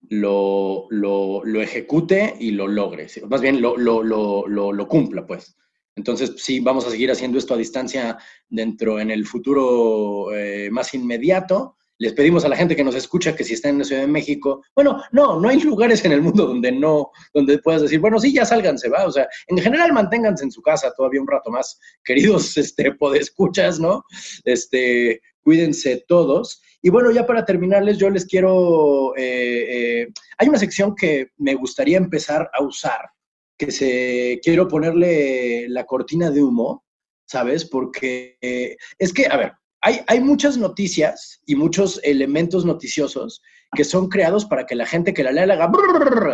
lo, 0.07 0.87
lo, 0.89 1.43
lo 1.43 1.61
ejecute 1.61 2.35
y 2.39 2.51
lo 2.51 2.69
logre, 2.69 3.07
más 3.27 3.41
bien 3.41 3.61
lo, 3.61 3.75
lo, 3.75 4.87
cumpla, 4.87 5.27
pues. 5.27 5.57
Entonces, 5.97 6.35
sí, 6.37 6.61
vamos 6.61 6.87
a 6.87 6.89
seguir 6.89 7.11
haciendo 7.11 7.37
esto 7.37 7.53
a 7.53 7.57
distancia 7.57 8.17
dentro 8.47 8.97
en 9.01 9.11
el 9.11 9.25
futuro 9.25 10.33
eh, 10.33 10.69
más 10.71 10.93
inmediato. 10.93 11.75
Les 11.97 12.13
pedimos 12.13 12.45
a 12.45 12.49
la 12.49 12.57
gente 12.57 12.77
que 12.77 12.83
nos 12.83 12.95
escucha 12.95 13.35
que 13.35 13.43
si 13.43 13.53
está 13.53 13.67
en 13.67 13.79
la 13.79 13.83
Ciudad 13.85 14.01
de 14.01 14.07
México, 14.07 14.63
bueno, 14.73 15.01
no, 15.11 15.39
no 15.39 15.49
hay 15.49 15.59
lugares 15.61 16.03
en 16.05 16.13
el 16.13 16.21
mundo 16.21 16.45
donde 16.45 16.71
no, 16.71 17.11
donde 17.33 17.57
puedas 17.59 17.81
decir, 17.81 17.99
bueno, 17.99 18.19
sí, 18.19 18.33
ya 18.33 18.45
sálganse, 18.45 18.87
va. 18.87 19.05
O 19.05 19.11
sea, 19.11 19.27
en 19.47 19.57
general 19.57 19.91
manténganse 19.91 20.45
en 20.45 20.51
su 20.51 20.61
casa 20.61 20.93
todavía 20.95 21.21
un 21.21 21.27
rato 21.27 21.51
más, 21.51 21.77
queridos, 22.05 22.55
este, 22.55 22.93
podescuchas, 22.93 23.81
¿no? 23.81 24.03
Este, 24.45 25.21
cuídense 25.45 26.03
todos. 26.07 26.61
Y 26.81 26.89
bueno, 26.89 27.11
ya 27.11 27.25
para 27.25 27.45
terminarles, 27.45 27.99
yo 27.99 28.09
les 28.09 28.25
quiero, 28.25 29.15
eh, 29.15 30.01
eh, 30.01 30.07
hay 30.39 30.49
una 30.49 30.57
sección 30.57 30.95
que 30.95 31.29
me 31.37 31.53
gustaría 31.53 31.97
empezar 31.97 32.49
a 32.51 32.63
usar, 32.63 33.11
que 33.57 33.71
se, 33.71 34.39
quiero 34.43 34.67
ponerle 34.67 35.69
la 35.69 35.85
cortina 35.85 36.31
de 36.31 36.43
humo, 36.43 36.83
¿sabes? 37.27 37.63
Porque 37.63 38.37
eh, 38.41 38.75
es 38.97 39.13
que, 39.13 39.27
a 39.27 39.37
ver, 39.37 39.53
hay, 39.81 40.01
hay, 40.07 40.19
muchas 40.19 40.57
noticias 40.57 41.39
y 41.45 41.55
muchos 41.55 41.99
elementos 42.03 42.65
noticiosos 42.65 43.41
que 43.75 43.83
son 43.83 44.09
creados 44.09 44.45
para 44.45 44.65
que 44.65 44.73
la 44.73 44.87
gente 44.87 45.13
que 45.13 45.23
la 45.23 45.31
lea 45.31 45.45
le 45.45 45.53
haga, 45.53 45.69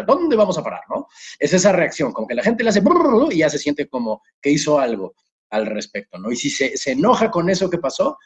¿dónde 0.07 0.35
vamos 0.37 0.57
a 0.57 0.63
parar? 0.63 0.81
¿no? 0.89 1.07
Es 1.37 1.51
esa 1.51 1.73
reacción, 1.73 2.13
como 2.13 2.27
que 2.27 2.35
la 2.35 2.43
gente 2.43 2.63
le 2.63 2.69
hace 2.69 2.81
y 3.31 3.37
ya 3.37 3.49
se 3.49 3.59
siente 3.59 3.89
como 3.89 4.21
que 4.41 4.51
hizo 4.51 4.79
algo 4.79 5.15
al 5.49 5.65
respecto, 5.65 6.17
¿no? 6.17 6.31
Y 6.31 6.37
si 6.37 6.49
se, 6.49 6.77
se 6.77 6.91
enoja 6.91 7.29
con 7.29 7.49
eso 7.49 7.69
que 7.69 7.77
pasó, 7.77 8.17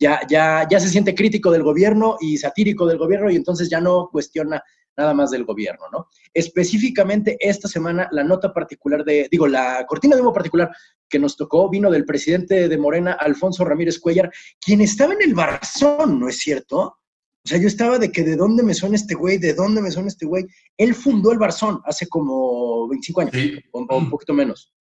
ya, 0.00 0.20
ya, 0.28 0.66
ya 0.68 0.80
se 0.80 0.88
siente 0.88 1.14
crítico 1.14 1.50
del 1.50 1.62
gobierno 1.62 2.16
y 2.20 2.38
satírico 2.38 2.86
del 2.86 2.98
gobierno 2.98 3.30
y 3.30 3.36
entonces 3.36 3.68
ya 3.68 3.80
no 3.80 4.08
cuestiona 4.10 4.62
nada 4.96 5.14
más 5.14 5.30
del 5.30 5.44
gobierno, 5.44 5.86
¿no? 5.92 6.08
Específicamente 6.32 7.36
esta 7.38 7.68
semana 7.68 8.08
la 8.10 8.24
nota 8.24 8.52
particular 8.52 9.04
de, 9.04 9.28
digo, 9.30 9.46
la 9.46 9.84
cortina 9.86 10.16
de 10.16 10.22
humo 10.22 10.32
particular 10.32 10.70
que 11.08 11.18
nos 11.18 11.36
tocó 11.36 11.68
vino 11.68 11.90
del 11.90 12.04
presidente 12.04 12.68
de 12.68 12.78
Morena, 12.78 13.12
Alfonso 13.12 13.64
Ramírez 13.64 13.98
Cuellar, 13.98 14.30
quien 14.60 14.80
estaba 14.80 15.12
en 15.14 15.22
el 15.22 15.34
Barzón, 15.34 16.18
¿no 16.18 16.28
es 16.28 16.38
cierto? 16.38 16.98
O 17.42 17.48
sea, 17.48 17.58
yo 17.58 17.68
estaba 17.68 17.98
de 17.98 18.12
que 18.12 18.22
de 18.22 18.36
dónde 18.36 18.62
me 18.62 18.74
suena 18.74 18.96
este 18.96 19.14
güey, 19.14 19.38
de 19.38 19.54
dónde 19.54 19.80
me 19.80 19.90
suena 19.90 20.08
este 20.08 20.26
güey. 20.26 20.46
Él 20.76 20.94
fundó 20.94 21.32
el 21.32 21.38
Barzón 21.38 21.80
hace 21.84 22.06
como 22.06 22.86
25 22.88 23.20
años, 23.22 23.34
o, 23.72 23.96
un 23.96 24.10
poquito 24.10 24.34
menos. 24.34 24.72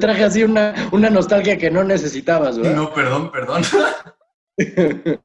Traje 0.00 0.24
así 0.24 0.42
una, 0.42 0.74
nostalgia 0.92 1.58
que 1.58 1.70
no 1.70 1.84
necesitabas, 1.84 2.58
¿verdad? 2.58 2.74
No, 2.74 2.92
perdón, 2.92 3.30
perdón. 3.30 3.62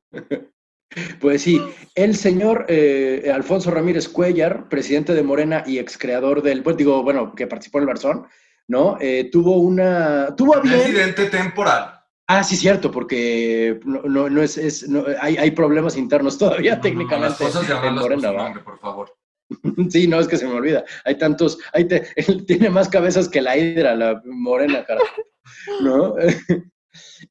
Pues 1.20 1.44
sí, 1.44 1.62
el 1.96 2.16
señor 2.16 2.66
eh, 2.70 3.30
Alfonso 3.34 3.70
Ramírez 3.70 4.08
Cuellar, 4.08 4.70
presidente 4.70 5.14
de 5.14 5.22
Morena 5.22 5.64
y 5.66 5.80
ex 5.80 5.98
creador 5.98 6.42
del, 6.42 6.64
pues 6.64 6.78
digo, 6.78 7.04
bueno, 7.04 7.36
que 7.36 7.46
participó 7.46 7.78
en 7.78 7.84
el 7.84 7.88
Barzón, 7.88 8.28
¿no? 8.68 8.98
Eh, 9.00 9.30
tuvo 9.32 9.58
una, 9.58 10.34
tuvo 10.36 10.56
a 10.56 10.62
Presidente 10.62 11.26
temporal. 11.26 11.94
Ah, 12.28 12.44
sí, 12.44 12.56
cierto, 12.56 12.90
porque 12.90 13.80
no, 13.86 14.30
no, 14.30 14.42
es, 14.42 14.58
es 14.58 14.88
hay, 15.22 15.38
hay, 15.38 15.52
problemas 15.52 15.96
internos 15.96 16.38
todavía 16.38 16.82
técnicamente 16.82 17.44
en 17.46 17.96
Morena, 17.96 18.62
por 18.64 18.80
favor. 18.80 19.16
Sí, 19.90 20.08
no, 20.08 20.20
es 20.20 20.28
que 20.28 20.38
se 20.38 20.48
me 20.48 20.54
olvida. 20.54 20.84
Hay 21.06 21.18
tantos, 21.18 21.58
hay 21.74 21.88
tiene 22.48 22.70
más 22.70 22.90
cabezas 22.90 23.30
que 23.30 23.42
la 23.42 23.58
hidra, 23.58 23.96
la 23.96 24.22
morena, 24.26 24.86
cara. 24.86 25.02
¿No? 25.82 26.16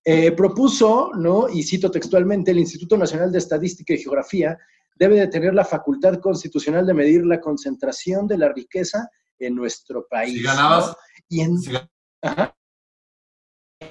Eh, 0.05 0.33
propuso, 0.33 1.11
¿no? 1.17 1.49
Y 1.49 1.63
cito 1.63 1.91
textualmente, 1.91 2.51
el 2.51 2.59
Instituto 2.59 2.97
Nacional 2.97 3.33
de 3.33 3.39
Estadística 3.39 3.93
y 3.93 3.99
Geografía 3.99 4.57
debe 4.97 5.17
de 5.17 5.29
tener 5.29 5.55
la 5.55 5.65
facultad 5.65 6.19
constitucional 6.21 6.87
de 6.87 6.95
medir 6.95 7.27
la 7.27 7.41
concentración 7.41 8.27
de 8.27 8.39
la 8.39 8.53
riqueza 8.53 9.11
en 9.39 9.55
nuestro 9.55 10.07
país. 10.09 10.39
Si 10.39 10.43
ganabas. 10.43 10.97
Y 11.29 11.41
en, 11.41 11.57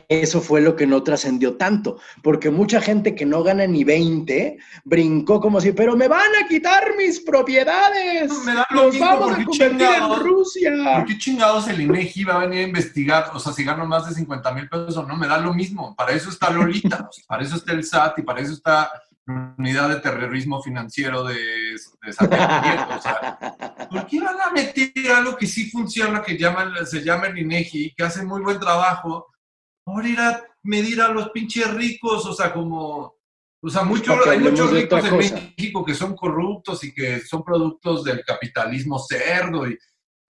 eso 0.10 0.42
fue 0.42 0.62
lo 0.62 0.76
que 0.76 0.88
no 0.88 1.04
trascendió 1.04 1.56
tanto, 1.56 2.00
porque 2.22 2.50
mucha 2.50 2.82
gente 2.82 3.16
que 3.16 3.26
no 3.26 3.44
gana 3.44 3.66
ni 3.68 3.84
20 3.84 4.58
brincó 4.84 5.40
como 5.40 5.62
si, 5.62 5.72
pero 5.72 5.96
me 5.96 6.08
van 6.08 6.36
a 6.44 6.48
quitar 6.48 6.96
mis 6.98 7.20
propiedades. 7.20 8.32
Me 8.46 8.54
da 8.54 8.68
lo 8.72 8.84
Nos 8.84 8.94
mismo, 8.94 9.08
vamos 9.08 9.32
a 9.32 9.36
porque 9.36 9.46
convertir 9.46 9.88
en 9.88 10.20
Rusia. 10.20 10.72
¿Por 10.96 11.06
qué 11.06 11.18
chingados 11.18 11.68
el 11.68 11.82
INEGI 11.82 12.24
va 12.24 12.36
a 12.36 12.40
venir 12.40 12.60
a 12.60 12.68
investigar? 12.68 13.32
O 13.34 13.40
sea, 13.40 13.54
si 13.54 13.64
gano 13.64 13.86
más 13.86 14.08
de 14.08 14.16
50 14.16 14.52
mil 14.54 14.70
pesos 14.70 14.98
o 14.98 15.04
no, 15.04 15.16
me 15.16 15.28
da 15.28 15.38
lo 15.38 15.54
mismo. 15.54 15.96
Para 15.96 16.14
eso 16.14 16.30
está 16.30 16.50
Lolita, 16.50 17.10
para 17.28 17.44
eso 17.44 17.56
está 17.56 17.74
el 17.74 17.84
SAT 17.84 18.20
y 18.20 18.22
para 18.24 18.42
eso 18.42 18.54
está 18.54 18.92
la 19.28 19.56
unidad 19.58 19.90
de 19.90 19.96
terrorismo 19.96 20.62
financiero 20.62 21.24
de, 21.24 21.36
de. 21.36 22.10
O 22.10 23.02
sea, 23.02 23.38
¿por 23.90 24.06
qué 24.06 24.20
van 24.22 24.40
a 24.40 24.52
meter 24.52 25.12
algo 25.12 25.36
que 25.36 25.48
sí 25.48 25.70
funciona, 25.70 26.22
que 26.22 26.38
llaman, 26.38 26.86
se 26.86 27.04
llama 27.04 27.28
el 27.28 27.40
INEGI, 27.40 27.94
que 27.96 28.04
hace 28.04 28.24
muy 28.24 28.42
buen 28.42 28.60
trabajo, 28.60 29.28
por 29.86 30.06
ir 30.06 30.20
a 30.20 30.44
medir 30.64 31.00
a 31.02 31.08
los 31.10 31.30
pinches 31.30 31.74
ricos? 31.74 32.26
O 32.26 32.34
sea, 32.34 32.52
como... 32.54 33.16
O 33.62 33.70
sea, 33.70 33.84
mucho- 33.84 34.14
hay 34.30 34.40
muchos 34.40 34.72
ricos 34.72 35.04
en 35.06 35.10
cosa. 35.16 35.36
México 35.58 35.84
que 35.86 35.94
son 35.96 36.16
corruptos 36.16 36.84
y 36.84 36.94
que 36.94 37.22
son 37.22 37.44
productos 37.44 38.04
del 38.04 38.24
capitalismo 38.24 39.00
cerdo 39.00 39.68
y, 39.68 39.78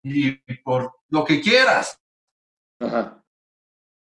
y 0.03 0.31
por 0.63 0.91
lo 1.09 1.25
que 1.25 1.41
quieras. 1.41 1.99
Ajá. 2.79 3.21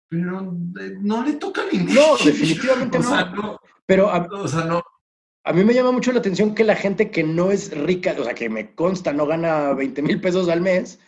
Pero 0.10 0.40
eh, 0.80 0.96
no 1.02 1.24
le 1.26 1.34
toca 1.34 1.64
ni 1.72 1.80
No, 1.80 2.16
definitivamente 2.24 2.98
o 3.00 3.02
no. 3.02 3.10
Sea, 3.10 3.26
no. 3.26 3.60
Pero 3.86 4.10
a, 4.10 4.20
O 4.32 4.48
sea, 4.48 4.64
no. 4.64 4.82
a 5.44 5.52
mí 5.54 5.64
me 5.66 5.74
llama 5.74 5.92
mucho 5.92 6.14
la 6.14 6.20
atención 6.20 6.56
que 6.56 6.64
la 6.64 6.76
gente 6.78 7.12
que 7.12 7.24
no 7.24 7.52
es 7.52 7.78
rica, 7.78 8.16
o 8.18 8.24
sea, 8.24 8.34
que 8.34 8.50
me 8.50 8.74
consta, 8.76 9.12
no 9.12 9.26
gana 9.26 9.74
20 9.74 10.02
mil 10.04 10.22
pesos 10.22 10.48
al 10.48 10.62
mes, 10.62 11.00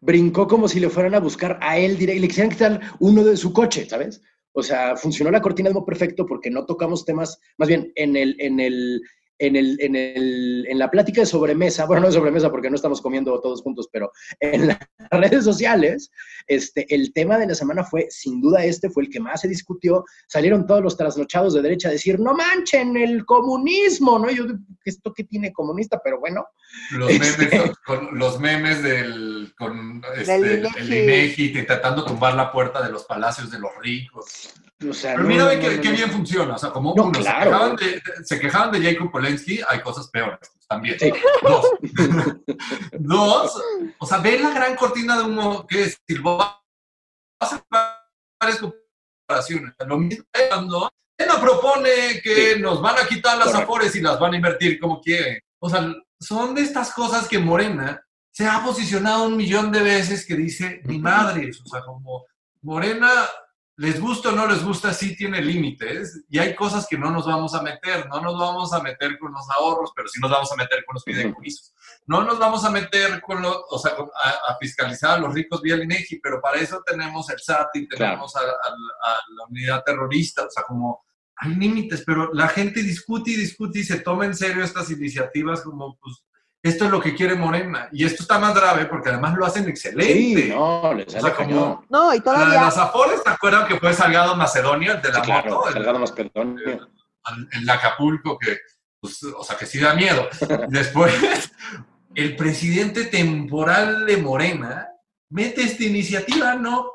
brincó 0.00 0.46
como 0.46 0.68
si 0.68 0.80
le 0.80 0.90
fueran 0.90 1.14
a 1.14 1.20
buscar 1.20 1.58
a 1.60 1.78
él 1.78 1.96
directo 1.96 2.18
y 2.18 2.20
le 2.20 2.28
quisieran 2.28 2.50
quitar 2.50 2.80
uno 3.00 3.24
de 3.24 3.36
su 3.36 3.52
coche, 3.52 3.86
¿sabes? 3.88 4.22
O 4.52 4.62
sea, 4.62 4.96
funcionó 4.96 5.30
la 5.30 5.42
cortina 5.42 5.68
de 5.68 5.76
humo 5.76 5.84
perfecto 5.84 6.26
porque 6.26 6.50
no 6.50 6.66
tocamos 6.66 7.04
temas, 7.04 7.40
más 7.58 7.68
bien 7.68 7.92
en 7.94 8.16
el, 8.16 8.36
en 8.40 8.60
el, 8.60 9.02
en 9.38 9.56
el, 9.56 9.76
en 9.80 9.94
el, 9.96 10.66
en 10.68 10.78
la 10.78 10.90
plática 10.90 11.20
de 11.20 11.26
sobremesa, 11.26 11.86
bueno, 11.86 12.02
no 12.02 12.06
de 12.08 12.14
sobremesa 12.14 12.50
porque 12.50 12.70
no 12.70 12.76
estamos 12.76 13.00
comiendo 13.00 13.40
todos 13.40 13.62
juntos, 13.62 13.88
pero 13.92 14.12
en 14.40 14.68
las 14.68 14.78
redes 15.10 15.44
sociales, 15.44 16.10
este, 16.46 16.92
el 16.94 17.12
tema 17.12 17.38
de 17.38 17.46
la 17.46 17.54
semana 17.54 17.84
fue, 17.84 18.06
sin 18.10 18.40
duda 18.40 18.64
este 18.64 18.90
fue 18.90 19.04
el 19.04 19.10
que 19.10 19.20
más 19.20 19.40
se 19.40 19.48
discutió, 19.48 20.04
salieron 20.26 20.66
todos 20.66 20.82
los 20.82 20.96
trasnochados 20.96 21.54
de 21.54 21.62
derecha 21.62 21.88
a 21.88 21.92
decir, 21.92 22.18
no 22.18 22.34
manchen 22.34 22.96
el 22.96 23.24
comunismo, 23.24 24.18
¿no? 24.18 24.30
Yo, 24.30 24.44
¿esto 24.84 25.12
qué 25.14 25.24
tiene 25.24 25.52
comunista? 25.52 26.00
Pero 26.02 26.18
bueno, 26.20 26.46
Los 26.92 27.10
Este- 27.10 27.48
memes, 27.48 27.76
con, 27.86 28.18
los 28.18 28.40
memes 28.40 28.82
del 28.82 29.52
con, 29.56 30.02
este, 30.16 30.38
Del 30.40 30.66
el 30.76 30.92
INEGI. 30.92 31.02
INEGI 31.04 31.58
intentando 31.60 32.04
tumbar 32.04 32.34
la 32.34 32.50
puerta 32.52 32.84
de 32.84 32.90
los 32.92 33.04
palacios 33.04 33.50
de 33.50 33.58
los 33.58 33.70
ricos. 33.82 34.52
O 34.88 34.92
sea, 34.92 35.12
Pero 35.12 35.22
no, 35.24 35.28
mira, 35.28 35.44
no, 35.44 35.50
que, 35.50 35.76
no, 35.76 35.82
no. 35.90 35.96
bien 35.96 36.10
funciona. 36.10 36.54
O 36.54 36.58
sea, 36.58 36.70
como 36.70 36.94
No, 36.94 37.04
uno, 37.04 37.18
claro. 37.18 37.44
se, 37.44 37.50
quejaban 37.50 37.76
de, 37.76 38.02
se 38.24 38.40
quejaban 38.40 38.72
de 38.72 38.82
Jacob 38.92 39.10
Polensky, 39.10 39.60
hay 39.68 39.80
cosas 39.80 40.08
peores 40.08 40.38
también. 40.68 40.98
Sí. 40.98 41.12
Dos. 41.42 41.66
Dos, 42.98 43.62
o 43.98 44.06
sea, 44.06 44.18
ve 44.18 44.38
la 44.38 44.50
gran 44.50 44.76
cortina 44.76 45.16
de 45.18 45.24
humo 45.24 45.66
que 45.66 45.84
es 45.84 45.98
Silva. 46.06 46.62
Hace 47.40 47.56
varias 48.40 48.60
comparaciones. 48.60 49.74
Lo 49.86 49.98
mismo 49.98 50.24
cuando 50.48 50.90
Morena 51.18 51.40
propone 51.40 52.20
que 52.22 52.54
Sí. 52.54 52.60
nos 52.60 52.80
van 52.82 52.98
a 52.98 53.06
quitar 53.06 53.36
las 53.38 53.48
Correcto. 53.48 53.64
afores 53.64 53.96
y 53.96 54.00
las 54.00 54.18
van 54.18 54.32
a 54.34 54.36
invertir 54.36 54.78
como 54.80 55.00
quieren. 55.00 55.40
O 55.60 55.68
sea, 55.70 55.92
son 56.20 56.54
de 56.54 56.62
estas 56.62 56.92
cosas 56.92 57.28
que 57.28 57.38
Morena 57.38 58.00
se 58.32 58.46
ha 58.46 58.62
posicionado 58.64 59.24
un 59.24 59.36
millón 59.36 59.72
de 59.72 59.82
veces 59.82 60.24
que 60.26 60.36
dice, 60.36 60.80
mi 60.84 60.98
madre, 60.98 61.50
o 61.50 61.68
sea, 61.68 61.80
como 61.82 62.24
Morena, 62.62 63.10
les 63.80 64.00
gusta 64.00 64.30
o 64.30 64.32
no 64.32 64.46
les 64.48 64.62
gusta, 64.64 64.92
sí 64.92 65.16
tiene 65.16 65.40
límites 65.40 66.24
y 66.28 66.38
hay 66.38 66.54
cosas 66.56 66.86
que 66.88 66.98
no 66.98 67.10
nos 67.12 67.26
vamos 67.26 67.54
a 67.54 67.62
meter, 67.62 68.08
no 68.08 68.20
nos 68.20 68.36
vamos 68.38 68.72
a 68.72 68.80
meter 68.82 69.16
con 69.18 69.32
los 69.32 69.48
ahorros, 69.50 69.92
pero 69.94 70.08
sí 70.08 70.20
nos 70.20 70.30
vamos 70.32 70.50
a 70.52 70.56
meter 70.56 70.84
con 70.84 70.94
los 70.94 71.04
fideicomisos. 71.04 71.72
No 72.06 72.22
nos 72.24 72.38
vamos 72.38 72.64
a 72.64 72.70
meter 72.70 73.20
con 73.20 73.40
los, 73.40 73.56
o 73.70 73.78
sea, 73.78 73.92
a, 73.92 74.52
a 74.52 74.56
fiscalizar 74.60 75.12
a 75.12 75.18
los 75.18 75.32
ricos 75.32 75.62
vía 75.62 75.74
el 75.76 75.84
INEGI, 75.84 76.18
pero 76.20 76.40
para 76.40 76.58
eso 76.60 76.82
tenemos 76.84 77.30
el 77.30 77.38
SAT 77.38 77.68
y 77.76 77.86
tenemos 77.88 78.34
a, 78.36 78.40
a- 78.40 78.42
a 78.42 79.12
la 79.36 79.44
unidad 79.48 79.82
terrorista, 79.84 80.44
o 80.46 80.50
sea, 80.50 80.64
como 80.64 81.04
hay 81.36 81.54
límites, 81.54 82.02
pero 82.04 82.32
la 82.34 82.48
gente 82.48 82.82
discute 82.82 83.30
y 83.30 83.36
discute 83.36 83.78
y 83.78 83.84
se 83.84 84.00
toma 84.00 84.24
en 84.26 84.34
serio 84.34 84.64
estas 84.64 84.90
iniciativas 84.90 85.62
como, 85.62 85.96
pues, 86.00 86.16
esto 86.62 86.84
es 86.86 86.90
lo 86.90 87.00
que 87.00 87.14
quiere 87.14 87.34
Morena. 87.34 87.88
Y 87.92 88.04
esto 88.04 88.22
está 88.22 88.38
más 88.38 88.54
grave 88.54 88.86
porque 88.86 89.10
además 89.10 89.34
lo 89.36 89.46
hacen 89.46 89.68
excelente. 89.68 90.12
Sí, 90.42 90.48
no, 90.50 90.92
le 90.94 91.04
sale 91.08 91.18
O 91.18 91.20
sea, 91.26 91.34
como-. 91.34 91.84
No, 91.88 92.06
y 92.06 92.08
La 92.08 92.12
de 92.14 92.20
todavía, 92.22 92.62
las 92.62 92.78
Afores, 92.78 93.22
¿te 93.22 93.30
acuerdan 93.30 93.66
que 93.66 93.78
fue 93.78 93.92
Salgado 93.92 94.34
Macedonio, 94.36 94.92
el 94.92 95.02
de 95.02 95.08
la 95.10 95.14
Sí, 95.16 95.20
claro, 95.22 95.50
moto? 95.54 95.68
El- 95.68 95.72
Salgado 95.74 95.98
Macedonio. 96.00 96.68
el, 96.68 97.48
el 97.52 97.70
Acapulco, 97.70 98.38
que, 98.38 98.58
pues, 99.00 99.22
o 99.22 99.44
sea, 99.44 99.56
que 99.56 99.66
sí 99.66 99.78
da 99.78 99.94
miedo. 99.94 100.28
Después, 100.68 101.12
el 102.14 102.34
presidente 102.36 103.04
temporal 103.04 104.04
de 104.06 104.16
Morena 104.16 104.88
mete 105.30 105.62
esta 105.62 105.84
iniciativa, 105.84 106.54
¿no? 106.54 106.90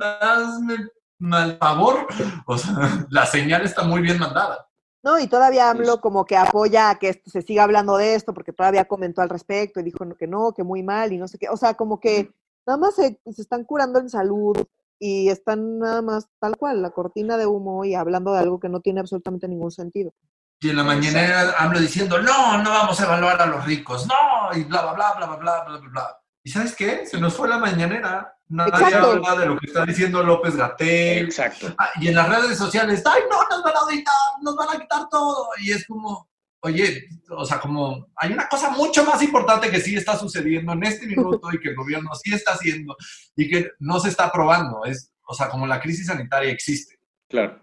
Hazme 0.00 0.76
mal 1.18 1.58
favor. 1.58 2.06
O 2.46 2.56
sea, 2.56 3.06
la 3.10 3.26
señal 3.26 3.62
está 3.62 3.82
muy 3.82 4.00
bien 4.00 4.18
mandada. 4.18 4.67
No, 5.02 5.18
y 5.18 5.28
todavía 5.28 5.70
AMLO 5.70 6.00
como 6.00 6.24
que 6.24 6.36
apoya 6.36 6.90
a 6.90 6.98
que 6.98 7.10
esto, 7.10 7.30
se 7.30 7.42
siga 7.42 7.62
hablando 7.62 7.96
de 7.96 8.14
esto, 8.14 8.34
porque 8.34 8.52
todavía 8.52 8.86
comentó 8.86 9.22
al 9.22 9.28
respecto 9.28 9.78
y 9.78 9.84
dijo 9.84 10.04
que 10.18 10.26
no, 10.26 10.52
que 10.52 10.64
muy 10.64 10.82
mal 10.82 11.12
y 11.12 11.18
no 11.18 11.28
sé 11.28 11.38
qué. 11.38 11.48
O 11.48 11.56
sea, 11.56 11.74
como 11.74 12.00
que 12.00 12.32
nada 12.66 12.78
más 12.78 12.96
se, 12.96 13.20
están 13.24 13.64
curando 13.64 14.00
en 14.00 14.10
salud 14.10 14.56
y 14.98 15.28
están 15.28 15.78
nada 15.78 16.02
más 16.02 16.28
tal 16.40 16.56
cual, 16.56 16.82
la 16.82 16.90
cortina 16.90 17.36
de 17.36 17.46
humo 17.46 17.84
y 17.84 17.94
hablando 17.94 18.32
de 18.32 18.40
algo 18.40 18.58
que 18.58 18.68
no 18.68 18.80
tiene 18.80 19.00
absolutamente 19.00 19.46
ningún 19.46 19.70
sentido. 19.70 20.12
Y 20.60 20.70
en 20.70 20.76
la 20.76 20.82
mañana 20.82 21.52
hablo 21.56 21.78
diciendo, 21.78 22.20
no, 22.20 22.60
no 22.62 22.70
vamos 22.70 23.00
a 23.00 23.04
evaluar 23.04 23.40
a 23.40 23.46
los 23.46 23.64
ricos, 23.64 24.08
no, 24.08 24.58
y 24.58 24.64
bla, 24.64 24.92
bla, 24.92 25.14
bla, 25.14 25.26
bla, 25.26 25.36
bla, 25.36 25.64
bla, 25.64 25.88
bla. 25.90 26.20
¿Y 26.48 26.50
sabes 26.50 26.74
qué? 26.74 27.04
Se 27.04 27.20
nos 27.20 27.34
fue 27.36 27.46
la 27.46 27.58
mañanera. 27.58 28.34
Nadie 28.48 28.70
Exacto. 28.72 29.10
habla 29.10 29.36
de 29.38 29.46
lo 29.48 29.58
que 29.58 29.66
está 29.66 29.84
diciendo 29.84 30.22
López 30.22 30.56
Gatel. 30.56 31.26
Exacto. 31.26 31.74
Ah, 31.76 31.90
y 32.00 32.08
en 32.08 32.14
las 32.14 32.26
redes 32.26 32.56
sociales, 32.56 33.02
ay, 33.04 33.20
no, 33.30 33.36
nos 33.50 33.62
van 33.62 33.76
a 33.76 33.80
auditar, 33.80 34.14
nos 34.40 34.56
van 34.56 34.68
a 34.74 34.80
quitar 34.80 35.10
todo. 35.10 35.50
Y 35.60 35.72
es 35.72 35.86
como, 35.86 36.26
oye, 36.60 37.06
o 37.36 37.44
sea, 37.44 37.60
como 37.60 38.06
hay 38.16 38.32
una 38.32 38.48
cosa 38.48 38.70
mucho 38.70 39.04
más 39.04 39.22
importante 39.22 39.70
que 39.70 39.78
sí 39.78 39.94
está 39.94 40.16
sucediendo 40.16 40.72
en 40.72 40.84
este 40.84 41.06
minuto 41.06 41.52
y 41.52 41.60
que 41.60 41.68
el 41.68 41.76
gobierno 41.76 42.14
sí 42.14 42.32
está 42.32 42.52
haciendo 42.52 42.96
y 43.36 43.46
que 43.46 43.72
no 43.80 44.00
se 44.00 44.08
está 44.08 44.24
aprobando. 44.24 44.86
Es, 44.86 45.12
o 45.26 45.34
sea, 45.34 45.50
como 45.50 45.66
la 45.66 45.78
crisis 45.82 46.06
sanitaria 46.06 46.50
existe 46.50 46.98
Claro. 47.28 47.62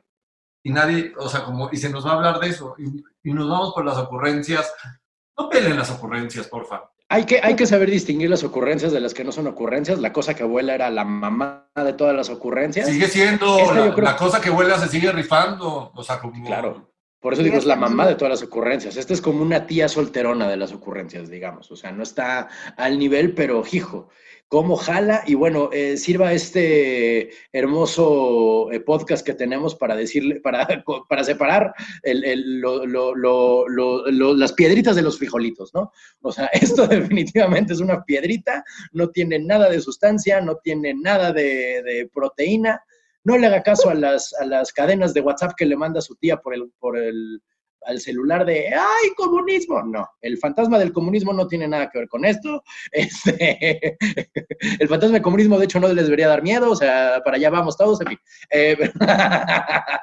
y 0.62 0.72
nadie, 0.72 1.12
o 1.18 1.28
sea, 1.28 1.44
como, 1.44 1.72
y 1.72 1.78
se 1.78 1.90
nos 1.90 2.06
va 2.06 2.12
a 2.12 2.16
hablar 2.18 2.40
de 2.40 2.50
eso 2.50 2.76
y, 2.78 3.04
y 3.28 3.34
nos 3.34 3.50
vamos 3.50 3.74
por 3.74 3.84
las 3.84 3.98
ocurrencias. 3.98 4.72
No 5.36 5.50
peleen 5.50 5.76
las 5.80 5.90
ocurrencias, 5.90 6.46
porfa. 6.46 6.92
Hay 7.10 7.26
que, 7.26 7.40
hay 7.44 7.56
que 7.56 7.68
saber 7.68 7.92
distinguir 7.92 8.30
las 8.32 8.44
ocurrencias 8.44 8.92
de 8.92 9.00
las 9.00 9.14
que 9.14 9.24
no 9.24 9.32
son 9.32 9.46
ocurrencias. 9.48 10.00
La 10.00 10.12
cosa 10.12 10.34
que 10.34 10.44
abuela 10.44 10.74
era 10.74 10.90
la 10.90 11.06
mamá 11.06 11.68
de 11.76 11.94
todas 11.94 12.16
las 12.16 12.30
ocurrencias. 12.30 12.88
Sigue 12.88 13.08
siendo 13.08 13.58
la, 13.74 13.86
yo 13.86 13.94
creo- 13.94 14.06
la 14.06 14.16
cosa 14.18 14.42
que 14.42 14.50
huele 14.50 14.76
se 14.80 14.88
sigue 14.88 15.12
rifando. 15.12 15.92
O 15.94 16.04
sea, 16.04 16.20
como. 16.20 16.44
Claro. 16.46 16.90
Por 17.20 17.34
eso 17.34 17.42
digo, 17.42 17.58
es 17.58 17.66
la 17.66 17.76
mamá 17.76 18.08
de 18.08 18.16
todas 18.16 18.30
las 18.40 18.44
ocurrencias. 18.44 18.98
Esta 18.98 19.14
es 19.14 19.22
como 19.22 19.42
una 19.42 19.66
tía 19.66 19.88
solterona 19.88 20.48
de 20.48 20.58
las 20.58 20.72
ocurrencias, 20.74 21.28
digamos. 21.30 21.72
O 21.72 21.76
sea, 21.76 21.92
no 21.92 22.04
está 22.04 22.50
al 22.78 23.00
nivel, 23.00 23.34
pero 23.34 23.64
hijo, 23.72 24.10
cómo 24.48 24.76
jala. 24.76 25.24
Y 25.26 25.34
bueno, 25.34 25.70
eh, 25.74 25.98
sirva 25.98 26.34
este 26.34 27.32
hermoso 27.52 28.72
eh, 28.72 28.80
podcast 28.80 29.26
que 29.26 29.34
tenemos 29.34 29.74
para 29.76 29.96
decirle, 29.96 30.40
para, 30.44 30.84
para 31.10 31.24
separar 31.24 31.74
el- 32.04 32.24
el- 32.26 32.60
lo- 32.60 32.86
lo- 32.86 33.16
lo- 33.16 33.68
lo- 33.68 34.06
lo- 34.12 34.34
las 34.36 34.54
piedritas 34.54 34.96
de 34.96 35.02
los 35.02 35.18
frijolitos, 35.18 35.74
¿no? 35.74 35.92
O 36.22 36.32
sea, 36.32 36.46
esto 36.54 36.86
definitivamente 36.88 37.74
es 37.74 37.80
una 37.80 38.04
piedrita, 38.04 38.64
no 38.92 39.10
tiene 39.10 39.40
nada 39.40 39.70
de 39.70 39.82
sustancia, 39.82 40.42
no 40.42 40.58
tiene 40.58 40.94
nada 40.94 41.32
de, 41.34 41.82
de 41.84 42.10
proteína. 42.14 42.84
No 43.26 43.38
le 43.38 43.48
haga 43.48 43.62
caso 43.64 43.90
a 43.90 43.96
las, 43.96 44.34
a 44.40 44.46
las 44.46 44.72
cadenas 44.72 45.14
de 45.14 45.20
WhatsApp 45.22 45.52
que 45.58 45.66
le 45.66 45.76
manda 45.76 46.00
su 46.00 46.16
tía 46.16 46.38
por 46.38 46.54
el, 46.56 46.72
por 46.80 46.98
el 46.98 47.42
al 47.88 48.00
celular 48.00 48.46
de 48.48 48.70
¡ay, 48.70 49.10
comunismo! 49.16 49.84
No, 49.84 50.08
el 50.22 50.40
fantasma 50.40 50.80
del 50.80 50.92
comunismo 50.92 51.34
no 51.34 51.46
tiene 51.48 51.68
nada 51.68 51.88
que 51.92 52.00
ver 52.00 52.08
con 52.08 52.26
esto. 52.26 52.64
Este, 52.92 53.96
el 54.80 54.88
fantasma 54.88 55.14
del 55.14 55.22
comunismo, 55.22 55.60
de 55.60 55.66
hecho, 55.66 55.80
no 55.80 55.90
les 55.94 56.06
debería 56.06 56.28
dar 56.28 56.42
miedo, 56.42 56.72
o 56.72 56.76
sea, 56.76 57.22
para 57.24 57.38
allá 57.38 57.52
vamos 57.52 57.78
todos, 57.78 58.02
en. 58.02 58.18
Eh, 58.52 58.76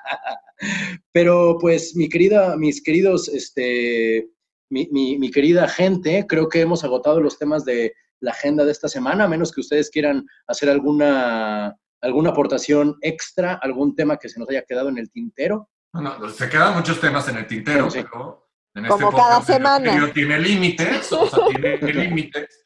pero 1.12 1.56
pues, 1.60 1.94
mi 1.96 2.08
querida, 2.08 2.56
mis 2.56 2.82
queridos, 2.82 3.28
este, 3.28 4.28
mi, 4.70 4.88
mi- 4.92 5.18
mi 5.18 5.30
querida 5.30 5.68
gente, 5.68 6.24
creo 6.28 6.48
que 6.48 6.60
hemos 6.60 6.84
agotado 6.84 7.20
los 7.20 7.38
temas 7.38 7.64
de 7.64 7.92
la 8.20 8.30
agenda 8.30 8.64
de 8.64 8.72
esta 8.72 8.88
semana, 8.88 9.24
a 9.24 9.28
menos 9.28 9.52
que 9.52 9.60
ustedes 9.60 9.90
quieran 9.90 10.24
hacer 10.46 10.70
alguna, 10.70 11.76
alguna 12.02 12.30
aportación 12.30 12.96
extra, 13.00 13.54
algún 13.62 13.94
tema 13.94 14.16
que 14.18 14.28
se 14.28 14.38
nos 14.38 14.48
haya 14.50 14.62
quedado 14.62 14.88
en 14.88 14.98
el 14.98 15.10
tintero. 15.10 15.70
Bueno, 15.92 16.28
se 16.28 16.48
quedan 16.48 16.74
muchos 16.74 17.00
temas 17.00 17.28
en 17.28 17.36
el 17.38 17.46
tintero, 17.46 17.90
Sí. 17.90 18.02
pero 18.02 18.48
en 18.74 18.86
Como 18.86 19.10
cada 19.12 19.36
podcast 19.38 19.48
en 19.50 19.54
el 19.54 19.58
semana. 19.58 19.92
medio 19.92 20.12
tiene 20.12 20.38
límites, 20.38 21.12
o 21.12 21.26
sea, 21.26 21.38
tiene 21.48 21.76
límites. 21.92 22.58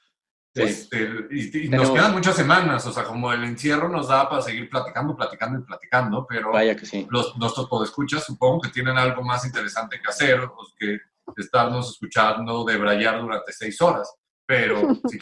Este, 0.55 1.11
y, 1.31 1.69
nos 1.69 1.91
quedan 1.91 2.13
muchas 2.13 2.35
semanas, 2.35 2.87
o 2.87 2.93
sea, 2.93 3.05
como 3.05 3.31
el 3.31 3.45
encierro 3.45 3.91
nos 3.91 4.09
da 4.09 4.27
para 4.27 4.41
seguir 4.41 4.71
platicando, 4.71 5.15
platicando 5.15 5.59
y 5.59 5.63
platicando, 5.63 6.27
pero 6.27 6.51
Vaya 6.51 6.75
que 6.75 6.87
sí. 6.87 7.07
los, 7.11 7.37
nuestros 7.37 7.69
podescuchas 7.69 8.25
supongo 8.25 8.63
que 8.63 8.71
tienen 8.71 8.97
algo 8.97 9.23
más 9.23 9.45
interesante 9.45 10.01
que 10.03 10.09
hacer, 10.09 10.41
o 10.41 10.57
que 10.79 10.99
estarnos 11.37 11.91
escuchando 11.91 12.65
debrayar 12.65 13.21
durante 13.21 13.53
seis 13.53 13.79
horas. 13.83 14.11
Pero, 14.47 14.77
sí, 15.11 15.19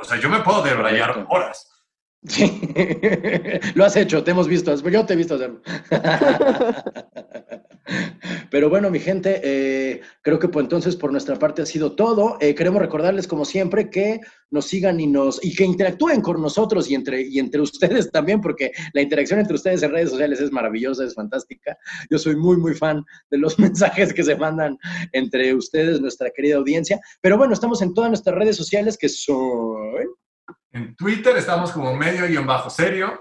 o 0.00 0.04
sea, 0.04 0.18
yo 0.18 0.30
me 0.30 0.40
puedo 0.40 0.62
debrayar 0.62 1.26
horas. 1.28 1.70
Sí, 2.26 2.60
lo 3.74 3.84
has 3.84 3.96
hecho, 3.96 4.24
te 4.24 4.32
hemos 4.32 4.48
visto, 4.48 4.74
yo 4.74 5.06
te 5.06 5.12
he 5.12 5.16
visto 5.16 5.36
hacerlo. 5.36 5.62
Pero 8.50 8.68
bueno, 8.68 8.90
mi 8.90 8.98
gente, 8.98 9.40
eh, 9.42 10.00
creo 10.22 10.38
que 10.38 10.48
pues 10.48 10.64
entonces 10.64 10.96
por 10.96 11.12
nuestra 11.12 11.38
parte 11.38 11.62
ha 11.62 11.66
sido 11.66 11.94
todo. 11.94 12.36
Eh, 12.40 12.54
queremos 12.54 12.80
recordarles, 12.80 13.26
como 13.28 13.44
siempre, 13.44 13.88
que 13.88 14.20
nos 14.50 14.66
sigan 14.66 14.98
y 15.00 15.06
nos 15.06 15.42
y 15.44 15.54
que 15.54 15.64
interactúen 15.64 16.20
con 16.20 16.40
nosotros 16.42 16.90
y 16.90 16.94
entre, 16.94 17.22
y 17.22 17.38
entre 17.38 17.60
ustedes 17.62 18.10
también, 18.10 18.40
porque 18.40 18.72
la 18.92 19.02
interacción 19.02 19.40
entre 19.40 19.54
ustedes 19.54 19.82
en 19.82 19.92
redes 19.92 20.10
sociales 20.10 20.40
es 20.40 20.50
maravillosa, 20.50 21.04
es 21.04 21.14
fantástica. 21.14 21.78
Yo 22.10 22.18
soy 22.18 22.36
muy, 22.36 22.56
muy 22.56 22.74
fan 22.74 23.04
de 23.30 23.38
los 23.38 23.58
mensajes 23.58 24.12
que 24.12 24.24
se 24.24 24.36
mandan 24.36 24.76
entre 25.12 25.54
ustedes, 25.54 26.00
nuestra 26.00 26.30
querida 26.30 26.56
audiencia. 26.56 27.00
Pero 27.20 27.38
bueno, 27.38 27.54
estamos 27.54 27.80
en 27.80 27.94
todas 27.94 28.10
nuestras 28.10 28.36
redes 28.36 28.56
sociales 28.56 28.98
que 28.98 29.08
son 29.08 30.08
en 30.72 30.94
Twitter 30.96 31.36
estamos 31.36 31.72
como 31.72 31.94
medio-serio. 31.94 33.20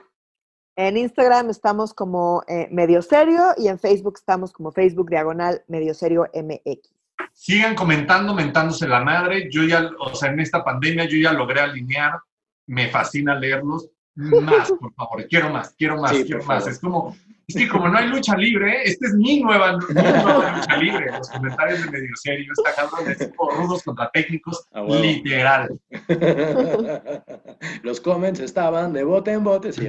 En 0.76 0.96
Instagram 0.96 1.50
estamos 1.50 1.94
como 1.94 2.44
eh, 2.48 2.68
medio 2.72 3.02
serio 3.02 3.54
y 3.58 3.68
en 3.68 3.80
Facebook 3.80 4.16
estamos 4.18 4.54
como 4.54 4.72
Facebook 4.72 5.10
diagonal 5.10 5.64
medio 5.68 5.94
serio 5.94 6.30
MX. 6.34 6.94
Sigan 7.34 7.74
comentando, 7.74 8.34
mentándose 8.34 8.88
la 8.88 9.04
madre. 9.04 9.50
Yo 9.52 9.64
ya, 9.64 9.90
o 10.00 10.14
sea, 10.14 10.32
en 10.32 10.40
esta 10.40 10.64
pandemia 10.64 11.06
yo 11.06 11.18
ya 11.18 11.34
logré 11.34 11.62
alinear. 11.62 12.20
Me 12.68 12.90
fascina 12.90 13.34
leerlos. 13.34 13.90
Más, 14.18 14.72
por 14.80 14.94
favor. 14.94 15.26
Quiero 15.28 15.50
más, 15.50 15.74
quiero 15.78 16.02
más, 16.02 16.12
quiero 16.12 16.44
más. 16.44 16.68
Es 16.68 16.80
como, 16.80 17.16
Sí, 17.50 17.66
como 17.66 17.88
no 17.88 17.98
hay 17.98 18.08
lucha 18.08 18.36
libre, 18.36 18.84
esta 18.84 19.08
es 19.08 19.14
mi 19.14 19.42
nueva, 19.42 19.72
lucha 19.78 20.78
libre. 20.78 21.12
Los 21.18 21.30
comentarios 21.30 21.82
de 21.82 21.92
medio 21.92 22.16
serio, 22.16 22.52
está 22.52 22.76
cabrón 22.76 23.06
de 23.06 23.32
rudos 23.58 23.84
contra 23.84 24.10
técnicos, 24.12 24.68
literal. 24.90 25.80
Los 27.84 28.02
comments 28.02 28.42
estaban 28.42 28.92
de 28.92 29.06
bote 29.06 29.32
en 29.32 29.46
bote, 29.46 29.72
sí, 29.72 29.88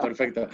perfecto. 0.00 0.46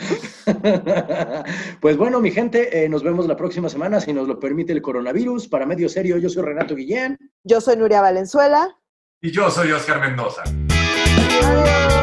Pues 1.80 1.99
bueno, 1.99 2.20
mi 2.20 2.30
gente, 2.30 2.84
eh, 2.84 2.88
nos 2.88 3.03
vemos 3.03 3.26
la 3.26 3.36
próxima 3.36 3.68
semana, 3.68 4.01
si 4.01 4.14
nos 4.14 4.26
lo 4.26 4.40
permite 4.40 4.72
el 4.72 4.80
coronavirus. 4.80 5.47
Para 5.49 5.66
medio 5.66 5.90
serio, 5.90 6.16
yo 6.16 6.30
soy 6.30 6.42
Renato 6.42 6.74
Guillén. 6.74 7.18
Yo 7.42 7.61
soy 7.61 7.76
Nuria 7.76 8.01
Valenzuela. 8.01 8.74
Y 9.20 9.30
yo 9.30 9.51
soy 9.51 9.72
Oscar 9.72 10.01
Mendoza. 10.01 10.42
Adiós. 10.45 11.93